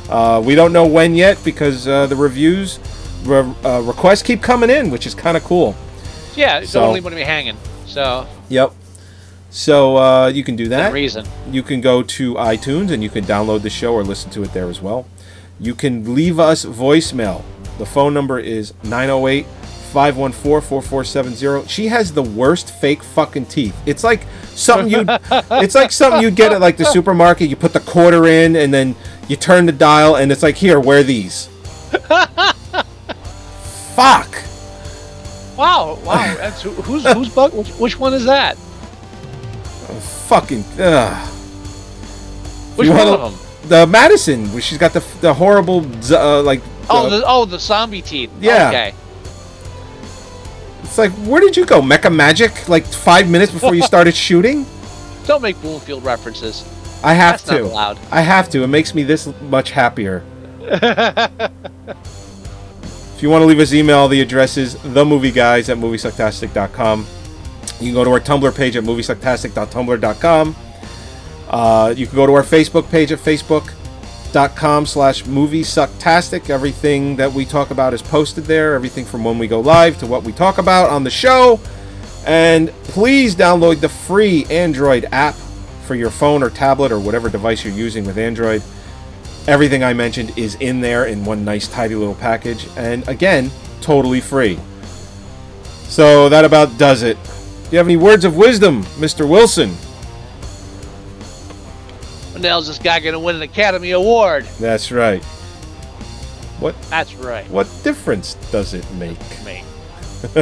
Uh, 0.09 0.41
we 0.43 0.55
don't 0.55 0.71
know 0.71 0.87
when 0.87 1.15
yet 1.15 1.37
because 1.43 1.85
uh, 1.85 2.07
the 2.07 2.15
reviews, 2.15 2.79
re- 3.25 3.53
uh, 3.65 3.81
requests 3.81 4.23
keep 4.23 4.41
coming 4.41 4.69
in, 4.69 4.89
which 4.89 5.05
is 5.05 5.13
kind 5.13 5.35
of 5.35 5.43
cool. 5.43 5.75
Yeah, 6.35 6.59
it's 6.59 6.71
So- 6.71 6.79
don't 6.81 6.93
leave 6.93 7.03
me 7.13 7.21
hanging. 7.21 7.57
So, 7.85 8.25
Yep. 8.49 8.71
So 9.49 9.97
uh, 9.97 10.27
you 10.27 10.43
can 10.43 10.55
do 10.55 10.67
that. 10.69 10.91
reason. 10.93 11.25
You 11.51 11.63
can 11.63 11.81
go 11.81 12.03
to 12.03 12.33
iTunes 12.35 12.91
and 12.91 13.01
you 13.01 13.09
can 13.09 13.23
download 13.23 13.61
the 13.61 13.69
show 13.69 13.93
or 13.93 14.03
listen 14.03 14.29
to 14.31 14.43
it 14.43 14.53
there 14.53 14.67
as 14.69 14.81
well. 14.81 15.07
You 15.59 15.73
can 15.73 16.13
leave 16.13 16.39
us 16.39 16.65
voicemail. 16.65 17.43
The 17.77 17.85
phone 17.85 18.13
number 18.13 18.39
is 18.39 18.73
908 18.83 19.45
514 19.45 20.61
4470. 20.61 21.67
She 21.69 21.87
has 21.87 22.11
the 22.11 22.21
worst 22.21 22.71
fake 22.79 23.01
fucking 23.01 23.45
teeth. 23.45 23.75
It's 23.85 24.03
like 24.03 24.21
something 24.49 24.89
you 24.89 25.05
it's 25.51 25.75
like 25.75 25.91
something 25.91 26.21
you'd 26.21 26.35
get 26.35 26.51
at 26.51 26.59
like 26.61 26.77
the 26.77 26.85
supermarket. 26.85 27.49
You 27.49 27.55
put 27.55 27.73
the 27.73 27.79
quarter 27.79 28.27
in 28.27 28.55
and 28.57 28.73
then 28.73 28.95
you 29.27 29.35
turn 29.37 29.65
the 29.65 29.71
dial 29.71 30.15
and 30.17 30.31
it's 30.31 30.43
like, 30.43 30.55
"Here, 30.55 30.79
wear 30.79 31.03
these." 31.03 31.47
Fuck. 33.95 34.29
wow, 35.57 35.97
wow. 36.03 36.35
That's 36.35 36.61
who's 36.61 37.05
who's 37.13 37.29
bug? 37.29 37.53
Which, 37.53 37.69
which 37.79 37.99
one 37.99 38.13
is 38.13 38.25
that? 38.25 38.57
Fucking 40.27 40.63
ugh. 40.79 41.27
Which 42.77 42.87
You 42.87 42.93
one 42.93 43.07
wanna- 43.07 43.23
of 43.23 43.31
them? 43.31 43.41
The 43.69 43.85
Madison, 43.85 44.51
where 44.53 44.61
she's 44.61 44.77
got 44.77 44.93
the 44.93 45.03
the 45.21 45.33
horrible 45.33 45.85
uh, 46.11 46.41
like 46.41 46.61
Oh, 46.89 47.07
uh, 47.07 47.09
the 47.09 47.23
oh 47.27 47.45
the 47.45 47.59
zombie 47.59 48.01
teeth. 48.01 48.29
Yeah. 48.39 48.69
Okay. 48.69 48.93
It's 50.83 50.97
like, 50.97 51.11
where 51.27 51.41
did 51.41 51.57
you 51.57 51.65
go? 51.65 51.81
Mecha 51.81 52.13
Magic? 52.13 52.69
Like 52.69 52.85
five 52.85 53.29
minutes 53.29 53.51
before 53.51 53.75
you 53.75 53.81
started 53.93 54.15
shooting? 54.15 54.65
Don't 55.25 55.41
make 55.41 55.59
Bloomfield 55.61 56.05
references. 56.05 56.63
I 57.03 57.13
have 57.13 57.33
That's 57.33 57.47
not 57.47 57.57
to. 57.57 57.63
allowed. 57.65 57.99
I 58.09 58.21
have 58.21 58.47
to. 58.51 58.63
It 58.63 58.67
makes 58.67 58.95
me 58.95 59.03
this 59.03 59.27
much 59.41 59.71
happier. 59.71 60.23
if 60.61 60.79
you 63.21 63.29
want 63.29 63.41
to 63.41 63.45
leave 63.45 63.59
us 63.59 63.73
email, 63.73 64.07
the 64.07 64.21
address 64.21 64.55
is 64.57 64.75
themovieguys 64.75 65.67
at 65.69 65.77
moviesucktastic.com. 65.77 67.05
You 67.79 67.87
can 67.87 67.93
go 67.93 68.03
to 68.03 68.11
our 68.11 68.19
Tumblr 68.19 68.55
page 68.55 68.75
at 68.75 68.83
moviesucktastic.tumblr.com. 68.83 70.55
Uh, 71.49 71.93
you 71.95 72.07
can 72.07 72.15
go 72.15 72.25
to 72.25 72.33
our 72.33 72.43
Facebook 72.43 72.89
page 72.89 73.11
at 73.11 73.19
facebook.com 73.19 74.85
slash 74.85 75.25
movie 75.25 75.61
sucktastic. 75.61 76.49
Everything 76.49 77.15
that 77.15 77.31
we 77.31 77.45
talk 77.45 77.71
about 77.71 77.93
is 77.93 78.01
posted 78.01 78.45
there. 78.45 78.73
Everything 78.73 79.05
from 79.05 79.23
when 79.23 79.37
we 79.37 79.47
go 79.47 79.59
live 79.59 79.97
to 79.99 80.07
what 80.07 80.23
we 80.23 80.31
talk 80.33 80.57
about 80.57 80.89
on 80.89 81.03
the 81.03 81.09
show. 81.09 81.59
And 82.25 82.69
please 82.83 83.35
download 83.35 83.79
the 83.79 83.89
free 83.89 84.45
Android 84.49 85.05
app 85.11 85.35
for 85.85 85.95
your 85.95 86.09
phone 86.09 86.43
or 86.43 86.49
tablet 86.49 86.91
or 86.91 86.99
whatever 86.99 87.29
device 87.29 87.63
you're 87.63 87.73
using 87.73 88.05
with 88.05 88.17
Android. 88.17 88.61
Everything 89.47 89.83
I 89.83 89.93
mentioned 89.93 90.37
is 90.37 90.55
in 90.55 90.81
there 90.81 91.05
in 91.05 91.23
one 91.23 91.45
nice, 91.45 91.69
tidy 91.69 91.95
little 91.95 92.15
package. 92.15 92.67
And 92.75 93.07
again, 93.07 93.49
totally 93.79 94.19
free. 94.19 94.59
So 95.83 96.27
that 96.27 96.43
about 96.43 96.77
does 96.77 97.03
it. 97.03 97.17
Do 97.69 97.75
you 97.75 97.79
have 97.79 97.87
any 97.87 97.97
words 97.97 98.23
of 98.23 98.37
wisdom, 98.37 98.83
Mr. 98.95 99.27
Wilson? 99.29 99.71
When 102.31 102.41
the 102.41 102.47
hell's 102.47 102.67
this 102.67 102.79
guy 102.79 103.01
going 103.01 103.11
to 103.11 103.19
win 103.19 103.35
an 103.35 103.41
Academy 103.41 103.91
Award? 103.91 104.45
That's 104.57 104.89
right. 104.89 105.21
What 106.61 106.81
That's 106.83 107.13
right. 107.15 107.45
what 107.49 107.67
difference 107.83 108.35
does 108.51 108.73
it 108.73 108.89
make? 108.93 109.19
Me. 109.43 109.63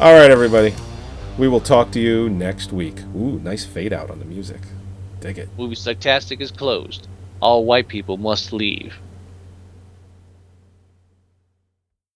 All 0.00 0.12
right, 0.12 0.30
everybody. 0.32 0.74
We 1.38 1.46
will 1.46 1.60
talk 1.60 1.92
to 1.92 2.00
you 2.00 2.28
next 2.28 2.72
week. 2.72 3.00
Ooh, 3.16 3.38
nice 3.38 3.64
fade 3.64 3.92
out 3.92 4.10
on 4.10 4.18
the 4.18 4.24
music. 4.24 4.60
Dig 5.20 5.38
it. 5.38 5.48
Movie 5.56 5.76
Sucktastic 5.76 6.40
is 6.40 6.50
closed. 6.50 7.06
All 7.40 7.64
white 7.64 7.86
people 7.86 8.16
must 8.16 8.52
leave. 8.52 8.94